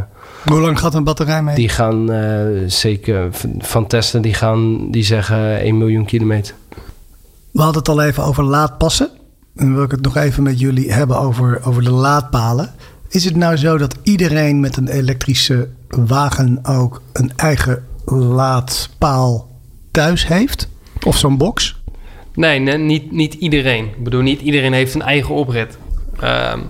Hoe 0.46 0.60
lang 0.60 0.78
gaat 0.78 0.94
een 0.94 1.04
batterij 1.04 1.42
mee? 1.42 1.54
die 1.54 1.68
gaan 1.68 2.12
eh, 2.12 2.46
zeker 2.66 3.28
van 3.58 3.86
testen, 3.86 4.22
die 4.22 4.34
gaan 4.34 4.90
die 4.90 5.04
zeggen 5.04 5.58
1 5.60 5.78
miljoen 5.78 6.04
kilometer. 6.04 6.54
We 7.50 7.62
hadden 7.62 7.78
het 7.78 7.88
al 7.88 8.02
even 8.02 8.24
over 8.24 8.44
laadpassen. 8.44 9.08
En 9.56 9.64
dan 9.64 9.74
wil 9.74 9.84
ik 9.84 9.90
het 9.90 10.02
nog 10.02 10.16
even 10.16 10.42
met 10.42 10.60
jullie 10.60 10.92
hebben 10.92 11.18
over, 11.18 11.60
over 11.64 11.82
de 11.82 11.90
laadpalen. 11.90 12.70
Is 13.08 13.24
het 13.24 13.36
nou 13.36 13.56
zo 13.56 13.78
dat 13.78 13.94
iedereen 14.02 14.60
met 14.60 14.76
een 14.76 14.88
elektrische 14.88 15.68
wagen 15.88 16.58
ook 16.62 17.02
een 17.12 17.32
eigen 17.36 17.86
laadpaal 18.04 19.48
thuis 19.90 20.26
heeft? 20.26 20.68
Of 21.06 21.16
zo'n 21.16 21.36
box? 21.36 21.76
Nee, 22.34 22.58
nee, 22.58 22.78
niet, 22.78 23.12
niet 23.12 23.34
iedereen. 23.34 23.84
Ik 23.84 24.04
bedoel, 24.04 24.22
niet 24.22 24.40
iedereen 24.40 24.72
heeft 24.72 24.94
een 24.94 25.02
eigen 25.02 25.34
oprit. 25.34 25.78
Ehm, 26.20 26.60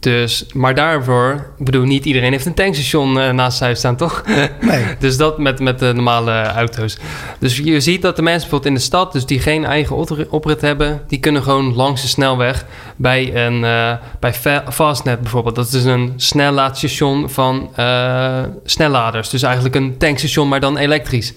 dus, 0.00 0.46
maar 0.54 0.74
daarvoor, 0.74 1.46
ik 1.58 1.64
bedoel, 1.64 1.84
niet 1.84 2.04
iedereen 2.04 2.32
heeft 2.32 2.46
een 2.46 2.54
tankstation 2.54 3.20
eh, 3.20 3.30
naast 3.30 3.56
zijn 3.56 3.64
huis 3.64 3.78
staan, 3.78 3.96
toch? 3.96 4.22
Nee. 4.60 4.84
dus 4.98 5.16
dat 5.16 5.38
met, 5.38 5.60
met 5.60 5.78
de 5.78 5.92
normale 5.94 6.42
auto's. 6.42 6.96
Dus 7.38 7.56
je 7.56 7.80
ziet 7.80 8.02
dat 8.02 8.16
de 8.16 8.22
mensen 8.22 8.40
bijvoorbeeld 8.40 8.70
in 8.72 8.78
de 8.78 8.84
stad, 8.86 9.12
dus 9.12 9.26
die 9.26 9.40
geen 9.40 9.64
eigen 9.64 9.96
opri- 9.96 10.26
oprit 10.30 10.60
hebben, 10.60 11.02
die 11.08 11.20
kunnen 11.20 11.42
gewoon 11.42 11.74
langs 11.74 12.02
de 12.02 12.08
snelweg 12.08 12.64
bij 12.96 13.46
een 13.46 13.64
eh, 13.64 13.92
bij 14.20 14.34
Fa- 14.34 14.64
Fastnet 14.72 15.20
bijvoorbeeld. 15.20 15.54
Dat 15.54 15.72
is 15.72 15.84
een 15.84 16.12
snellaadstation 16.16 17.30
van 17.30 17.70
eh, 17.76 18.42
snelladers. 18.64 19.28
Dus 19.30 19.42
eigenlijk 19.42 19.74
een 19.74 19.96
tankstation, 19.98 20.48
maar 20.48 20.60
dan 20.60 20.76
elektrisch. 20.76 21.34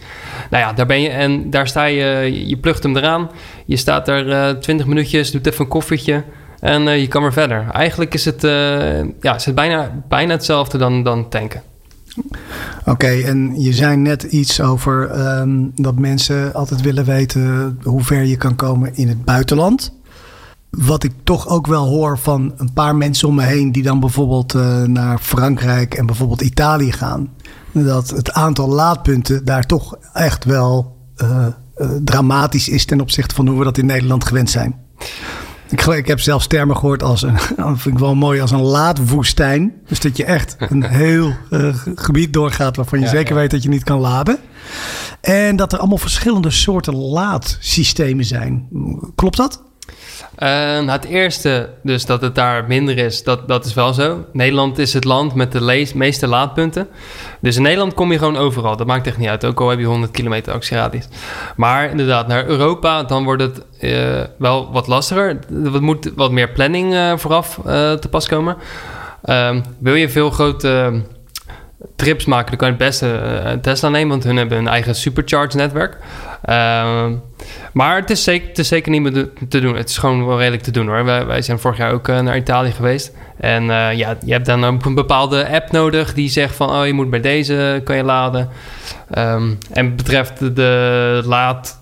Nou 0.49 0.63
ja, 0.63 0.73
daar 0.73 0.85
ben 0.85 1.01
je 1.01 1.09
en 1.09 1.49
daar 1.49 1.67
sta 1.67 1.83
je, 1.85 2.41
je 2.47 2.57
plugt 2.57 2.83
hem 2.83 2.97
eraan. 2.97 3.29
Je 3.65 3.77
staat 3.77 4.07
er 4.07 4.31
eh 4.31 4.49
20 4.49 4.85
minuutjes, 4.85 5.31
doet 5.31 5.47
even 5.47 5.61
een 5.61 5.67
koffietje. 5.67 6.23
En 6.63 6.87
eh, 6.87 6.99
je 6.99 7.07
kan 7.07 7.21
weer 7.21 7.33
verder. 7.33 7.69
Eigenlijk 7.71 8.13
is 8.13 8.25
het, 8.25 8.43
eh, 8.43 9.03
ja, 9.21 9.35
is 9.35 9.45
het 9.45 9.55
bijna, 9.55 10.03
bijna 10.07 10.31
hetzelfde 10.31 10.77
dan, 10.77 11.03
dan 11.03 11.29
tanken. 11.29 11.61
Oké, 12.85 13.07
en 13.07 13.61
je 13.61 13.73
zei 13.73 13.97
net 13.97 14.23
iets 14.23 14.61
over 14.61 15.09
ehm, 15.09 15.65
dat 15.75 15.99
mensen 15.99 16.53
altijd 16.53 16.81
willen 16.81 17.05
weten 17.05 17.77
hoe 17.83 18.03
ver 18.03 18.23
je 18.23 18.37
kan 18.37 18.55
komen 18.55 18.95
in 18.95 19.07
het 19.07 19.25
buitenland. 19.25 19.93
Wat 20.69 21.03
ik 21.03 21.11
toch 21.23 21.47
ook 21.47 21.67
wel 21.67 21.87
hoor 21.87 22.17
van 22.17 22.53
een 22.57 22.73
paar 22.73 22.95
mensen 22.95 23.27
om 23.27 23.35
me 23.35 23.43
heen 23.43 23.71
die 23.71 23.83
dan 23.83 23.99
bijvoorbeeld 23.99 24.53
eh, 24.53 24.83
naar 24.83 25.19
Frankrijk 25.19 25.93
en 25.93 26.05
bijvoorbeeld 26.05 26.41
Italië 26.41 26.91
gaan. 26.91 27.29
Dat 27.71 28.09
het 28.09 28.31
aantal 28.31 28.69
laadpunten 28.69 29.45
daar 29.45 29.65
toch 29.65 29.97
echt 30.13 30.45
wel 30.45 30.97
dramatisch 32.03 32.69
is 32.69 32.85
ten 32.85 33.01
opzichte 33.01 33.35
van 33.35 33.47
hoe 33.47 33.57
we 33.57 33.63
dat 33.63 33.77
in 33.77 33.85
Nederland 33.85 34.25
gewend 34.25 34.49
zijn. 34.49 34.75
Ik, 35.73 36.07
heb 36.07 36.19
zelfs 36.19 36.47
termen 36.47 36.77
gehoord 36.77 37.03
als 37.03 37.21
een, 37.21 37.39
vind 37.79 37.85
ik 37.85 37.99
wel 37.99 38.15
mooi, 38.15 38.41
als 38.41 38.51
een 38.51 38.61
laadwoestijn. 38.61 39.73
Dus 39.87 39.99
dat 39.99 40.17
je 40.17 40.25
echt 40.25 40.55
een 40.59 40.83
heel 40.83 41.33
eh, 41.49 41.75
gebied 41.95 42.33
doorgaat 42.33 42.75
waarvan 42.75 42.99
je 42.99 43.05
Ja, 43.05 43.11
zeker 43.11 43.33
ja. 43.33 43.39
weet 43.39 43.51
dat 43.51 43.63
je 43.63 43.69
niet 43.69 43.83
kan 43.83 43.99
laden. 43.99 44.37
En 45.21 45.55
dat 45.55 45.73
er 45.73 45.79
allemaal 45.79 45.97
verschillende 45.97 46.49
soorten 46.49 46.95
laadsystemen 46.95 48.25
zijn. 48.25 48.67
Klopt 49.15 49.37
dat? 49.37 49.61
Eh, 50.35 50.49
nou, 50.49 50.89
het 50.89 51.05
eerste, 51.05 51.69
dus 51.83 52.05
dat 52.05 52.21
het 52.21 52.35
daar 52.35 52.67
minder 52.67 52.97
is, 52.97 53.23
dat, 53.23 53.47
dat 53.47 53.65
is 53.65 53.73
wel 53.73 53.93
zo. 53.93 54.25
Nederland 54.31 54.77
is 54.77 54.93
het 54.93 55.03
land 55.03 55.35
met 55.35 55.51
de 55.51 55.91
meeste 55.95 56.27
laadpunten. 56.27 56.87
Dus 57.39 57.55
in 57.55 57.61
Nederland 57.61 57.93
kom 57.93 58.11
je 58.11 58.17
gewoon 58.17 58.37
overal. 58.37 58.77
Dat 58.77 58.87
maakt 58.87 59.07
echt 59.07 59.17
niet 59.17 59.27
uit, 59.27 59.45
ook 59.45 59.61
al 59.61 59.69
heb 59.69 59.79
je 59.79 59.85
100 59.85 60.11
kilometer 60.11 60.53
actieradius. 60.53 61.07
Maar 61.55 61.89
inderdaad, 61.89 62.27
naar 62.27 62.45
Europa, 62.45 63.03
dan 63.03 63.23
wordt 63.23 63.41
het 63.41 63.61
eh, 63.79 64.21
wel 64.37 64.71
wat 64.71 64.87
lastiger. 64.87 65.39
Er 65.73 65.83
moet 65.83 66.11
wat 66.15 66.31
meer 66.31 66.49
planning 66.49 66.93
eh, 66.93 67.17
vooraf 67.17 67.59
eh, 67.65 67.93
te 67.93 68.09
pas 68.09 68.27
komen. 68.27 68.57
Ehm, 69.23 69.61
wil 69.79 69.95
je 69.95 70.09
veel 70.09 70.29
grote 70.29 71.01
trips 71.95 72.25
maken, 72.25 72.49
dan 72.49 72.57
kan 72.57 72.67
je 72.67 72.73
het 72.73 72.83
beste 72.83 73.07
een 73.45 73.61
Tesla 73.61 73.89
nemen, 73.89 74.09
want 74.09 74.23
hun 74.23 74.37
hebben 74.37 74.57
hun 74.57 74.67
eigen 74.67 74.95
supercharge 74.95 75.57
Ehm, 76.43 77.13
maar 77.73 77.95
het 77.95 78.09
is, 78.09 78.23
zeker, 78.23 78.47
het 78.47 78.59
is 78.59 78.67
zeker 78.67 78.91
niet 78.91 79.01
meer 79.01 79.29
te 79.49 79.59
doen. 79.59 79.75
Het 79.75 79.89
is 79.89 79.97
gewoon 79.97 80.25
wel 80.25 80.37
redelijk 80.37 80.63
te 80.63 80.71
doen 80.71 80.87
hoor. 80.87 81.03
Wij, 81.05 81.25
wij 81.25 81.41
zijn 81.41 81.59
vorig 81.59 81.77
jaar 81.77 81.91
ook 81.91 82.07
eh, 82.07 82.19
naar 82.19 82.37
Italië 82.37 82.71
geweest. 82.71 83.11
En 83.37 83.61
eh, 83.69 83.93
ja, 83.97 84.17
je 84.25 84.31
hebt 84.33 84.45
dan 84.45 84.65
ook 84.65 84.85
een 84.85 84.93
bepaalde 84.95 85.49
app 85.49 85.71
nodig 85.71 86.13
die 86.13 86.29
zegt 86.29 86.55
van... 86.55 86.69
oh, 86.69 86.85
je 86.85 86.93
moet 86.93 87.09
bij 87.09 87.21
deze, 87.21 87.81
kan 87.83 87.95
je 87.95 88.03
laden. 88.03 88.49
Ehm, 89.09 89.49
en 89.71 89.95
betreft 89.95 90.55
de, 90.55 91.21
laad... 91.25 91.79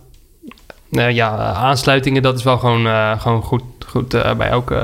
eh, 0.92 1.10
ja, 1.12 1.38
aansluitingen, 1.54 2.22
dat 2.22 2.38
is 2.38 2.44
wel 2.44 2.58
gewoon, 2.58 2.88
eh, 2.88 3.22
gewoon 3.22 3.42
goed, 3.44 3.64
goed 3.88 4.10
bij 4.38 4.50
elke... 4.50 4.76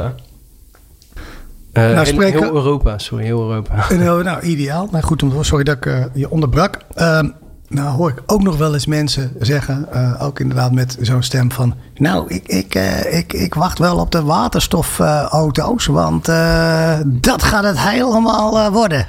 Eh, 1.73 1.83
Nou, 1.83 1.95
heel- 1.95 2.05
spreken- 2.05 2.43
Heel 2.43 2.55
Europa, 2.55 2.97
sorry, 2.97 3.23
heel 3.25 3.41
Europa. 3.49 3.89
En, 3.89 4.01
eh, 4.01 4.17
nou, 4.19 4.41
ideaal. 4.41 4.87
Nou 4.91 5.03
goed, 5.03 5.23
om- 5.23 5.43
sorry 5.43 5.63
dat 5.63 5.75
ik 5.85 6.09
je 6.13 6.29
onderbrak. 6.29 6.77
Ehm, 6.93 7.29
nou 7.69 7.95
hoor 7.95 8.09
ik 8.09 8.21
ook 8.25 8.43
nog 8.43 8.57
wel 8.57 8.73
eens 8.73 8.85
mensen 8.85 9.31
zeggen, 9.39 9.87
eh, 9.91 10.23
ook 10.25 10.39
inderdaad 10.39 10.71
met 10.71 10.97
zo'n 11.01 11.23
stem 11.23 11.51
van... 11.51 11.75
Nou, 11.95 12.25
ik, 12.27 12.47
ik, 12.47 12.75
eh, 12.75 13.17
ik, 13.17 13.33
ik 13.33 13.53
wacht 13.53 13.79
wel 13.79 13.97
op 13.97 14.11
de 14.11 14.23
waterstofauto's, 14.23 15.85
want 15.85 16.27
eh, 16.27 16.99
dat 17.05 17.43
gaat 17.43 17.63
het 17.63 17.79
helemaal 17.79 18.71
worden. 18.71 19.05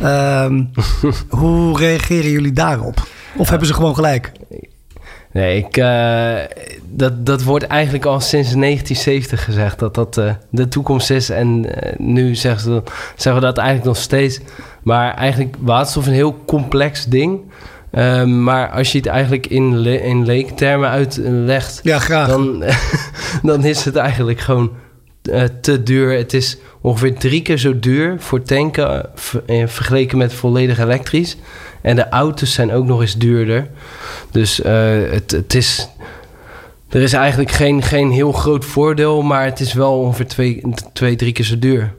Ehm, 0.00 0.64
hoe 1.28 1.78
reageren 1.78 2.30
jullie 2.30 2.52
daarop? 2.52 3.06
Of 3.36 3.48
hebben 3.48 3.68
ze 3.68 3.74
gewoon 3.74 3.94
gelijk? 3.94 4.32
Nee, 5.32 5.56
ik, 5.56 5.74
dat, 6.84 7.26
dat 7.26 7.42
wordt 7.42 7.66
eigenlijk 7.66 8.04
al 8.04 8.20
sinds 8.20 8.52
1970 8.52 9.44
gezegd 9.44 9.78
dat 9.78 9.94
dat 9.94 10.20
de 10.50 10.68
toekomst 10.68 11.10
is. 11.10 11.30
En 11.30 11.66
nu 11.96 12.34
zeggen, 12.34 12.60
ze, 12.60 12.82
zeggen 13.16 13.42
we 13.42 13.48
dat 13.48 13.58
eigenlijk 13.58 13.88
nog 13.88 13.96
steeds. 13.96 14.40
Maar 14.88 15.14
eigenlijk 15.14 15.56
waterstof 15.58 16.06
een 16.06 16.12
heel 16.12 16.42
complex 16.46 17.04
ding. 17.04 17.40
Ehm, 17.90 18.42
maar 18.42 18.70
als 18.70 18.92
je 18.92 18.98
het 18.98 19.06
eigenlijk 19.06 19.46
in, 19.46 19.78
le 19.78 20.02
in 20.02 20.24
leektermen 20.24 20.88
uitlegt, 20.88 21.80
Ja, 21.82 21.98
graag. 21.98 22.28
dan, 22.28 22.64
dan 23.42 23.64
is 23.64 23.84
het 23.84 23.96
eigenlijk 23.96 24.40
gewoon 24.40 24.70
eh, 25.22 25.42
te 25.60 25.82
duur. 25.82 26.16
Het 26.16 26.34
is 26.34 26.58
ongeveer 26.80 27.14
drie 27.14 27.42
keer 27.42 27.58
zo 27.58 27.78
duur 27.78 28.16
voor 28.18 28.42
tanken 28.42 29.10
eh, 29.46 29.66
vergeleken 29.66 30.18
met 30.18 30.32
volledig 30.32 30.78
elektrisch. 30.78 31.36
En 31.82 31.96
de 31.96 32.08
auto's 32.08 32.52
zijn 32.52 32.72
ook 32.72 32.86
nog 32.86 33.00
eens 33.00 33.16
duurder. 33.16 33.68
Dus 34.30 34.62
eh, 34.62 34.72
het, 35.10 35.30
het 35.30 35.54
is. 35.54 35.88
Er 36.88 37.02
is 37.02 37.12
eigenlijk 37.12 37.50
geen, 37.50 37.82
geen 37.82 38.10
heel 38.10 38.32
groot 38.32 38.64
voordeel, 38.64 39.22
maar 39.22 39.44
het 39.44 39.60
is 39.60 39.72
wel 39.72 40.00
ongeveer 40.00 40.26
twee, 40.26 40.62
twee 40.92 41.16
drie 41.16 41.32
keer 41.32 41.44
zo 41.44 41.58
duur. 41.58 41.94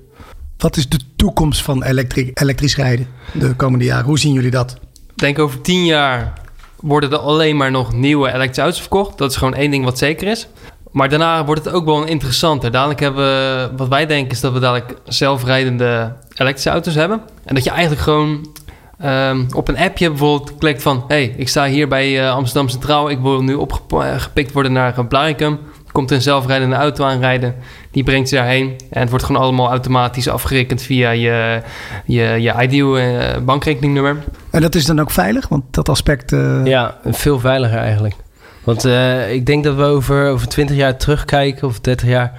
Wat 0.60 0.78
is 0.78 0.90
de 0.90 1.00
toekomst 1.16 1.62
van 1.62 1.84
elektri- 1.84 2.32
elektrisch 2.34 2.76
rijden 2.76 3.08
de 3.34 3.56
komende 3.56 3.86
jaren? 3.86 4.06
Hoe 4.06 4.20
zien 4.20 4.34
jullie 4.34 4.52
dat? 4.52 4.78
Ik 4.94 5.16
denk 5.16 5.40
over 5.40 5.62
tien 5.62 5.86
jaar 5.86 6.34
worden 6.80 7.12
er 7.12 7.18
alleen 7.18 7.58
maar 7.58 7.72
nog 7.72 7.94
nieuwe 7.94 8.28
elektrische 8.28 8.62
auto's 8.62 8.80
verkocht. 8.80 9.18
Dat 9.18 9.32
is 9.32 9.38
gewoon 9.38 9.54
één 9.54 9.72
ding 9.72 9.84
wat 9.84 9.98
zeker 9.98 10.28
is. 10.28 10.48
Maar 10.92 11.10
daarna 11.10 11.46
wordt 11.46 11.66
het 11.66 11.74
ook 11.74 11.86
wel 11.86 12.04
interessanter. 12.06 12.72
Dadelijk 12.72 13.00
hebben 13.00 13.26
we, 13.26 13.70
wat 13.78 13.88
wij 13.88 14.06
denken 14.06 14.32
is 14.32 14.40
dat 14.40 14.54
we 14.54 14.60
dadelijk 14.60 15.00
zelfrijdende 15.06 16.14
elektrische 16.34 16.70
auto's 16.70 16.96
hebben. 16.96 17.22
En 17.46 17.56
dat 17.56 17.64
je 17.64 17.70
eigenlijk 17.70 18.02
gewoon 18.02 18.56
ehm, 19.00 19.46
op 19.56 19.68
een 19.68 19.78
appje 19.78 20.10
bijvoorbeeld 20.10 20.58
klikt 20.58 20.82
van... 20.82 21.04
hey, 21.08 21.34
ik 21.38 21.50
sta 21.50 21.66
hier 21.66 21.88
bij 21.88 22.22
eh, 22.22 22.32
Amsterdam 22.32 22.70
Centraal. 22.70 23.10
Ik 23.10 23.20
wil 23.20 23.44
nu 23.44 23.54
opgepikt 23.54 24.52
worden 24.52 24.72
naar 24.72 24.98
een 24.98 25.08
Er 25.90 25.96
komt 25.96 26.12
een 26.12 26.22
zelfrijdende 26.22 26.76
auto 26.76 27.04
aanrijden. 27.06 27.56
Die 27.92 28.04
brengt 28.04 28.30
je 28.30 28.36
daarheen. 28.36 28.76
En 28.90 29.00
het 29.02 29.10
wordt 29.10 29.26
gewoon 29.26 29.42
allemaal 29.42 29.70
automatisch 29.70 30.28
afgerekend 30.28 30.82
via 30.82 31.10
je, 31.10 31.62
je, 32.06 32.22
je 32.24 32.54
ideal 32.62 32.98
eh, 32.98 33.38
bankrekeningnummer. 33.46 34.18
En 34.50 34.62
dat 34.62 34.76
is 34.76 34.86
dan 34.86 35.00
ook 35.00 35.12
veilig? 35.12 35.48
Want 35.48 35.64
dat 35.72 35.90
aspect... 35.90 36.34
eh, 36.34 36.66
Ja, 36.66 36.98
veel 37.06 37.40
veiliger 37.40 37.78
eigenlijk. 37.78 38.16
Want 38.64 38.86
eh, 38.86 39.34
ik 39.34 39.46
denk 39.46 39.64
dat 39.64 39.76
we 39.76 39.84
over, 39.84 40.30
over 40.30 40.48
20 40.48 40.76
jaar 40.76 40.98
terugkijken, 40.98 41.68
of 41.68 41.80
30 41.80 42.08
jaar. 42.08 42.34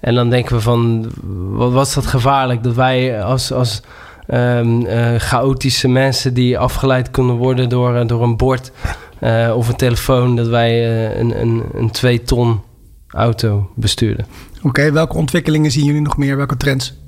En 0.00 0.14
dan 0.14 0.30
denken 0.30 0.54
we 0.56 0.60
van, 0.62 1.10
wat 1.50 1.72
was 1.72 1.94
dat 1.94 2.06
gevaarlijk? 2.06 2.62
Dat 2.62 2.74
wij 2.74 3.22
als, 3.22 3.52
als 3.52 3.82
ehm, 4.26 4.86
eh, 4.86 5.14
chaotische 5.18 5.88
mensen 5.88 6.34
die 6.34 6.58
afgeleid 6.58 7.10
kunnen 7.10 7.34
worden 7.36 7.68
door, 7.68 8.06
door 8.06 8.22
een 8.22 8.36
bord 8.36 8.70
eh, 9.18 9.52
of 9.56 9.68
een 9.68 9.76
telefoon, 9.76 10.36
dat 10.36 10.46
wij 10.48 10.88
een, 11.18 11.40
een, 11.40 11.62
een 11.74 11.90
2 11.90 12.22
ton 12.22 12.60
auto 13.12 13.70
bestuurden. 13.74 14.26
Oké, 14.62 14.92
welke 14.92 15.16
ontwikkelingen 15.16 15.70
zien 15.70 15.84
jullie 15.84 16.00
nog 16.00 16.16
meer? 16.16 16.36
Welke 16.36 16.56
trends? 16.56 16.98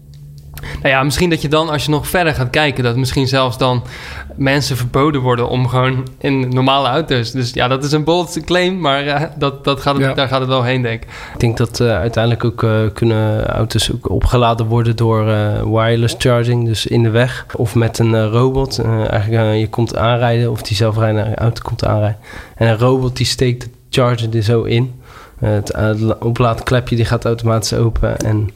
Nou 0.62 0.88
ja, 0.88 1.02
misschien 1.02 1.30
dat 1.30 1.42
je 1.42 1.48
dan, 1.48 1.68
als 1.70 1.84
je 1.84 1.90
nog 1.90 2.08
verder 2.08 2.34
gaat 2.34 2.50
kijken, 2.50 2.84
dat 2.84 2.96
misschien 2.96 3.28
zelfs 3.28 3.58
dan 3.58 3.82
mensen 4.36 4.76
verboden 4.76 5.20
worden 5.20 5.48
om 5.48 5.68
gewoon 5.68 6.06
in 6.18 6.48
normale 6.48 6.88
auto's. 6.88 7.30
Dus 7.30 7.50
ja, 7.52 7.68
dat 7.68 7.84
is 7.84 7.92
een 7.92 8.04
bold 8.04 8.38
claim, 8.44 8.80
maar 8.80 9.06
eh, 9.06 9.22
dat, 9.38 9.64
dat 9.64 9.80
gaat 9.80 9.94
het, 9.94 10.02
Ja. 10.04 10.14
daar 10.14 10.28
gaat 10.28 10.40
het 10.40 10.48
wel 10.48 10.62
heen, 10.62 10.82
denk 10.82 11.02
ik. 11.02 11.08
Ik 11.34 11.40
denk 11.40 11.56
dat 11.56 11.80
eh, 11.80 11.88
uiteindelijk 11.98 12.44
ook 12.44 12.62
eh, 12.62 12.70
kunnen 12.94 13.46
auto's 13.46 13.92
ook 13.92 14.10
opgeladen 14.10 14.66
worden 14.66 14.96
door 14.96 15.28
eh, 15.30 15.62
wireless 15.62 16.14
charging, 16.18 16.66
dus 16.66 16.86
in 16.86 17.02
de 17.02 17.10
weg. 17.10 17.46
Of 17.56 17.74
met 17.74 17.98
een 17.98 18.28
robot. 18.30 18.78
Eh, 18.78 19.10
eigenlijk, 19.10 19.58
je 19.58 19.68
komt 19.68 19.96
aanrijden 19.96 20.50
of 20.50 20.62
die 20.62 20.76
zelfrijdende 20.76 21.34
auto 21.34 21.62
komt 21.62 21.84
aanrijden. 21.84 22.18
En 22.56 22.68
een 22.68 22.78
robot 22.78 23.16
die 23.16 23.26
steekt 23.26 23.60
de 23.62 23.68
charger 23.90 24.36
er 24.36 24.42
zo 24.42 24.62
in. 24.62 25.00
Het, 25.50 25.70
eh, 25.70 25.90
oplaadklepje 26.20 26.96
die 26.96 27.04
gaat 27.04 27.24
automatisch 27.24 27.72
open. 27.74 28.16
En 28.18 28.48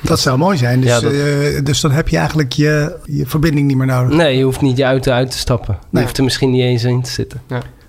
Dat 0.00 0.20
zou 0.20 0.38
mooi 0.38 0.56
zijn. 0.56 0.80
Dus, 0.80 0.90
Ja, 0.90 1.00
dat- 1.00 1.12
eh, 1.12 1.64
dus 1.64 1.80
dan 1.80 1.90
heb 1.90 2.08
je 2.08 2.16
eigenlijk 2.16 2.52
je, 2.52 2.96
je 3.04 3.26
verbinding 3.26 3.66
niet 3.66 3.76
meer 3.76 3.86
nodig. 3.86 4.16
nee, 4.16 4.36
je 4.36 4.44
hoeft 4.44 4.60
niet 4.60 4.76
je 4.76 4.84
auto 4.84 5.12
uit 5.12 5.30
te 5.30 5.38
stappen. 5.38 5.78
Je 5.90 6.00
hoeft 6.00 6.18
er 6.18 6.24
misschien 6.24 6.50
niet 6.50 6.62
eens 6.62 6.84
in 6.84 7.02
te 7.02 7.10
zitten. 7.10 7.40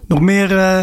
Nog 0.07 0.19
meer 0.21 0.57
eh, 0.57 0.79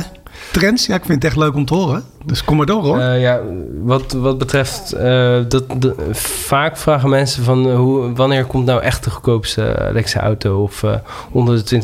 trends? 0.53 0.87
Ja, 0.87 0.95
ik 0.95 1.05
vind 1.05 1.23
het 1.23 1.25
echt 1.25 1.37
leuk 1.41 1.55
om 1.55 1.65
te 1.65 1.75
horen. 1.75 2.05
Dus 2.25 2.45
kom 2.45 2.57
maar 2.57 2.67
door 2.67 2.83
hoor. 2.83 2.99
Eh, 2.99 3.21
ja, 3.21 3.41
wat, 3.83 4.13
wat 4.13 4.39
betreft, 4.39 4.93
eh, 4.93 5.39
dat, 5.49 5.65
vaak 6.13 6.77
vragen 6.77 7.09
mensen 7.09 7.45
van 7.45 7.69
eh, 7.69 7.77
hoe, 7.77 8.13
wanneer 8.13 8.45
komt 8.45 8.67
nou 8.67 8.83
echt 8.83 9.05
de 9.05 9.11
goedkoopste 9.11 9.63
elektrische 9.81 10.19
auto 10.19 10.63
of 10.63 10.85
onder 11.31 11.65
de 11.65 11.83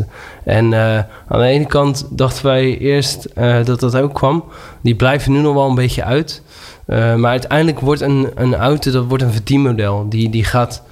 20.000. 0.00 0.06
En 0.44 0.74
aan 1.28 1.38
de 1.38 1.44
ene 1.44 1.66
kant 1.66 2.06
dachten 2.10 2.44
wij 2.44 2.78
eerst 2.78 3.28
dat 3.64 3.80
dat 3.80 3.96
ook 3.96 4.14
kwam. 4.14 4.44
Die 4.80 4.94
blijven 4.94 5.32
nu 5.32 5.40
nog 5.40 5.54
wel 5.54 5.68
een 5.68 5.74
beetje 5.74 6.04
uit. 6.04 6.42
Eh, 6.88 7.14
maar 7.14 7.30
uiteindelijk 7.30 7.80
wordt 7.80 8.00
een, 8.00 8.30
een 8.34 8.54
auto 8.54 8.90
dat 8.90 9.04
wordt 9.04 9.22
een 9.22 9.32
verdienmodel. 9.32 10.06
Die, 10.08 10.30
die, 10.30 10.44
gaat, 10.44 10.82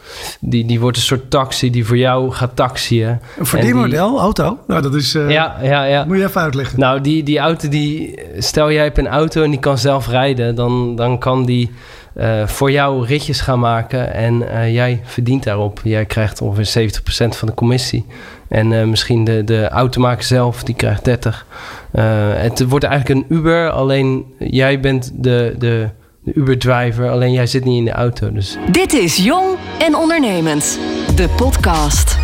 die, 0.41 0.65
die 0.67 0.81
wordt 0.81 0.97
een 0.97 1.03
soort 1.03 1.31
taxi 1.31 1.71
die 1.71 1.87
voor 1.87 1.97
jou 1.97 2.31
gaat 2.33 2.57
taxiën. 2.57 3.09
een 3.09 3.19
en 3.39 3.47
verdienmodel, 3.47 4.21
auto. 4.21 4.59
Nou, 4.67 4.83
dat 4.83 4.95
is... 4.95 5.15
eh, 5.15 5.31
Ja, 5.31 5.57
ja, 5.63 5.85
ja. 5.85 6.05
Moet 6.05 6.17
je 6.17 6.25
even 6.25 6.41
uitleggen. 6.41 6.79
Nou, 6.81 7.01
die, 7.01 7.23
die 7.23 7.39
auto 7.39 7.69
die. 7.69 8.19
Stel 8.39 8.73
jij 8.73 8.83
hebt 8.83 8.99
een 8.99 9.09
auto 9.09 9.43
en 9.43 9.51
die 9.51 9.61
kan 9.61 9.79
zelf 9.79 10.09
rijden, 10.09 10.55
dan, 10.55 10.97
dan 10.97 11.19
kan 11.19 11.45
die 11.45 11.71
eh, 12.17 12.47
voor 12.47 12.71
jou 12.71 13.07
ritjes 13.07 13.41
gaan 13.41 13.59
maken 13.59 14.15
en 14.15 14.51
eh, 14.51 14.75
jij 14.75 15.01
verdient 15.05 15.43
daarop. 15.43 15.81
Jij 15.85 16.05
krijgt 16.05 16.41
ongeveer 16.41 16.91
70% 16.91 17.29
van 17.29 17.49
de 17.49 17.55
commissie. 17.55 18.07
En 18.49 18.73
eh, 18.73 18.87
misschien 18.87 19.25
de, 19.25 19.45
de 19.45 19.69
automaker 19.69 20.25
zelf, 20.25 20.65
die 20.65 20.75
krijgt 20.75 21.05
30. 21.05 21.47
Eh, 21.93 22.05
het 22.35 22.65
wordt 22.69 22.85
eigenlijk 22.85 23.21
een 23.21 23.37
Uber, 23.37 23.71
alleen 23.71 24.25
jij 24.39 24.81
bent 24.81 25.11
de, 25.15 25.55
de, 25.59 25.89
de 26.23 26.33
Uber-driver, 26.35 27.11
alleen 27.11 27.33
jij 27.33 27.47
zit 27.47 27.65
niet 27.65 27.79
in 27.79 27.85
de 27.85 27.91
auto. 27.91 28.33
Dus 28.33 28.57
Dit 28.71 28.93
is 28.93 29.17
Jong 29.17 29.57
en 29.79 29.97
Ondernemend. 29.97 30.79
De 31.17 31.29
podcast. 31.37 32.19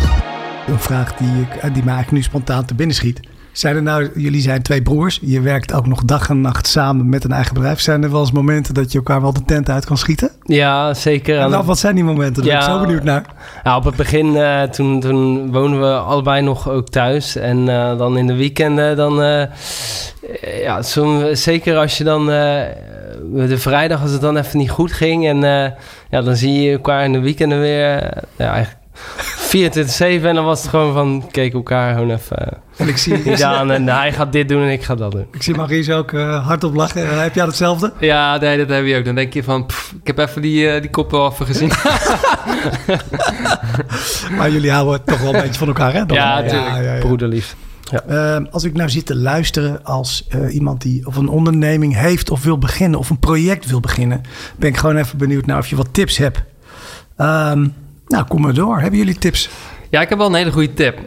Een 0.67 0.79
vraag 0.79 1.15
die, 1.15 1.27
ik, 1.27 1.61
die 1.61 1.83
me 1.83 1.89
eigenlijk 1.89 2.11
nu 2.11 2.21
spontaan 2.21 2.65
te 2.65 2.75
binnen 2.75 2.95
schiet. 2.95 3.19
Zijn 3.53 3.75
er 3.75 3.81
nou, 3.83 4.09
jullie 4.15 4.41
zijn 4.41 4.61
twee 4.61 4.81
broers. 4.81 5.19
Je 5.21 5.41
werkt 5.41 5.73
ook 5.73 5.87
nog 5.87 6.03
dag 6.05 6.29
en 6.29 6.41
nacht 6.41 6.67
samen 6.67 7.09
met 7.09 7.23
een 7.23 7.31
eigen 7.31 7.53
bedrijf. 7.53 7.79
Zijn 7.79 8.03
er 8.03 8.11
wel 8.11 8.19
eens 8.19 8.31
momenten 8.31 8.73
dat 8.73 8.91
je 8.91 8.97
elkaar 8.97 9.21
wel 9.21 9.33
de 9.33 9.45
tent 9.45 9.69
uit 9.69 9.85
kan 9.85 9.97
schieten? 9.97 10.31
ja, 10.43 10.93
zeker. 10.93 11.39
En 11.39 11.49
nou, 11.49 11.65
wat 11.65 11.79
zijn 11.79 11.95
die 11.95 12.03
momenten? 12.03 12.43
Daar 12.43 12.51
ben 12.51 12.61
ik 12.61 12.67
Ja. 12.67 12.73
zo 12.73 12.81
benieuwd 12.81 13.03
naar. 13.03 13.25
Nou, 13.63 13.77
op 13.77 13.83
het 13.83 13.95
begin, 13.95 14.35
eh, 14.35 14.61
toen, 14.61 14.99
toen 14.99 15.51
woonden 15.51 15.79
we 15.81 15.93
allebei 15.95 16.41
nog 16.41 16.69
ook 16.69 16.89
thuis. 16.89 17.35
En 17.35 17.69
eh, 17.69 17.97
dan 17.97 18.17
in 18.17 18.27
de 18.27 18.35
weekenden, 18.35 18.95
dan... 18.95 19.21
eh, 19.21 19.43
ja, 20.63 20.81
zeker 21.33 21.77
als 21.77 21.97
je 21.97 22.03
dan 22.03 22.25
de 22.25 23.57
vrijdag 23.57 24.01
als 24.01 24.11
het 24.11 24.21
dan 24.21 24.37
even 24.37 24.57
niet 24.57 24.69
goed 24.69 24.91
ging. 24.91 25.27
En 25.27 25.37
ja, 26.09 26.21
dan 26.21 26.35
zie 26.35 26.61
je 26.61 26.71
elkaar 26.71 27.03
in 27.05 27.11
de 27.11 27.19
weekenden 27.19 27.59
weer. 27.59 27.83
ja, 28.35 28.51
eigenlijk 28.53 28.81
24-7. 29.57 30.25
En 30.25 30.35
dan 30.35 30.45
was 30.45 30.61
het 30.61 30.69
gewoon 30.69 30.93
van, 30.93 31.27
keek 31.31 31.53
elkaar 31.53 31.93
gewoon 31.93 32.09
even 32.11 32.37
eh, 32.37 32.57
En 32.77 32.87
ik 32.87 32.97
zie, 32.97 33.17
niet 33.25 33.43
aan. 33.43 33.71
En 33.71 33.87
hij 33.87 34.13
gaat 34.13 34.31
dit 34.31 34.49
doen 34.49 34.61
en 34.61 34.69
ik 34.71 34.83
ga 34.83 34.95
dat 34.95 35.11
doen. 35.11 35.25
ik 35.31 35.43
zie 35.43 35.55
Maries 35.55 35.89
ook 35.89 36.11
eh, 36.11 36.47
hardop 36.47 36.75
lachen. 36.75 37.09
Eh, 37.09 37.21
heb 37.21 37.35
jij 37.35 37.45
hetzelfde? 37.45 37.93
Ja, 37.99 38.37
nee, 38.37 38.57
dat 38.57 38.69
heb 38.69 38.85
je 38.85 38.97
ook. 38.97 39.05
Dan 39.05 39.15
denk 39.15 39.33
je 39.33 39.43
van, 39.43 39.65
pff, 39.65 39.93
ik 40.01 40.07
heb 40.07 40.17
even 40.17 40.41
die, 40.41 40.79
die 40.79 40.89
kop 40.89 41.11
wel 41.11 41.31
even 41.31 41.45
gezien. 41.45 41.71
Maar 44.37 44.51
jullie 44.51 44.71
houden 44.71 45.03
toch 45.05 45.19
wel 45.21 45.35
een 45.35 45.41
beetje 45.41 45.59
van 45.59 45.67
elkaar, 45.67 45.93
hè? 45.93 46.05
Dan- 46.05 46.17
Ja, 46.17 46.39
tuurlijk. 46.43 46.67
ja, 46.75 46.79
ja. 46.93 46.99
Broederlief. 46.99 47.55
Eh, 48.07 48.37
als 48.51 48.63
ik 48.63 48.73
nou 48.73 48.89
zit 48.89 49.05
te 49.05 49.15
luisteren 49.15 49.83
als 49.83 50.25
eh, 50.29 50.53
iemand 50.53 50.81
die 50.81 51.05
of 51.07 51.15
een 51.15 51.27
onderneming 51.27 51.95
heeft 51.95 52.31
of 52.31 52.43
wil 52.43 52.57
beginnen 52.57 52.99
of 52.99 53.09
een 53.09 53.19
project 53.19 53.65
wil 53.69 53.79
beginnen, 53.79 54.21
ben 54.55 54.69
ik 54.69 54.77
gewoon 54.77 54.97
even 54.97 55.17
benieuwd 55.17 55.45
naar 55.45 55.57
of 55.57 55.67
je 55.67 55.75
wat 55.75 55.87
tips 55.91 56.17
hebt. 56.17 56.43
Ehm, 57.17 57.67
nou, 58.13 58.25
kom 58.27 58.41
maar 58.41 58.53
door. 58.53 58.79
Hebben 58.79 58.99
jullie 58.99 59.17
tips? 59.17 59.49
Ja, 59.89 60.01
ik 60.01 60.09
heb 60.09 60.17
wel 60.17 60.27
een 60.27 60.33
hele 60.33 60.51
goede 60.51 60.73
tip. 60.73 60.99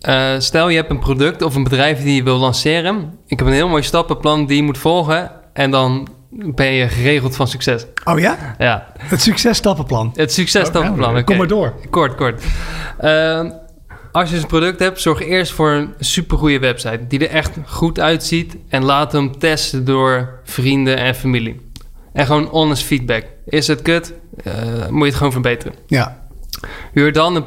Eh, 0.00 0.34
stel 0.38 0.68
je 0.68 0.76
hebt 0.76 0.90
een 0.90 0.98
product 0.98 1.42
of 1.42 1.54
een 1.54 1.62
bedrijf 1.62 2.02
die 2.02 2.14
je 2.14 2.22
wil 2.22 2.38
lanceren. 2.38 3.18
Ik 3.26 3.38
heb 3.38 3.48
een 3.48 3.54
heel 3.54 3.68
mooi 3.68 3.82
stappenplan 3.82 4.46
die 4.46 4.56
je 4.56 4.62
moet 4.62 4.78
volgen. 4.78 5.30
En 5.52 5.70
dan 5.70 6.08
ben 6.30 6.72
je 6.72 6.88
geregeld 6.88 7.36
van 7.36 7.48
succes. 7.48 7.86
Oh 8.04 8.18
ja? 8.18 8.54
Ja, 8.58 8.86
Het 8.98 9.20
successtappenplan. 9.20 10.12
het 10.14 10.32
successtappenplan. 10.32 11.10
Oké. 11.10 11.24
Kom 11.24 11.36
maar 11.36 11.46
door. 11.46 11.74
Kort, 11.90 12.14
kort. 12.14 12.42
Ehm, 12.98 13.50
als 14.12 14.30
je 14.30 14.36
een 14.36 14.46
product 14.46 14.78
hebt, 14.78 15.00
zorg 15.00 15.20
eerst 15.22 15.52
voor 15.52 15.70
een 15.70 15.94
supergoeie 15.98 16.60
website. 16.60 17.06
Die 17.08 17.28
er 17.28 17.34
echt 17.34 17.56
goed 17.66 18.00
uitziet. 18.00 18.56
En 18.68 18.84
laat 18.84 19.12
hem 19.12 19.38
testen 19.38 19.84
door 19.84 20.40
vrienden 20.44 20.96
en 20.96 21.14
familie. 21.14 21.60
En 22.12 22.26
gewoon 22.26 22.44
honest 22.44 22.82
feedback. 22.82 23.24
Is 23.46 23.66
het 23.66 23.82
kut? 23.82 24.12
Eh, 24.44 24.52
moet 24.88 25.00
je 25.00 25.04
het 25.06 25.14
gewoon 25.14 25.32
verbeteren. 25.32 25.74
Ja. 25.86 26.19
Huur 26.92 27.12
dan 27.12 27.36
een 27.36 27.44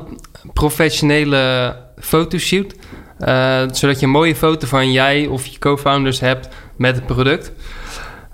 professionele 0.53 1.75
fotoshoot. 1.99 2.73
eh, 3.19 3.61
zodat 3.71 3.99
je 3.99 4.05
een 4.05 4.11
mooie 4.11 4.35
foto 4.35 4.67
van 4.67 4.91
jij 4.91 5.27
of 5.27 5.45
je 5.45 5.59
co-founders 5.59 6.19
hebt 6.19 6.47
met 6.77 6.95
het 6.95 7.05
product. 7.05 7.51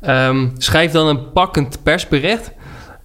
Ehm, 0.02 0.48
schrijf 0.58 0.92
dan 0.92 1.08
een 1.08 1.32
pakkend 1.32 1.84
persbericht. 1.84 2.52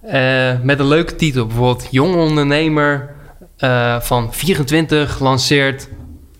eh, 0.01 0.51
met 0.61 0.79
een 0.79 0.87
leuke 0.87 1.15
titel. 1.15 1.45
Bijvoorbeeld 1.45 1.87
Jong 1.91 2.15
ondernemer 2.15 3.15
eh, 3.57 3.99
van 3.99 4.33
24 4.33 5.19
lanceert. 5.19 5.89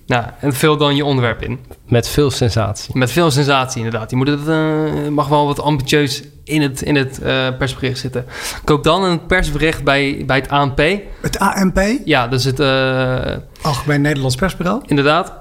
Nou, 0.06 0.26
en 0.40 0.54
vul 0.54 0.78
dan 0.78 0.96
je 0.96 1.06
onderwerp 1.06 1.42
in. 1.44 1.60
Met 1.88 2.08
veel 2.08 2.32
sensatie. 2.32 2.98
Met 2.98 3.12
veel 3.12 3.32
sensatie 3.32 3.84
inderdaad. 3.84 4.10
Je 4.10 4.16
moet 4.16 4.28
het, 4.28 4.48
eh, 4.48 5.08
mag 5.10 5.28
wel 5.28 5.46
wat 5.46 5.60
ambitieus 5.62 6.24
in 6.44 6.62
het, 6.62 6.82
in 6.82 6.96
het 6.96 7.22
eh, 7.22 7.48
persbericht 7.58 8.00
zitten. 8.00 8.26
Koop 8.64 8.84
dan 8.84 9.04
een 9.04 9.26
persbericht 9.26 9.84
bij, 9.84 10.24
bij 10.26 10.38
het 10.38 10.50
ANP. 10.50 10.78
Het 11.22 11.40
ANP, 11.40 11.80
Ja, 12.06 12.28
dus 12.28 12.44
het... 12.44 12.60
eh, 12.60 13.38
Algemeen 13.62 14.02
Nederlands 14.02 14.36
Persbureau. 14.36 14.82
inderdaad. 14.86 15.34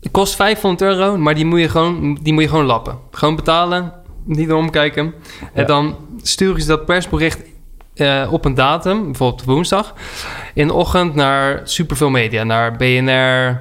Het 0.00 0.10
kost 0.12 0.34
500 0.34 0.82
euro, 0.90 1.16
maar 1.18 1.34
die 1.34 1.44
moet 1.44 1.60
je 1.60 1.68
gewoon, 1.68 2.18
die 2.22 2.32
moet 2.32 2.42
je 2.42 2.48
gewoon 2.48 2.64
lappen. 2.64 2.98
Gewoon 3.10 3.36
betalen, 3.36 3.92
niet 4.24 4.52
omkijken. 4.52 5.04
En 5.54 5.60
Ja. 5.60 5.64
dan 5.64 5.96
sturen 6.22 6.60
ze 6.60 6.66
dat 6.66 6.84
persbericht 6.86 7.38
eh, 7.94 8.28
op 8.30 8.44
een 8.44 8.54
datum, 8.54 9.04
bijvoorbeeld 9.04 9.44
woensdag, 9.44 9.94
in 10.54 10.66
de 10.66 10.72
ochtend 10.72 11.14
naar 11.14 11.60
superveel 11.64 12.10
media. 12.10 12.44
Naar 12.44 12.76
BNR, 12.76 13.60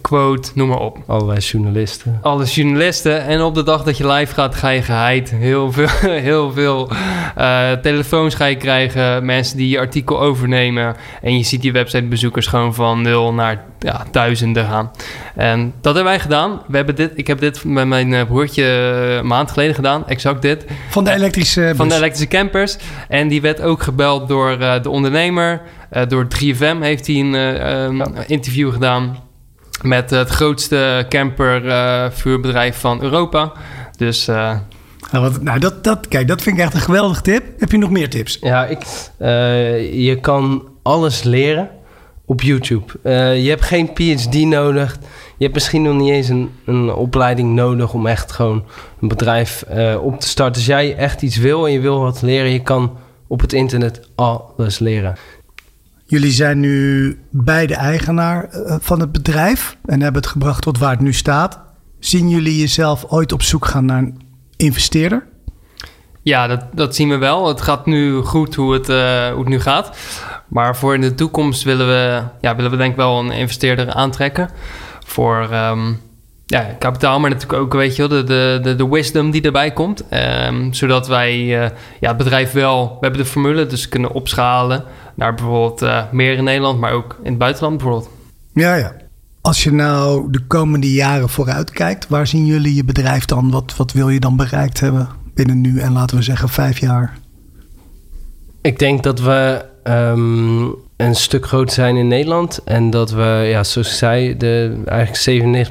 Quote, 0.00 0.50
noem 0.54 0.68
maar 0.68 0.78
op. 0.78 0.98
Allerlei 1.06 1.38
journalisten. 1.38 2.18
Alle 2.22 2.44
journalisten. 2.44 3.24
En 3.24 3.40
op 3.40 3.54
de 3.54 3.62
dag 3.62 3.82
dat 3.82 3.96
je 3.96 4.06
live 4.06 4.34
gaat, 4.34 4.54
ga 4.54 4.68
je 4.68 4.82
geheid. 4.82 5.30
Heel 5.30 5.72
veel, 5.72 5.88
heel 6.28 6.52
veel 6.52 6.90
eh, 7.36 7.72
telefoons 7.72 8.34
ga 8.34 8.44
je 8.44 8.56
krijgen. 8.56 9.24
Mensen 9.24 9.56
die 9.56 9.68
je 9.68 9.78
artikel 9.78 10.20
overnemen. 10.20 10.96
En 11.22 11.36
je 11.36 11.44
ziet 11.44 11.60
die 11.60 11.72
websitebezoekers 11.72 12.46
gewoon 12.46 12.74
van 12.74 13.02
nul 13.02 13.34
naar 13.34 13.64
ja, 13.78 14.06
duizenden 14.10 14.64
gaan. 14.64 14.90
En 15.34 15.74
dat 15.80 15.94
hebben 15.94 16.12
wij 16.12 16.20
gedaan. 16.20 16.62
We 16.66 16.76
hebben 16.76 16.94
dit, 16.94 17.12
ik 17.14 17.26
heb 17.26 17.40
dit 17.40 17.64
met 17.64 17.86
mijn 17.86 18.14
eh, 18.14 18.26
broertje 18.26 18.64
eh, 18.64 19.16
een 19.16 19.26
maand 19.26 19.50
geleden 19.50 19.74
gedaan. 19.74 20.08
Exact 20.08 20.42
dit. 20.42 20.64
Van 20.88 21.04
de 21.04 21.12
elektrische 21.12 21.60
bus. 21.60 21.76
Van 21.76 21.88
de 21.88 21.94
elektrische 21.94 22.28
campers. 22.28 22.76
En 23.08 23.28
die 23.28 23.40
werd 23.40 23.60
ook 23.60 23.82
gebeld 23.82 24.28
door 24.28 24.50
eh, 24.50 24.82
de 24.82 24.90
ondernemer. 24.90 25.60
Eh, 25.90 26.02
door 26.08 26.26
3FM 26.26 26.80
heeft 26.80 27.06
hij 27.06 27.16
een 27.16 27.34
eh, 27.34 27.84
um, 27.84 28.02
interview 28.26 28.72
gedaan. 28.72 29.16
Met 29.82 30.10
het 30.10 30.28
grootste 30.28 31.06
campervuurbedrijf 31.08 32.80
van 32.80 33.02
Europa. 33.02 33.52
Dus 33.96 34.28
eh, 34.28 34.56
Nou, 35.10 35.24
wat, 35.24 35.42
nou 35.42 35.58
dat, 35.58 35.84
dat, 35.84 36.08
kijk, 36.08 36.28
dat 36.28 36.42
vind 36.42 36.56
ik 36.56 36.62
echt 36.62 36.74
een 36.74 36.80
geweldige 36.80 37.22
tip. 37.22 37.42
Heb 37.58 37.70
je 37.70 37.78
nog 37.78 37.90
meer 37.90 38.10
tips? 38.10 38.38
Ja, 38.40 38.66
ik, 38.66 38.78
eh, 39.18 40.06
je 40.06 40.20
kan 40.20 40.68
alles 40.82 41.22
leren 41.22 41.70
op 42.28 42.42
YouTube. 42.42 42.92
Eh, 43.02 43.42
je 43.42 43.48
hebt 43.48 43.64
geen 43.64 43.92
PhD 43.92 44.34
nodig. 44.34 44.98
Je 45.36 45.44
hebt 45.44 45.54
misschien 45.54 45.82
nog 45.82 45.94
niet 45.94 46.10
eens 46.10 46.28
een, 46.28 46.50
een 46.64 46.92
opleiding 46.92 47.54
nodig 47.54 47.92
om 47.92 48.06
echt 48.06 48.32
gewoon 48.32 48.64
een 49.00 49.08
bedrijf 49.08 49.62
eh, 49.62 50.04
op 50.04 50.20
te 50.20 50.28
starten. 50.28 50.54
Als 50.54 50.66
jij 50.66 50.96
echt 50.96 51.22
iets 51.22 51.36
wil 51.36 51.66
en 51.66 51.72
je 51.72 51.80
wil 51.80 52.00
wat 52.00 52.22
leren, 52.22 52.50
je 52.50 52.62
kan 52.62 52.96
op 53.26 53.40
het 53.40 53.52
internet 53.52 54.08
alles 54.14 54.78
leren. 54.78 55.16
Jullie 56.10 56.30
zijn 56.30 56.60
nu 56.60 57.18
beide 57.30 57.74
eigenaar 57.74 58.44
eh, 58.44 58.76
van 58.80 59.00
het 59.00 59.12
bedrijf 59.12 59.76
en 59.84 60.02
hebben 60.02 60.22
het 60.22 60.30
gebracht 60.30 60.62
tot 60.62 60.78
waar 60.78 60.90
het 60.90 61.00
nu 61.00 61.12
staat. 61.12 61.60
Zien 61.98 62.28
jullie 62.28 62.58
jezelf 62.58 63.04
ooit 63.08 63.32
op 63.32 63.42
zoek 63.42 63.66
gaan 63.66 63.84
naar 63.84 63.98
een 63.98 64.20
investeerder? 64.56 65.26
ja, 66.28 66.46
dat, 66.46 66.64
dat 66.72 66.94
zien 66.94 67.08
we 67.08 67.16
wel. 67.16 67.48
Het 67.48 67.60
gaat 67.60 67.86
nu 67.86 68.20
goed 68.20 68.54
hoe 68.54 68.72
het, 68.72 68.88
eh, 68.88 69.28
hoe 69.28 69.38
het 69.38 69.48
nu 69.48 69.60
gaat. 69.60 69.96
Maar 70.48 70.76
voor 70.76 70.94
in 70.94 71.00
de 71.00 71.14
toekomst 71.14 71.62
willen 71.62 71.86
we, 71.86 72.22
ja, 72.40 72.56
willen 72.56 72.70
we 72.70 72.76
denk 72.76 72.90
ik 72.90 72.96
wel 72.96 73.18
een 73.18 73.30
investeerder 73.30 73.92
aantrekken. 73.92 74.50
Voor 75.06 75.48
ehm, 75.50 75.92
ja, 76.50 76.76
kapitaal, 76.78 77.20
maar 77.20 77.30
natuurlijk 77.30 77.60
ook 77.60 77.72
weet 77.72 77.96
je 77.96 78.08
wel, 78.08 78.18
de, 78.18 78.24
de, 78.24 78.58
de, 78.62 78.74
de 78.74 78.88
wisdom 78.88 79.30
die 79.30 79.42
erbij 79.42 79.72
komt. 79.72 80.08
Ehm, 80.08 80.72
zodat 80.72 81.06
wij 81.06 81.32
eh, 81.32 81.70
ja, 82.00 82.08
het 82.08 82.16
bedrijf 82.16 82.52
wel, 82.52 82.88
we 82.88 82.98
hebben 83.00 83.20
de 83.20 83.30
formule, 83.30 83.66
dus 83.66 83.88
kunnen 83.88 84.12
opschalen 84.12 84.84
naar 85.14 85.34
bijvoorbeeld 85.34 85.82
eh, 85.82 86.02
meer 86.12 86.36
in 86.36 86.44
Nederland, 86.44 86.80
maar 86.80 86.92
ook 86.92 87.16
in 87.22 87.30
het 87.30 87.38
buitenland 87.38 87.76
bijvoorbeeld. 87.76 88.10
Ja, 88.52 88.74
ja. 88.74 88.92
Als 89.40 89.64
je 89.64 89.72
nou 89.72 90.30
de 90.30 90.40
komende 90.46 90.92
jaren 90.92 91.28
vooruit 91.28 91.70
kijkt, 91.70 92.08
waar 92.08 92.26
zien 92.26 92.46
jullie 92.46 92.74
je 92.74 92.84
bedrijf 92.84 93.24
dan? 93.24 93.50
Wat, 93.50 93.76
wat 93.76 93.92
wil 93.92 94.08
je 94.08 94.20
dan 94.20 94.36
bereikt 94.36 94.80
hebben 94.80 95.08
binnen 95.34 95.60
nu 95.60 95.78
en 95.80 95.92
laten 95.92 96.16
we 96.16 96.22
zeggen 96.22 96.48
vijf 96.48 96.78
jaar? 96.78 97.18
Ik 98.60 98.78
denk 98.78 99.02
dat 99.02 99.20
we 99.20 99.64
ehm, 99.82 100.66
een 100.98 101.14
stuk 101.14 101.46
groter 101.46 101.74
zijn 101.74 101.96
in 101.96 102.08
Nederland. 102.08 102.60
En 102.64 102.90
dat 102.90 103.10
we, 103.10 103.44
ja, 103.50 103.64
zoals 103.64 103.88
ik 103.88 103.94
zei, 103.94 104.36
de, 104.36 104.82
eigenlijk 104.84 105.70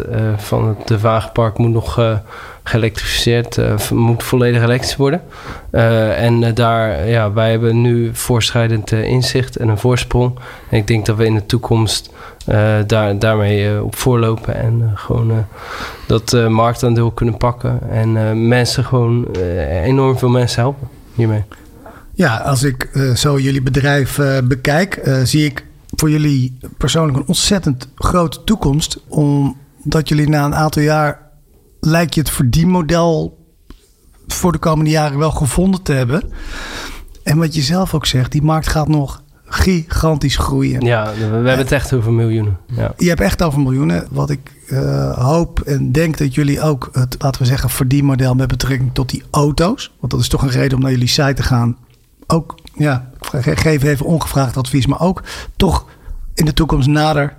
97% 0.00 0.06
eh, 0.10 0.20
van 0.36 0.68
het 0.68 0.88
de 0.88 1.00
wagenpark 1.00 1.58
moet 1.58 1.70
nog 1.70 1.98
eh, 1.98 2.18
geëlektrificeerd, 2.62 3.58
eh, 3.58 3.90
moet 3.90 4.22
volledig 4.22 4.62
elektrisch 4.62 4.96
worden. 4.96 5.22
En 6.16 6.54
daar, 6.54 7.08
ja, 7.08 7.32
wij 7.32 7.50
hebben 7.50 7.80
nu 7.80 8.10
voorschrijdend 8.12 8.92
inzicht 8.92 9.56
en 9.56 9.68
een 9.68 9.78
voorsprong. 9.78 10.38
En 10.70 10.78
ik 10.78 10.86
denk 10.86 11.06
dat 11.06 11.16
we 11.16 11.24
in 11.24 11.34
de 11.34 11.46
toekomst 11.46 12.12
daar, 12.86 13.18
daarmee 13.18 13.82
op 13.82 13.96
voorlopen 13.96 14.54
en 14.54 14.92
gewoon 14.94 15.46
dat 16.06 16.32
marktaandeel 16.48 17.10
kunnen 17.10 17.36
pakken. 17.36 17.80
En 17.90 18.48
mensen 18.48 18.84
gewoon, 18.84 19.26
enorm 19.84 20.18
veel 20.18 20.28
mensen 20.28 20.60
helpen 20.60 20.88
hiermee. 21.14 21.44
Ja, 22.16 22.36
als 22.36 22.62
ik 22.62 22.82
eh, 22.82 23.14
zo 23.14 23.38
jullie 23.38 23.62
bedrijf 23.62 24.18
eh, 24.18 24.38
bekijk, 24.44 24.94
eh, 24.94 25.20
zie 25.22 25.44
ik 25.44 25.66
voor 25.96 26.10
jullie 26.10 26.58
persoonlijk 26.76 27.18
een 27.18 27.26
ontzettend 27.26 27.88
grote 27.94 28.44
toekomst. 28.44 29.00
Omdat 29.08 30.08
jullie 30.08 30.28
na 30.28 30.44
een 30.44 30.54
aantal 30.54 30.82
jaar 30.82 31.20
lijkt 31.80 32.14
je 32.14 32.20
het 32.20 32.30
verdienmodel 32.30 33.38
voor 34.26 34.52
de 34.52 34.58
komende 34.58 34.90
jaren 34.90 35.18
wel 35.18 35.30
gevonden 35.30 35.82
te 35.82 35.92
hebben. 35.92 36.22
En 37.22 37.38
wat 37.38 37.54
je 37.54 37.62
zelf 37.62 37.94
ook 37.94 38.06
zegt, 38.06 38.32
die 38.32 38.42
markt 38.42 38.68
gaat 38.68 38.88
nog 38.88 39.22
gigantisch 39.44 40.36
groeien. 40.36 40.80
Ja, 40.84 41.04
we, 41.04 41.18
we 41.18 41.24
hebben 41.24 41.58
het 41.58 41.72
echt 41.72 41.92
over 41.92 42.12
miljoenen. 42.12 42.58
Ja. 42.66 42.94
Je 42.96 43.08
hebt 43.08 43.20
echt 43.20 43.42
over 43.42 43.60
miljoenen. 43.60 44.06
Wat 44.10 44.30
ik 44.30 44.54
hoop 45.14 45.60
en 45.60 45.92
denk 45.92 46.18
dat 46.18 46.34
jullie 46.34 46.60
ook 46.60 46.88
het, 46.92 47.16
laten 47.18 47.40
we 47.40 47.46
zeggen, 47.46 47.70
verdienmodel 47.70 48.34
met 48.34 48.48
betrekking 48.48 48.90
tot 48.92 49.10
die 49.10 49.22
auto's. 49.30 49.94
Want 50.00 50.12
dat 50.12 50.20
is 50.20 50.28
toch 50.28 50.42
een 50.42 50.48
reden 50.48 50.76
om 50.76 50.82
naar 50.82 50.92
jullie 50.92 51.08
site 51.08 51.34
te 51.34 51.42
gaan. 51.42 51.76
Ook, 52.26 52.58
ja, 52.74 53.10
ik 53.32 53.42
ge- 53.42 53.56
geef 53.56 53.82
even 53.82 54.06
ongevraagd 54.06 54.56
advies, 54.56 54.86
maar 54.86 55.00
ook 55.00 55.22
toch 55.56 55.86
in 56.34 56.44
de 56.44 56.52
toekomst 56.52 56.88
nader 56.88 57.36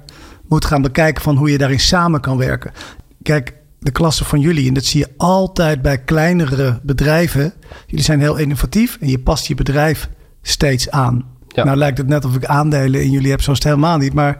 moet 0.47 0.65
gaan 0.65 0.81
bekijken 0.81 1.23
van 1.23 1.35
hoe 1.35 1.51
je 1.51 1.57
daarin 1.57 1.79
samen 1.79 2.21
kan 2.21 2.37
werken. 2.37 2.71
Kijk, 3.23 3.53
de 3.79 3.91
klasse 3.91 4.25
van 4.25 4.39
jullie, 4.39 4.67
en 4.67 4.73
dat 4.73 4.85
zie 4.85 4.99
je 4.99 5.13
altijd 5.17 5.81
bij 5.81 5.97
kleinere 5.97 6.79
bedrijven. 6.83 7.53
Jullie 7.87 8.03
zijn 8.05 8.19
heel 8.19 8.35
innovatief 8.37 8.97
en 9.01 9.07
je 9.09 9.19
past 9.19 9.45
je 9.47 9.55
bedrijf 9.55 10.09
steeds 10.41 10.89
aan. 10.91 11.25
Ja. 11.47 11.63
Nou 11.63 11.77
lijkt 11.77 11.97
het 11.97 12.07
net 12.07 12.25
of 12.25 12.35
ik 12.35 12.45
aandelen 12.45 13.03
in 13.03 13.11
jullie 13.11 13.31
heb, 13.31 13.41
zo 13.41 13.51
is 13.51 13.57
het 13.57 13.67
helemaal 13.67 13.97
niet. 13.97 14.13
Maar 14.13 14.39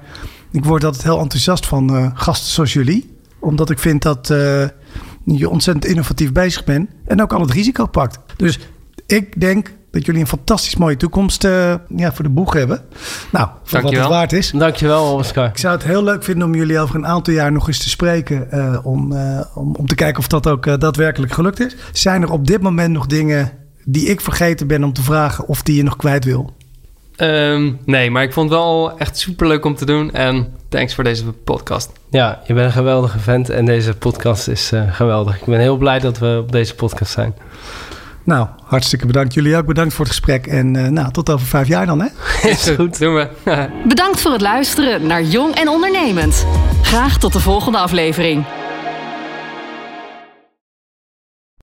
ik 0.52 0.66
word 0.66 0.84
altijd 0.84 1.04
heel 1.04 1.20
enthousiast 1.20 1.66
van 1.66 1.96
eh, 1.96 2.10
gasten 2.14 2.52
zoals 2.52 2.74
jullie. 2.74 3.16
Omdat 3.40 3.70
ik 3.70 3.80
vind 3.80 4.02
dat, 4.02 4.30
eh, 4.30 4.66
je 5.26 5.50
ontzettend 5.50 5.86
innovatief 5.86 6.32
bezig 6.32 6.64
bent 6.64 6.90
en 7.06 7.22
ook 7.22 7.34
al 7.34 7.42
het 7.42 7.52
risico 7.52 7.86
pakt. 7.86 8.20
Dus 8.38 8.60
ik 9.06 9.40
denk 9.40 9.74
dat 9.92 10.06
jullie 10.06 10.22
een 10.22 10.28
fantastisch 10.28 10.76
mooie 10.76 10.98
toekomst 10.98 11.44
uh, 11.44 11.76
ja, 11.96 12.14
voor 12.14 12.24
de 12.24 12.30
boeg 12.30 12.54
hebben. 12.54 12.82
Nou, 13.32 13.48
voor 13.64 13.82
wat 13.82 13.92
het 13.92 14.08
waard 14.08 14.34
is. 14.34 14.52
Dankjewel, 14.52 15.14
Oscar. 15.14 15.48
Ik 15.48 15.58
zou 15.58 15.76
het 15.76 15.84
heel 15.84 16.04
leuk 16.04 16.24
vinden 16.24 16.48
om 16.48 16.56
jullie 16.56 16.80
over 16.80 16.96
een 16.96 17.08
aantal 17.08 17.34
jaar 17.34 17.52
nog 17.52 17.68
eens 17.68 17.80
te 17.80 17.90
spreken. 17.90 18.48
Uh, 18.54 18.78
om, 18.84 19.12
uh, 19.12 19.42
om, 19.56 19.76
om 19.76 19.88
te 19.88 19.96
kijken 19.96 20.20
of 20.20 20.28
dat 20.28 20.48
ook 20.48 20.80
daadwerkelijk 20.80 21.34
gelukt 21.34 21.60
is. 21.60 21.76
Zijn 21.92 22.22
er 22.22 22.32
op 22.32 22.48
dit 22.48 22.62
moment 22.62 22.94
nog 22.94 23.06
dingen 23.06 23.52
die 23.84 24.06
ik 24.08 24.22
vergeten 24.22 24.68
ben 24.68 24.84
om 24.84 24.94
te 24.94 25.04
vragen 25.04 25.48
of 25.48 25.62
die 25.62 25.76
je 25.76 25.84
nog 25.84 25.96
kwijt 25.96 26.26
wil? 26.26 26.56
Um, 27.18 27.80
nee, 27.86 28.12
maar 28.12 28.24
ik 28.24 28.34
vond 28.34 28.50
het 28.50 28.60
wel 28.60 28.98
echt 28.98 29.18
super 29.18 29.48
leuk 29.48 29.66
om 29.66 29.76
te 29.76 29.86
doen. 29.86 30.12
En 30.14 30.54
thanks 30.70 30.96
voor 30.96 31.04
deze 31.04 31.24
podcast. 31.24 31.92
Ja, 32.10 32.42
je 32.46 32.54
bent 32.54 32.66
een 32.66 32.72
geweldige 32.72 33.20
vent 33.20 33.50
en 33.50 33.66
deze 33.66 33.94
podcast 33.94 34.48
is 34.48 34.72
geweldig. 34.90 35.40
Ik 35.40 35.46
ben 35.46 35.60
heel 35.60 35.78
blij 35.78 36.00
dat 36.00 36.18
we 36.18 36.40
op 36.42 36.52
deze 36.52 36.76
podcast 36.76 37.12
zijn. 37.12 37.34
Nou, 38.28 38.48
hartstikke 38.64 39.06
bedankt. 39.06 39.34
Jullie 39.34 39.58
ook 39.58 39.66
bedankt 39.66 39.94
voor 39.94 40.06
het 40.06 40.14
gesprek. 40.14 40.48
En 40.48 40.74
uh, 40.74 40.88
nou, 40.88 41.12
tot 41.12 41.30
over 41.30 41.48
vijf 41.48 41.68
jaar 41.68 41.86
dan, 41.86 42.02
hè? 42.02 42.08
Is 42.50 42.70
goed, 42.70 43.00
doen 43.00 43.14
we. 43.16 43.70
bedankt 43.88 44.22
voor 44.22 44.32
het 44.32 44.42
luisteren 44.42 45.08
naar 45.08 45.24
Jong 45.24 45.56
en 45.56 45.70
Ondernemend. 45.70 46.46
Graag 46.82 47.18
tot 47.18 47.34
de 47.34 47.40
volgende 47.40 47.78
aflevering. 47.78 48.46